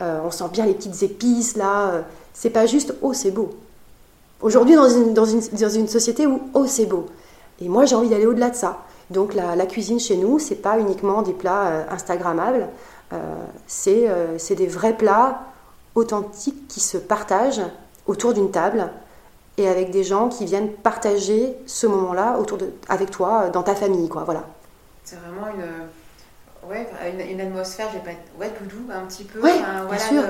on 0.00 0.30
sent 0.30 0.48
bien 0.52 0.66
les 0.66 0.74
petites 0.74 1.02
épices 1.02 1.56
là. 1.56 2.04
c'est 2.34 2.50
pas 2.50 2.66
juste 2.66 2.94
Oh, 3.00 3.14
c'est 3.14 3.30
beau. 3.30 3.50
Aujourd'hui, 4.42 4.74
dans 4.74 4.90
une, 4.90 5.14
dans, 5.14 5.24
une, 5.24 5.40
dans 5.40 5.70
une 5.70 5.88
société 5.88 6.26
où 6.26 6.42
Oh, 6.52 6.66
c'est 6.66 6.84
beau. 6.84 7.06
Et 7.62 7.68
moi, 7.68 7.86
j'ai 7.86 7.94
envie 7.94 8.10
d'aller 8.10 8.26
au-delà 8.26 8.50
de 8.50 8.56
ça. 8.56 8.82
Donc, 9.08 9.32
la, 9.32 9.56
la 9.56 9.64
cuisine 9.64 9.98
chez 9.98 10.18
nous, 10.18 10.38
c'est 10.38 10.56
pas 10.56 10.78
uniquement 10.78 11.22
des 11.22 11.32
plats 11.32 11.86
Instagrammables. 11.90 12.68
Euh, 13.12 13.44
euh, 13.88 14.34
c'est 14.38 14.54
des 14.54 14.66
vrais 14.66 14.96
plats 14.96 15.42
authentiques 15.94 16.68
qui 16.68 16.80
se 16.80 16.98
partagent 16.98 17.62
autour 18.06 18.34
d'une 18.34 18.50
table 18.50 18.90
et 19.58 19.68
avec 19.68 19.90
des 19.90 20.04
gens 20.04 20.28
qui 20.28 20.44
viennent 20.44 20.72
partager 20.72 21.56
ce 21.66 21.86
moment-là 21.86 22.38
autour 22.38 22.58
de, 22.58 22.72
avec 22.88 23.10
toi 23.10 23.48
dans 23.48 23.62
ta 23.62 23.74
famille, 23.74 24.08
quoi. 24.08 24.24
Voilà. 24.24 24.44
C'est 25.04 25.16
vraiment 25.16 25.48
une, 25.48 26.68
ouais, 26.70 26.86
une, 27.30 27.40
atmosphère, 27.40 27.88
j'ai 27.92 28.00
pas, 28.00 28.18
ouais, 28.38 28.52
doudou 28.60 28.90
un 28.92 29.06
petit 29.06 29.24
peu. 29.24 29.40
Ouais, 29.40 29.58
voilà, 29.86 29.98
sûr. 29.98 30.22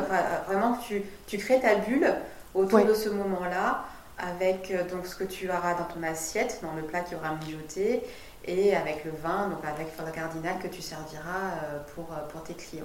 vraiment, 0.46 0.78
tu, 0.86 1.02
tu 1.26 1.38
crées 1.38 1.60
ta 1.60 1.76
bulle 1.76 2.14
autour 2.54 2.84
de 2.84 2.94
ce 2.94 3.08
moment-là 3.08 3.84
avec 4.18 4.70
euh, 4.70 4.82
donc 4.90 5.06
ce 5.06 5.14
que 5.14 5.24
tu 5.24 5.48
auras 5.50 5.74
dans 5.74 5.84
ton 5.84 6.02
assiette, 6.02 6.60
dans 6.62 6.72
le 6.72 6.82
plat 6.82 7.00
qui 7.00 7.14
aura 7.14 7.34
mijoté, 7.44 8.02
et 8.46 8.74
avec 8.74 9.04
le 9.04 9.10
vin, 9.10 9.48
donc 9.48 9.58
avec 9.64 9.92
Fleur 9.92 10.10
Cardinal 10.12 10.58
que 10.62 10.68
tu 10.68 10.80
serviras 10.80 11.52
euh, 11.64 11.80
pour, 11.94 12.06
euh, 12.12 12.28
pour 12.28 12.42
tes 12.42 12.54
clients. 12.54 12.84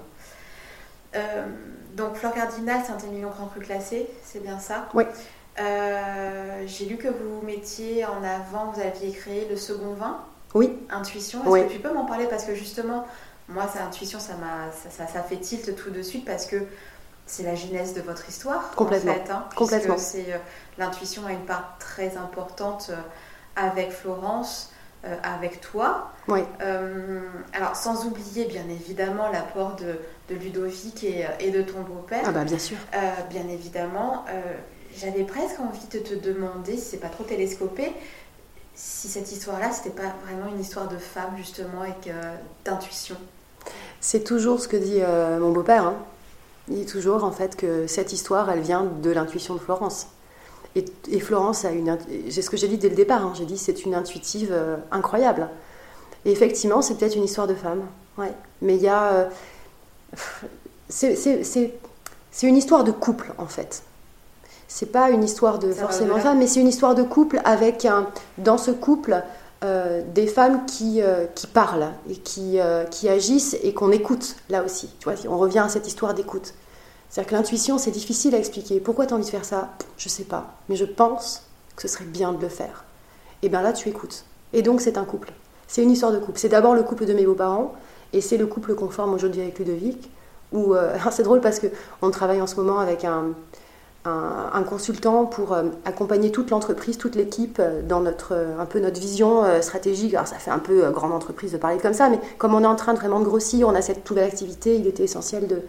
Euh, 1.15 1.45
donc 1.93 2.15
Fleur 2.15 2.33
Cardinal, 2.33 2.83
Saint-Émilion 2.85 3.29
Grand 3.29 3.47
Cru 3.47 3.59
classé, 3.59 4.07
c'est 4.23 4.41
bien 4.41 4.59
ça? 4.59 4.87
Oui. 4.93 5.03
J'ai 6.65 6.85
lu 6.85 6.97
que 6.97 7.07
vous 7.07 7.41
mettiez 7.43 8.05
en 8.05 8.23
avant, 8.23 8.71
vous 8.71 8.81
aviez 8.81 9.11
créé 9.11 9.47
le 9.49 9.55
second 9.55 9.93
vin. 9.93 10.19
Oui. 10.53 10.77
Intuition. 10.89 11.39
Est-ce 11.55 11.67
que 11.67 11.73
tu 11.73 11.79
peux 11.79 11.93
m'en 11.93 12.05
parler? 12.05 12.25
Parce 12.27 12.45
que 12.45 12.55
justement, 12.55 13.05
moi, 13.47 13.67
ça, 13.67 13.83
intuition, 13.83 14.19
ça, 14.19 14.33
ça, 14.89 15.07
ça, 15.07 15.23
fait 15.23 15.37
tilt 15.37 15.75
tout 15.75 15.89
de 15.89 16.01
suite 16.01 16.25
parce 16.25 16.45
que 16.45 16.57
c'est 17.25 17.43
la 17.43 17.55
genèse 17.55 17.93
de 17.93 18.01
votre 18.01 18.27
histoire. 18.27 18.71
Complètement. 18.75 19.11
En 19.11 19.15
fait, 19.15 19.31
hein, 19.31 19.45
Complètement. 19.55 19.95
L'intuition 20.77 21.25
a 21.25 21.31
une 21.31 21.45
part 21.45 21.75
très 21.79 22.17
importante 22.17 22.91
avec 23.55 23.91
Florence. 23.91 24.71
Euh, 25.03 25.15
avec 25.23 25.61
toi. 25.61 26.11
Oui. 26.27 26.41
Euh, 26.61 27.21
alors, 27.53 27.75
sans 27.75 28.05
oublier 28.05 28.45
bien 28.45 28.69
évidemment 28.69 29.31
l'apport 29.31 29.75
de, 29.75 29.97
de, 30.29 30.39
Ludovic 30.39 31.03
et, 31.03 31.25
et, 31.39 31.49
de 31.49 31.63
ton 31.63 31.81
beau-père. 31.81 32.21
Ah, 32.23 32.31
bah 32.31 32.43
bien 32.43 32.59
sûr. 32.59 32.77
Euh, 32.93 32.99
bien 33.31 33.47
évidemment. 33.49 34.25
J'avais 34.97 35.23
presque 35.23 35.59
envie 35.59 35.85
de 35.91 35.99
te 35.99 36.13
demander, 36.13 36.77
si 36.77 36.81
c'est 36.81 36.97
pas 36.97 37.09
trop 37.09 37.23
télescopé, 37.23 37.91
si 38.75 39.07
cette 39.07 39.31
histoire-là, 39.31 39.71
c'était 39.71 39.89
pas 39.89 40.15
vraiment 40.25 40.53
une 40.53 40.59
histoire 40.59 40.87
de 40.87 40.97
femme, 40.97 41.35
justement, 41.37 41.83
et 41.83 42.11
d'intuition. 42.65 43.15
C'est 43.99 44.23
toujours 44.23 44.59
ce 44.59 44.67
que 44.67 44.77
dit 44.77 45.01
mon 45.39 45.51
beau-père. 45.51 45.85
Hein. 45.85 45.95
Il 46.67 46.75
dit 46.75 46.85
toujours, 46.85 47.23
en 47.23 47.31
fait, 47.31 47.55
que 47.55 47.87
cette 47.87 48.13
histoire, 48.13 48.49
elle 48.49 48.61
vient 48.61 48.83
de 48.83 49.11
l'intuition 49.11 49.55
de 49.55 49.59
Florence. 49.59 50.07
Et, 50.75 51.19
Florence 51.19 51.65
a 51.65 51.71
une. 51.71 51.97
C'est 52.29 52.41
ce 52.41 52.49
que 52.49 52.57
j'ai 52.57 52.67
dit 52.67 52.77
dès 52.77 52.89
le 52.89 52.95
départ. 52.95 53.25
Hein. 53.25 53.33
j'ai 53.35 53.45
dit 53.45 53.57
c'est 53.57 53.85
une 53.85 53.93
intuitive 53.93 54.51
euh, 54.51 54.77
incroyable. 54.91 55.49
Et 56.23 56.31
effectivement, 56.31 56.81
c'est 56.81 56.95
peut-être 56.95 57.15
une 57.15 57.25
histoire 57.25 57.47
de 57.47 57.55
femme. 57.55 57.81
Ouais. 58.17 58.31
Mais 58.61 58.75
il 58.75 58.81
y 58.81 58.87
a. 58.87 59.11
Euh, 59.11 59.29
c'est 60.89 62.47
une 62.47 62.57
histoire 62.57 62.83
de 62.83 62.91
couple, 62.91 63.33
en 63.37 63.47
fait. 63.47 63.83
C'est 64.73 64.91
pas 64.91 65.09
une 65.09 65.23
histoire 65.23 65.59
de 65.59 65.71
forcément 65.73 66.17
femme, 66.17 66.39
mais 66.39 66.47
c'est 66.47 66.61
une 66.61 66.67
histoire 66.67 66.95
de 66.95 67.03
couple 67.03 67.41
avec, 67.43 67.83
un, 67.83 68.07
dans 68.37 68.57
ce 68.57 68.71
couple, 68.71 69.21
euh, 69.63 70.01
des 70.15 70.27
femmes 70.27 70.65
qui, 70.65 71.01
qui 71.35 71.47
parlent 71.47 71.89
et 72.09 72.15
qui, 72.15 72.57
qui 72.89 73.09
agissent 73.09 73.57
et 73.61 73.73
qu'on 73.73 73.91
écoute, 73.91 74.37
là 74.49 74.63
aussi. 74.63 74.89
Tu 74.99 75.09
vois, 75.09 75.15
on 75.29 75.37
revient 75.37 75.59
à 75.59 75.69
cette 75.69 75.87
histoire 75.87 76.13
d'écoute. 76.13 76.53
C'est-à-dire 77.09 77.29
que 77.29 77.35
l'intuition, 77.35 77.77
c'est 77.77 77.91
difficile 77.91 78.33
à 78.33 78.37
expliquer. 78.37 78.79
Pourquoi 78.79 79.05
tu 79.05 79.13
as 79.13 79.17
envie 79.17 79.25
de 79.25 79.29
faire 79.29 79.43
ça? 79.43 79.71
Je 79.97 80.07
sais 80.07 80.23
pas, 80.23 80.55
mais 80.69 80.77
je 80.77 80.85
pense 80.85 81.43
que 81.75 81.81
ce 81.81 81.89
serait 81.89 82.05
bien 82.05 82.31
de 82.31 82.41
le 82.41 82.47
faire. 82.47 82.85
Et 83.41 83.49
bien 83.49 83.61
là, 83.61 83.73
tu 83.73 83.89
écoutes. 83.89 84.23
Et 84.53 84.61
donc, 84.61 84.79
c'est 84.79 84.97
un 84.97 85.03
couple. 85.03 85.33
C'est 85.67 85.83
une 85.83 85.91
histoire 85.91 86.13
de 86.13 86.19
couple. 86.19 86.39
C'est 86.39 86.49
d'abord 86.49 86.73
le 86.73 86.83
couple 86.83 87.05
de 87.05 87.13
mes 87.13 87.25
beaux-parents, 87.25 87.73
et 88.13 88.21
c'est 88.21 88.37
le 88.37 88.47
couple 88.47 88.75
qu'on 88.75 88.89
forme 88.89 89.13
aujourd'hui 89.13 89.41
avec 89.41 89.59
Ludovic. 89.59 90.09
Où, 90.53 90.73
euh, 90.73 90.95
c'est 91.11 91.23
drôle 91.23 91.41
parce 91.41 91.59
qu'on 91.59 92.11
travaille 92.11 92.41
en 92.41 92.47
ce 92.47 92.55
moment 92.55 92.79
avec 92.79 93.03
un, 93.03 93.31
un, 94.05 94.63
consultant 94.63 95.25
pour 95.25 95.53
euh, 95.53 95.63
accompagner 95.85 96.31
toute 96.31 96.49
l'entreprise, 96.49 96.97
toute 96.97 97.15
l'équipe 97.15 97.57
euh, 97.59 97.81
dans 97.81 97.99
notre, 97.99 98.33
euh, 98.33 98.59
un 98.59 98.65
peu 98.65 98.79
notre 98.79 98.99
vision 98.99 99.43
stratégique. 99.61 100.13
Alors 100.13 100.27
ça 100.27 100.37
fait 100.37 100.51
un 100.51 100.59
peu 100.59 100.89
grande 100.91 101.11
entreprise 101.11 101.51
de 101.51 101.57
parler 101.57 101.77
comme 101.77 101.93
ça, 101.93 102.09
mais 102.09 102.19
comme 102.37 102.53
on 102.53 102.63
est 102.63 102.67
en 102.67 102.75
train 102.75 102.93
de 102.93 102.99
vraiment 102.99 103.21
grossir, 103.21 103.67
on 103.67 103.75
a 103.75 103.81
cette 103.81 104.09
nouvelle 104.09 104.25
activité, 104.25 104.75
il 104.75 104.87
était 104.87 105.03
essentiel 105.03 105.47
de, 105.47 105.61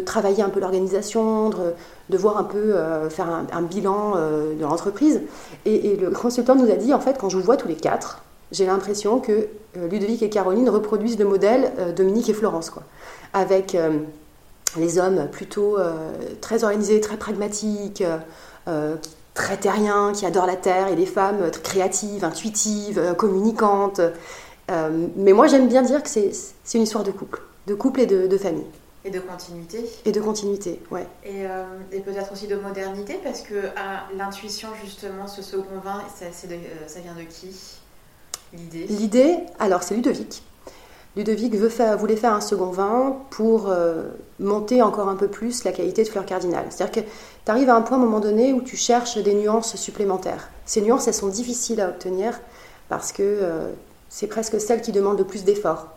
travailler 0.00 0.42
un 0.42 0.50
peu 0.50 0.60
l'organisation, 0.60 1.50
de, 1.50 2.16
voir 2.16 2.38
un 2.38 2.44
peu 2.44 2.76
faire 3.08 3.26
un, 3.52 3.62
bilan 3.62 4.14
de 4.14 4.62
l'entreprise. 4.62 5.20
Et, 5.64 5.96
le 5.96 6.10
consultant 6.10 6.54
nous 6.54 6.70
a 6.70 6.76
dit, 6.76 6.94
en 6.94 7.00
fait, 7.00 7.18
quand 7.18 7.28
je 7.28 7.36
vous 7.36 7.42
vois 7.42 7.56
tous 7.56 7.66
les 7.66 7.74
quatre, 7.74 8.22
j'ai 8.52 8.66
l'impression 8.66 9.18
que 9.18 9.48
Ludovic 9.74 10.22
et 10.22 10.28
Caroline 10.28 10.68
reproduisent 10.68 11.18
le 11.18 11.24
modèle 11.24 11.72
Dominique 11.96 12.28
et 12.28 12.34
Florence, 12.34 12.70
quoi, 12.70 12.84
avec 13.32 13.76
les 14.76 14.98
hommes 14.98 15.28
plutôt 15.30 15.78
euh, 15.78 16.12
très 16.40 16.64
organisés, 16.64 17.00
très 17.00 17.16
pragmatiques, 17.16 18.04
euh, 18.68 18.96
très 19.34 19.56
terriens, 19.56 20.12
qui 20.12 20.26
adorent 20.26 20.46
la 20.46 20.56
terre, 20.56 20.88
et 20.88 20.96
les 20.96 21.06
femmes 21.06 21.50
créatives, 21.62 22.24
intuitives, 22.24 22.98
euh, 22.98 23.14
communicantes. 23.14 24.00
mais 25.16 25.32
moi, 25.32 25.46
j'aime 25.46 25.68
bien 25.68 25.82
dire 25.82 26.02
que 26.02 26.08
c'est 26.08 26.32
une 26.74 26.82
histoire 26.82 27.04
de 27.04 27.10
couple, 27.10 27.40
de 27.66 27.74
couple 27.74 28.00
et 28.00 28.06
de, 28.06 28.38
famille. 28.38 28.66
Et 29.04 29.10
de 29.10 29.18
continuité. 29.18 29.84
Et 30.04 30.12
de 30.12 30.20
continuité, 30.20 30.80
ouais. 30.92 31.06
Et, 31.24 31.42
et 31.90 32.00
peut-être 32.00 32.32
aussi 32.32 32.46
de 32.46 32.54
modernité, 32.56 33.18
parce 33.24 33.40
que 33.40 33.54
l'intuition, 34.16 34.68
justement, 34.84 35.26
ce 35.26 35.42
second 35.42 35.80
vin, 35.82 36.00
ça, 36.14 36.26
ça 36.32 37.00
vient 37.00 37.14
de 37.14 37.22
qui? 37.22 37.80
L'idée? 38.52 38.86
L'idée, 38.86 39.38
alors 39.58 39.82
c'est 39.82 39.94
Ludovic. 39.94 40.42
Ludovic 41.16 41.54
voulait 41.54 42.16
faire 42.16 42.34
un 42.34 42.40
second 42.40 42.70
vin 42.70 43.16
pour 43.30 43.68
euh, 43.68 44.04
monter 44.38 44.80
encore 44.80 45.08
un 45.08 45.16
peu 45.16 45.26
plus 45.26 45.64
la 45.64 45.72
qualité 45.72 46.04
de 46.04 46.08
fleur 46.08 46.24
cardinale. 46.24 46.66
C'est-à-dire 46.70 47.02
que 47.02 47.08
tu 47.44 47.50
arrives 47.50 47.68
à 47.68 47.74
un 47.74 47.82
point 47.82 47.96
à 47.96 48.00
un 48.00 48.04
moment 48.04 48.20
donné 48.20 48.52
où 48.52 48.62
tu 48.62 48.76
cherches 48.76 49.18
des 49.18 49.34
nuances 49.34 49.74
supplémentaires. 49.74 50.50
Ces 50.66 50.82
nuances, 50.82 51.08
elles 51.08 51.14
sont 51.14 51.28
difficiles 51.28 51.80
à 51.80 51.88
obtenir 51.88 52.40
parce 52.88 53.10
que 53.10 53.22
euh, 53.22 53.70
c'est 54.08 54.28
presque 54.28 54.60
celles 54.60 54.82
qui 54.82 54.92
demandent 54.92 55.18
le 55.18 55.24
plus 55.24 55.42
d'efforts. 55.44 55.88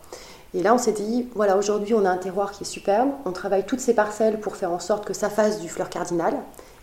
Et 0.52 0.62
là, 0.62 0.74
on 0.74 0.78
s'est 0.78 0.92
dit, 0.92 1.28
voilà, 1.34 1.56
aujourd'hui, 1.56 1.94
on 1.94 2.04
a 2.04 2.10
un 2.10 2.16
terroir 2.16 2.52
qui 2.52 2.64
est 2.64 2.66
superbe. 2.66 3.10
On 3.24 3.32
travaille 3.32 3.66
toutes 3.66 3.80
ces 3.80 3.94
parcelles 3.94 4.40
pour 4.40 4.56
faire 4.56 4.72
en 4.72 4.78
sorte 4.78 5.04
que 5.04 5.14
ça 5.14 5.28
fasse 5.28 5.60
du 5.60 5.68
fleur 5.68 5.90
cardinale. 5.90 6.34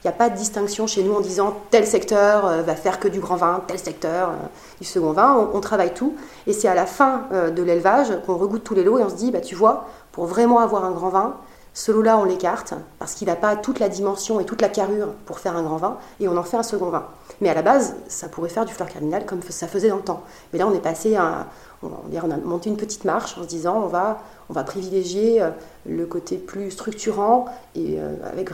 Il 0.04 0.08
n'y 0.08 0.10
a 0.10 0.18
pas 0.18 0.30
de 0.32 0.36
distinction 0.36 0.88
chez 0.88 1.04
nous 1.04 1.14
en 1.14 1.20
disant 1.20 1.56
tel 1.70 1.86
secteur 1.86 2.48
euh, 2.48 2.64
va 2.64 2.76
faire 2.76 3.00
que 3.00 3.08
du 3.08 3.20
grand 3.20 3.36
vin, 3.36 3.64
tel 3.68 3.78
secteur 3.78 4.30
euh, 4.30 4.34
du 4.80 4.88
second 4.88 5.12
vin. 5.12 5.50
On, 5.54 5.60
travaille 5.60 5.94
tout. 5.94 6.16
Et 6.48 6.54
c'est 6.54 6.68
à 6.68 6.74
la 6.74 6.88
fin 6.88 7.28
euh, 7.32 7.52
de 7.52 7.62
l'élevage 7.62 8.08
qu'on 8.26 8.36
regoute 8.36 8.64
tous 8.64 8.74
les 8.74 8.84
lots 8.84 8.98
et 8.98 9.04
on 9.04 9.10
se 9.10 9.16
dit, 9.16 9.30
bah, 9.30 9.42
tu 9.42 9.54
vois, 9.54 9.86
pour 10.12 10.26
vraiment 10.26 10.58
avoir 10.58 10.86
un 10.86 10.92
grand 10.92 11.10
vin, 11.10 11.36
ce 11.76 11.92
lot-là, 11.92 12.18
on 12.18 12.24
l'écarte 12.24 12.74
parce 12.98 13.14
qu'il 13.14 13.28
n'a 13.28 13.36
pas 13.36 13.56
toute 13.56 13.78
la 13.78 13.90
dimension 13.90 14.40
et 14.40 14.46
toute 14.46 14.62
la 14.62 14.70
carrure 14.70 15.14
pour 15.28 15.38
faire 15.38 15.56
un 15.56 15.62
grand 15.62 15.78
vin 15.78 15.98
et 16.20 16.28
on 16.28 16.36
en 16.36 16.44
fait 16.44 16.58
un 16.58 16.64
second 16.64 16.90
vin. 16.90 17.06
Mais 17.40 17.50
à 17.50 17.54
la 17.54 17.62
base, 17.62 17.96
ça 18.08 18.28
pourrait 18.28 18.50
faire 18.50 18.66
du 18.66 18.74
fleur 18.74 18.90
cardinal 18.90 19.28
comme 19.28 19.42
ça 19.48 19.68
faisait 19.68 19.90
dans 19.90 19.98
le 19.98 20.02
temps. 20.02 20.24
Mais 20.52 20.58
là, 20.58 20.68
on 20.68 20.74
est 20.74 20.82
passé 20.82 21.16
à. 21.16 21.46
On, 21.84 22.32
a 22.32 22.38
monté 22.38 22.70
une 22.70 22.78
petite 22.78 23.06
marche 23.06 23.38
en 23.40 23.44
se 23.44 23.48
disant 23.48 23.82
on 23.84 23.88
va, 23.88 24.20
on 24.50 24.54
va 24.54 24.64
privilégier 24.64 25.44
le 25.88 26.06
côté 26.06 26.38
plus 26.38 26.70
structurant 26.70 27.46
et 27.74 28.00
avec 28.24 28.52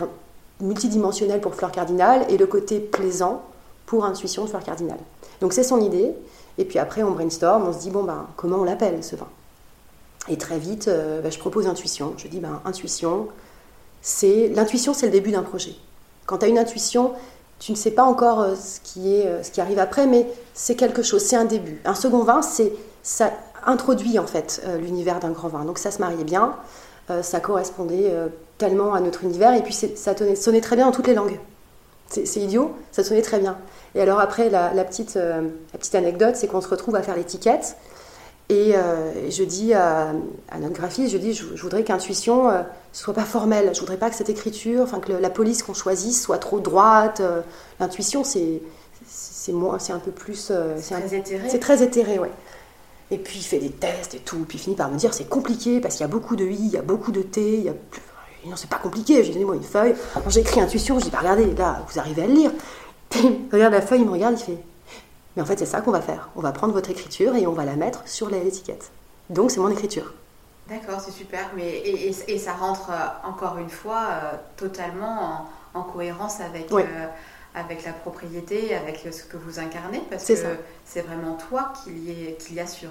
multidimensionnel 0.62 1.42
pour 1.42 1.56
fleur 1.56 1.72
cardinale 1.72 2.26
et 2.30 2.38
le 2.38 2.48
côté 2.48 2.80
plaisant 2.80 3.44
pour 3.86 4.06
intuition 4.06 4.44
de 4.44 4.50
fleur 4.50 4.64
cardinale. 4.64 5.00
Donc 5.42 5.54
c'est 5.54 5.64
son 5.64 5.80
idée. 5.80 6.14
Et 6.58 6.66
puis 6.66 6.80
après, 6.80 7.04
on 7.04 7.12
brainstorm, 7.12 7.68
on 7.68 7.74
se 7.74 7.80
dit, 7.80 7.92
bon, 7.92 8.04
ben, 8.04 8.28
comment 8.36 8.58
on 8.58 8.64
l'appelle 8.64 9.04
ce 9.04 9.16
vin? 9.16 9.28
Et 10.28 10.38
très 10.38 10.58
vite, 10.58 10.88
euh, 10.88 11.22
ben, 11.22 11.32
je 11.32 11.40
propose 11.40 11.68
intuition. 11.68 12.14
Je 12.18 12.28
dis, 12.28 12.40
ben, 12.40 12.62
intuition, 12.66 13.28
c'est 14.02 14.50
l'intuition, 14.50 14.94
c'est 14.94 15.06
le 15.06 15.12
début 15.12 15.32
d'un 15.32 15.44
projet. 15.44 15.76
Quand 16.26 16.40
tu 16.40 16.46
as 16.46 16.48
une 16.48 16.58
intuition, 16.58 17.14
tu 17.60 17.72
ne 17.72 17.78
sais 17.78 17.92
pas 17.92 18.04
encore 18.04 18.42
euh, 18.42 18.56
ce 18.56 18.80
qui, 18.82 19.14
est, 19.14 19.28
euh, 19.28 19.44
ce 19.44 19.52
qui 19.52 19.62
arrive 19.62 19.80
après, 19.80 20.08
mais 20.08 20.28
c'est 20.54 20.76
quelque 20.76 21.04
chose, 21.04 21.24
c'est 21.24 21.36
un 21.36 21.46
début. 21.46 21.80
Un 21.86 21.96
second 21.96 22.24
vin, 22.24 22.42
c'est 22.42 22.74
ça 23.04 23.32
introduit 23.66 24.20
en 24.20 24.28
fait 24.28 24.62
l'univers 24.80 25.20
d'un 25.20 25.32
grand 25.32 25.48
vin. 25.48 25.66
Donc 25.66 25.78
ça 25.78 25.92
se 25.92 26.00
mariait 26.00 26.24
bien, 26.24 26.56
ça 27.22 27.40
correspondait 27.40 28.14
tellement 28.58 28.94
à 28.94 29.00
notre 29.00 29.24
univers. 29.24 29.54
Et 29.54 29.62
puis 29.62 29.74
ça 29.74 30.16
sonnait 30.36 30.62
très 30.62 30.76
bien 30.76 30.86
dans 30.86 30.92
toutes 30.92 31.08
les 31.08 31.14
langues. 31.14 31.40
C'est 32.10 32.40
idiot, 32.40 32.72
ça 32.92 33.04
sonnait 33.04 33.22
très 33.22 33.40
bien. 33.40 33.58
Et 33.94 34.02
alors 34.02 34.20
après, 34.20 34.50
la, 34.50 34.70
petite, 34.86 35.18
euh, 35.18 35.42
la 35.74 35.80
petite 35.80 35.96
anecdote, 35.96 36.36
c'est 36.36 36.48
qu'on 36.48 36.62
se 36.62 36.70
retrouve 36.70 36.96
à 36.96 37.02
faire 37.02 37.16
l'étiquette. 37.16 37.76
Et 38.50 38.78
euh, 38.78 39.30
je 39.30 39.44
dis 39.44 39.74
à, 39.74 40.14
notre 40.58 40.74
graphiste, 40.74 41.12
je 41.12 41.18
dis, 41.18 41.34
je, 41.34 41.62
voudrais 41.62 41.84
qu'intuition 41.84 42.48
ne 42.48 42.54
euh, 42.54 42.62
soit 42.94 43.14
pas 43.14 43.26
formelle. 43.26 43.72
Je 43.74 43.82
voudrais 43.82 43.98
pas 43.98 44.10
que 44.10 44.16
cette 44.16 44.30
écriture, 44.30 44.84
enfin 44.84 45.02
que 45.02 45.12
la 45.12 45.30
police 45.30 45.64
qu'on 45.64 45.74
choisisse 45.74 46.22
soit 46.22 46.38
trop 46.38 46.62
droite. 46.62 47.22
L'intuition, 47.80 48.24
c'est 48.24 48.62
c'est 49.10 49.94
un 49.94 50.00
peu 50.00 50.12
plus. 50.12 50.52
c'est 50.78 50.96
très 50.96 51.16
éthéré. 51.16 51.50
C'est 51.50 51.60
très 51.60 51.84
éthéré, 51.84 52.20
ouais. 52.20 52.32
Et 53.12 53.18
puis 53.18 53.40
il 53.40 53.44
fait 53.44 53.60
des 53.60 53.70
tests 53.70 54.16
et 54.16 54.20
tout, 54.20 54.44
puis 54.48 54.58
il 54.58 54.62
finit 54.62 54.76
par 54.76 54.92
me 54.92 54.98
dire 54.98 55.14
c'est 55.14 55.30
compliqué 55.30 55.80
parce 55.80 55.96
qu'il 55.96 56.02
y 56.02 56.10
a 56.10 56.12
beaucoup 56.12 56.36
de 56.36 56.44
i, 56.44 56.56
il 56.56 56.72
y 56.72 56.78
a 56.78 56.82
beaucoup 56.82 57.14
de 57.14 57.22
t, 57.22 57.60
il 57.60 57.64
y 57.64 57.70
a 57.70 57.74
non, 58.46 58.56
c'est 58.56 58.70
pas 58.70 58.78
compliqué. 58.78 59.24
J'ai 59.24 59.34
donné 59.34 59.46
moi 59.46 59.56
une 59.56 59.64
feuille. 59.64 59.96
j'ai 60.28 60.42
écrit 60.42 60.62
intuition. 60.62 61.00
Je 61.00 61.06
dis, 61.06 61.10
bah, 61.10 61.20
regardez, 61.20 61.54
là, 61.56 61.84
vous 61.88 62.00
arrivez 62.00 62.24
à 62.24 62.28
le 62.28 62.34
lire. 62.34 62.52
regarde 63.52 63.74
la 63.74 63.82
feuille, 63.82 64.02
il 64.02 64.06
me 64.06 64.12
regarde, 64.12 64.36
il 64.38 64.44
fait, 64.44 64.58
mais 65.38 65.44
en 65.44 65.46
fait, 65.46 65.60
c'est 65.60 65.68
ça 65.68 65.82
qu'on 65.82 65.92
va 65.92 66.02
faire. 66.02 66.30
On 66.36 66.42
va 66.42 66.52
prendre 66.52 66.74
votre 66.74 66.90
écriture 66.90 67.36
et 67.36 67.46
on 67.46 67.54
va 67.54 67.64
la 67.64 67.76
mettre 67.76 68.02
sur 68.08 68.28
l'étiquette. 68.30 68.90
Donc, 69.30 69.52
c'est 69.52 69.60
mon 69.60 69.70
écriture. 69.70 70.14
D'accord, 70.68 71.00
c'est 71.00 71.12
super. 71.12 71.52
Mais, 71.56 71.78
et, 71.86 72.40
ça 72.40 72.54
rentre 72.54 72.90
euh, 72.90 73.30
encore 73.30 73.60
une 73.60 73.70
fois 73.70 74.08
euh, 74.10 74.32
totalement 74.58 75.48
en, 75.76 75.84
cohérence 75.84 76.42
avec, 76.42 76.72
euh, 76.72 76.84
avec 77.54 77.86
la 77.86 77.94
propriété, 77.94 78.74
avec 78.74 79.08
ce 79.12 79.24
que 79.24 79.38
vous 79.38 79.60
incarnez, 79.60 80.02
parce 80.10 80.26
que 80.26 80.34
c'est 80.86 81.02
vraiment 81.02 81.38
toi 81.50 81.72
qu'il 81.84 82.10
y, 82.10 82.56
y, 82.56 82.60
a 82.60 82.66
sur, 82.66 82.90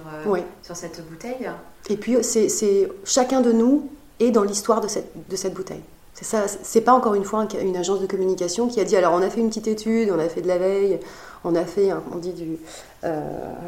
sur 0.63 0.75
cette 0.77 1.05
bouteille. 1.05 1.51
Et 1.89 1.97
puis, 1.97 2.15
c'est 2.23 2.89
chacun 3.03 3.41
de 3.41 3.51
nous 3.51 3.91
et 4.19 4.31
dans 4.31 4.43
l'histoire 4.43 4.81
de 4.81 4.87
cette, 4.87 5.11
de 5.29 5.35
cette 5.35 5.53
bouteille. 5.53 5.83
C'est 6.13 6.25
ça, 6.25 6.45
c'est 6.47 6.81
pas 6.81 6.93
encore 6.93 7.13
une 7.13 7.23
fois 7.23 7.47
une 7.61 7.77
agence 7.77 8.01
de 8.01 8.07
communication 8.07 8.67
qui 8.67 8.79
a 8.79 8.83
dit 8.83 8.95
alors 8.95 9.13
on 9.13 9.21
a 9.21 9.29
fait 9.29 9.39
une 9.39 9.49
petite 9.49 9.67
étude, 9.67 10.09
on 10.11 10.17
a 10.17 10.27
fait 10.27 10.41
de 10.41 10.47
la 10.47 10.57
veille, 10.57 10.99
on 11.43 11.53
a 11.53 11.63
fait, 11.63 11.91
on 12.11 12.17
dit 12.17 12.33
du 12.33 12.57
euh, 13.03 13.21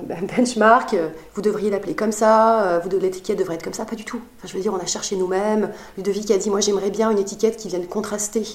benchmark, 0.36 0.96
vous 1.36 1.42
devriez 1.44 1.70
l'appeler 1.70 1.94
comme 1.94 2.12
ça, 2.12 2.64
euh, 2.64 2.80
vous 2.80 2.90
l'étiquette 2.98 3.38
devrait 3.38 3.54
être 3.54 3.64
comme 3.64 3.74
ça, 3.74 3.86
pas 3.86 3.96
du 3.96 4.04
tout. 4.04 4.20
Enfin, 4.38 4.48
je 4.48 4.56
veux 4.56 4.62
dire, 4.62 4.74
on 4.74 4.80
a 4.80 4.88
cherché 4.88 5.16
nous-mêmes. 5.16 5.70
Ludovic 5.96 6.32
a 6.32 6.38
dit 6.38 6.50
moi 6.50 6.60
j'aimerais 6.60 6.90
bien 6.90 7.12
une 7.12 7.20
étiquette 7.20 7.56
qui 7.56 7.68
vienne 7.68 7.86
contraster 7.86 8.46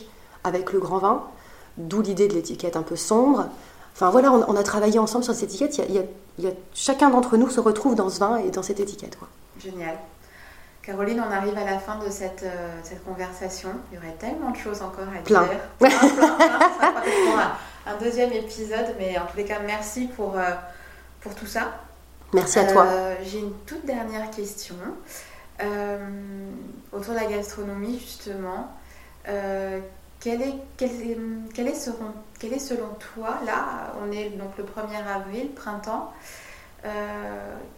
avec 0.42 0.72
le 0.72 0.80
grand 0.80 0.98
vin, 0.98 1.22
d'où 1.78 2.02
l'idée 2.02 2.26
de 2.26 2.34
l'étiquette 2.34 2.76
un 2.76 2.82
peu 2.82 2.96
sombre. 2.96 3.46
Enfin 3.94 4.10
voilà, 4.10 4.32
on, 4.32 4.56
a 4.56 4.62
travaillé 4.64 4.98
ensemble 4.98 5.22
sur 5.22 5.34
cette 5.34 5.50
étiquette. 5.50 5.78
Il 5.88 5.94
y 5.94 5.98
a, 5.98 6.02
il 6.38 6.44
y 6.44 6.48
a, 6.48 6.52
chacun 6.74 7.10
d'entre 7.10 7.36
nous 7.36 7.48
se 7.48 7.60
retrouve 7.60 7.94
dans 7.94 8.08
ce 8.08 8.18
vin 8.18 8.38
et 8.38 8.50
dans 8.50 8.64
cette 8.64 8.80
étiquette. 8.80 9.16
Quoi. 9.16 9.28
Génial. 9.62 9.96
Caroline, 10.84 11.22
on 11.26 11.32
arrive 11.32 11.56
à 11.56 11.64
la 11.64 11.78
fin 11.78 11.98
de 11.98 12.10
cette, 12.10 12.42
euh, 12.42 12.78
cette 12.82 13.02
conversation. 13.04 13.70
Il 13.90 13.94
y 13.94 13.98
aurait 13.98 14.16
tellement 14.18 14.50
de 14.50 14.56
choses 14.56 14.82
encore 14.82 15.06
à 15.08 15.22
dire. 15.22 15.24
Plein, 15.78 15.88
plein, 15.88 15.98
plein. 15.98 17.56
un, 17.86 17.96
deuxième 17.96 18.32
épisode, 18.32 18.94
mais 18.98 19.18
en 19.18 19.24
tous 19.24 19.38
les 19.38 19.44
cas, 19.44 19.60
merci 19.60 20.08
pour, 20.08 20.36
euh, 20.36 20.50
pour 21.22 21.34
tout 21.34 21.46
ça. 21.46 21.72
Merci 22.34 22.58
à 22.58 22.64
toi. 22.64 22.84
Euh, 22.84 23.14
j'ai 23.22 23.38
une 23.38 23.54
toute 23.66 23.86
dernière 23.86 24.30
question. 24.30 24.76
autour 26.92 27.14
de 27.14 27.18
la 27.18 27.26
gastronomie, 27.26 27.98
justement, 27.98 28.70
quel 29.24 30.42
est, 30.42 30.54
quel, 30.76 30.90
est, 30.90 31.18
quel, 31.54 31.68
est 31.68 31.74
selon, 31.74 32.12
quel 32.38 32.52
est 32.52 32.58
selon 32.58 32.88
toi, 33.14 33.38
là, 33.46 33.94
on 34.02 34.12
est 34.12 34.30
donc 34.30 34.58
le 34.58 34.64
1er 34.64 35.02
avril, 35.06 35.50
printemps, 35.54 36.12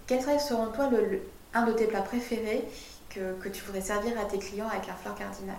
quel 0.06 0.22
serait 0.22 0.40
selon 0.40 0.68
toi 0.68 0.88
le, 0.90 1.20
un 1.54 1.66
de 1.66 1.72
tes 1.72 1.86
plats 1.86 2.02
préférés 2.02 2.64
que, 3.42 3.48
tu 3.48 3.64
voudrais 3.64 3.80
servir 3.80 4.18
à 4.20 4.24
tes 4.24 4.38
clients 4.38 4.68
avec 4.70 4.86
la 4.86 4.94
fleur 4.94 5.14
cardinale 5.14 5.56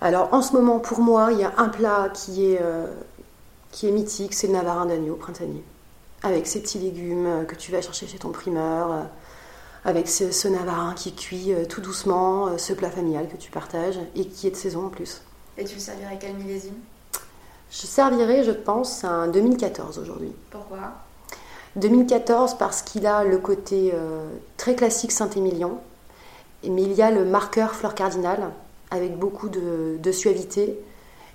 Alors 0.00 0.32
en 0.32 0.42
ce 0.42 0.52
moment, 0.52 0.78
pour 0.78 1.00
moi, 1.00 1.30
il 1.32 1.38
y 1.38 1.44
a 1.44 1.52
un 1.58 1.68
plat 1.68 2.08
qui 2.12 2.52
est, 2.52 2.58
euh, 2.60 2.86
qui 3.70 3.88
est 3.88 3.92
mythique, 3.92 4.34
c'est 4.34 4.46
le 4.46 4.54
navarin 4.54 4.86
d'agneau 4.86 5.14
printanier. 5.14 5.62
Avec 6.22 6.46
ces 6.46 6.60
petits 6.60 6.78
légumes 6.78 7.26
euh, 7.26 7.44
que 7.44 7.54
tu 7.54 7.70
vas 7.72 7.80
chercher 7.80 8.06
chez 8.06 8.18
ton 8.18 8.30
primeur, 8.30 8.92
euh, 8.92 9.02
avec 9.84 10.08
ce, 10.08 10.48
navarin 10.48 10.94
qui 10.94 11.14
cuit 11.14 11.52
tout 11.68 11.80
doucement, 11.80 12.58
ce 12.58 12.72
plat 12.72 12.90
familial 12.90 13.28
que 13.28 13.36
tu 13.36 13.52
partages 13.52 14.00
et 14.16 14.26
qui 14.26 14.48
est 14.48 14.50
de 14.50 14.56
saison 14.56 14.86
en 14.86 14.88
plus. 14.88 15.22
Et 15.56 15.64
tu 15.64 15.74
le 15.76 15.80
servirais 15.80 16.18
quel 16.20 16.34
millésime? 16.34 16.74
Je 17.70 17.86
servirais, 17.86 18.42
je 18.42 18.50
pense, 18.50 19.04
un 19.04 19.28
2014 19.28 20.00
aujourd'hui. 20.00 20.32
Pourquoi? 20.50 20.92
2014 21.76 22.58
parce 22.58 22.82
qu'il 22.82 23.06
a 23.06 23.22
le 23.22 23.38
côté 23.38 23.92
très 24.56 24.74
classique 24.74 25.12
Saint-Émilion, 25.12 25.78
mais 26.70 26.82
il 26.82 26.92
y 26.92 27.02
a 27.02 27.10
le 27.10 27.24
marqueur 27.24 27.74
fleur 27.74 27.94
cardinale 27.94 28.50
avec 28.90 29.18
beaucoup 29.18 29.48
de, 29.48 30.12
suavité, 30.12 30.78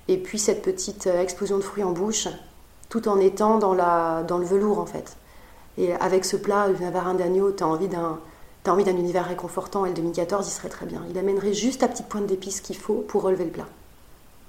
et 0.08 0.18
puis 0.18 0.40
cette 0.40 0.62
petite 0.62 1.08
explosion 1.08 1.58
de 1.58 1.64
fruits 1.64 1.84
en 1.84 1.92
bouche, 1.92 2.28
tout 2.90 3.08
en 3.08 3.20
étant 3.20 3.58
dans, 3.58 3.74
la, 3.74 4.24
dans 4.28 4.38
le 4.38 4.46
velours 4.46 4.80
en 4.80 4.86
fait. 4.86 5.18
Et 5.78 5.94
avec 5.94 6.26
ce 6.26 6.38
plat, 6.38 6.68
le 6.68 6.78
navarin 6.78 7.14
d'agneau, 7.14 7.52
tu 7.52 7.64
as 7.64 7.68
envie 7.68 7.88
d'un 7.88 8.20
T'as 8.64 8.72
envie 8.72 8.84
d'un 8.84 8.96
univers 8.96 9.26
réconfortant 9.26 9.86
et 9.86 9.90
le 9.90 9.96
2014, 9.96 10.48
il 10.48 10.52
serait 10.52 10.70
très 10.70 10.86
bien. 10.86 11.04
Il 11.10 11.18
amènerait 11.18 11.54
juste 11.54 11.82
la 11.82 11.88
petite 11.88 12.06
pointe 12.06 12.28
d'épices 12.28 12.62
qu'il 12.62 12.78
faut 12.78 13.04
pour 13.08 13.24
relever 13.24 13.46
le 13.46 13.50
plat. 13.50 13.66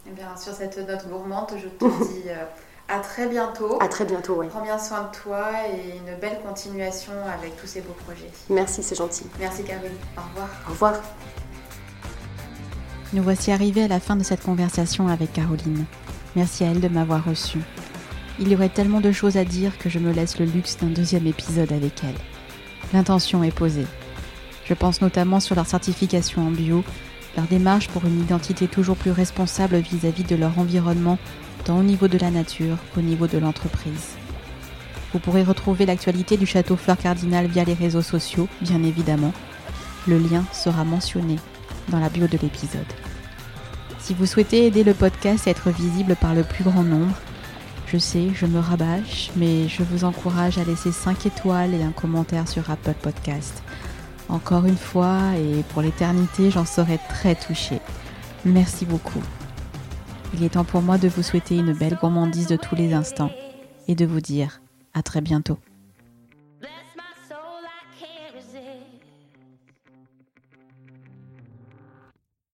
Et 0.04 0.10
eh 0.10 0.14
bien, 0.14 0.36
sur 0.36 0.52
cette 0.52 0.76
note 0.76 1.08
gourmande, 1.08 1.52
je 1.56 1.68
te 1.68 1.84
dis 2.12 2.28
euh, 2.28 2.44
à 2.88 2.98
très 3.00 3.26
bientôt. 3.26 3.78
À 3.80 3.88
très 3.88 4.04
bientôt, 4.04 4.36
oui. 4.38 4.46
Prends 4.48 4.62
bien 4.62 4.78
soin 4.78 5.02
de 5.02 5.16
toi 5.16 5.50
et 5.72 5.96
une 5.96 6.18
belle 6.20 6.40
continuation 6.46 7.12
avec 7.32 7.56
tous 7.56 7.66
ces 7.66 7.80
beaux 7.80 7.96
projets. 8.04 8.30
Merci, 8.50 8.82
c'est 8.82 8.96
gentil. 8.96 9.24
Merci, 9.38 9.64
Caroline. 9.64 9.92
Au 10.16 10.20
revoir. 10.22 10.48
Au 10.66 10.70
revoir. 10.70 10.94
Nous 13.12 13.22
voici 13.22 13.52
arrivés 13.52 13.84
à 13.84 13.88
la 13.88 14.00
fin 14.00 14.16
de 14.16 14.22
cette 14.22 14.42
conversation 14.42 15.08
avec 15.08 15.32
Caroline. 15.32 15.84
Merci 16.34 16.64
à 16.64 16.68
elle 16.68 16.80
de 16.80 16.88
m'avoir 16.88 17.24
reçue. 17.24 17.60
Il 18.38 18.48
y 18.48 18.54
aurait 18.54 18.70
tellement 18.70 19.00
de 19.00 19.12
choses 19.12 19.36
à 19.36 19.44
dire 19.44 19.76
que 19.76 19.90
je 19.90 19.98
me 19.98 20.12
laisse 20.12 20.38
le 20.38 20.46
luxe 20.46 20.78
d'un 20.78 20.86
deuxième 20.86 21.26
épisode 21.26 21.72
avec 21.72 22.02
elle. 22.04 22.16
L'intention 22.94 23.44
est 23.44 23.54
posée. 23.54 23.86
Je 24.64 24.74
pense 24.74 25.02
notamment 25.02 25.40
sur 25.40 25.54
leur 25.54 25.66
certification 25.66 26.46
en 26.46 26.50
bio, 26.50 26.82
leur 27.36 27.46
démarche 27.46 27.88
pour 27.88 28.04
une 28.06 28.20
identité 28.20 28.68
toujours 28.68 28.96
plus 28.96 29.10
responsable 29.10 29.76
vis-à-vis 29.76 30.24
de 30.24 30.36
leur 30.36 30.58
environnement, 30.58 31.18
tant 31.64 31.78
au 31.78 31.82
niveau 31.82 32.08
de 32.08 32.18
la 32.18 32.30
nature 32.30 32.76
qu'au 32.94 33.00
niveau 33.00 33.26
de 33.26 33.38
l'entreprise. 33.38 34.16
Vous 35.12 35.18
pourrez 35.18 35.42
retrouver 35.42 35.86
l'actualité 35.86 36.36
du 36.36 36.46
château 36.46 36.76
Fleur 36.76 36.96
Cardinal 36.96 37.46
via 37.46 37.64
les 37.64 37.74
réseaux 37.74 38.02
sociaux, 38.02 38.48
bien 38.60 38.82
évidemment. 38.82 39.32
Le 40.06 40.18
lien 40.18 40.44
sera 40.52 40.84
mentionné 40.84 41.36
dans 41.88 42.00
la 42.00 42.08
bio 42.08 42.26
de 42.26 42.38
l'épisode. 42.38 42.80
Si 43.98 44.14
vous 44.14 44.26
souhaitez 44.26 44.66
aider 44.66 44.84
le 44.84 44.94
podcast 44.94 45.46
à 45.46 45.50
être 45.50 45.70
visible 45.70 46.16
par 46.16 46.34
le 46.34 46.42
plus 46.42 46.64
grand 46.64 46.82
nombre, 46.82 47.14
je 47.86 47.98
sais, 47.98 48.30
je 48.34 48.46
me 48.46 48.58
rabâche, 48.58 49.30
mais 49.36 49.68
je 49.68 49.82
vous 49.82 50.04
encourage 50.04 50.56
à 50.56 50.64
laisser 50.64 50.92
5 50.92 51.26
étoiles 51.26 51.74
et 51.74 51.82
un 51.82 51.92
commentaire 51.92 52.48
sur 52.48 52.70
Apple 52.70 52.94
Podcast. 53.02 53.62
Encore 54.30 54.64
une 54.64 54.78
fois, 54.78 55.18
et 55.36 55.62
pour 55.72 55.82
l'éternité, 55.82 56.50
j'en 56.50 56.64
serai 56.64 56.98
très 57.10 57.34
touchée. 57.34 57.80
Merci 58.46 58.86
beaucoup. 58.86 59.22
Il 60.34 60.42
est 60.42 60.50
temps 60.50 60.64
pour 60.64 60.80
moi 60.80 60.98
de 60.98 61.08
vous 61.08 61.22
souhaiter 61.22 61.56
une 61.56 61.74
belle 61.74 61.98
gourmandise 62.00 62.46
de 62.46 62.56
tous 62.56 62.74
les 62.74 62.94
instants 62.94 63.30
et 63.86 63.94
de 63.94 64.06
vous 64.06 64.20
dire 64.20 64.62
à 64.94 65.02
très 65.02 65.20
bientôt. 65.20 65.58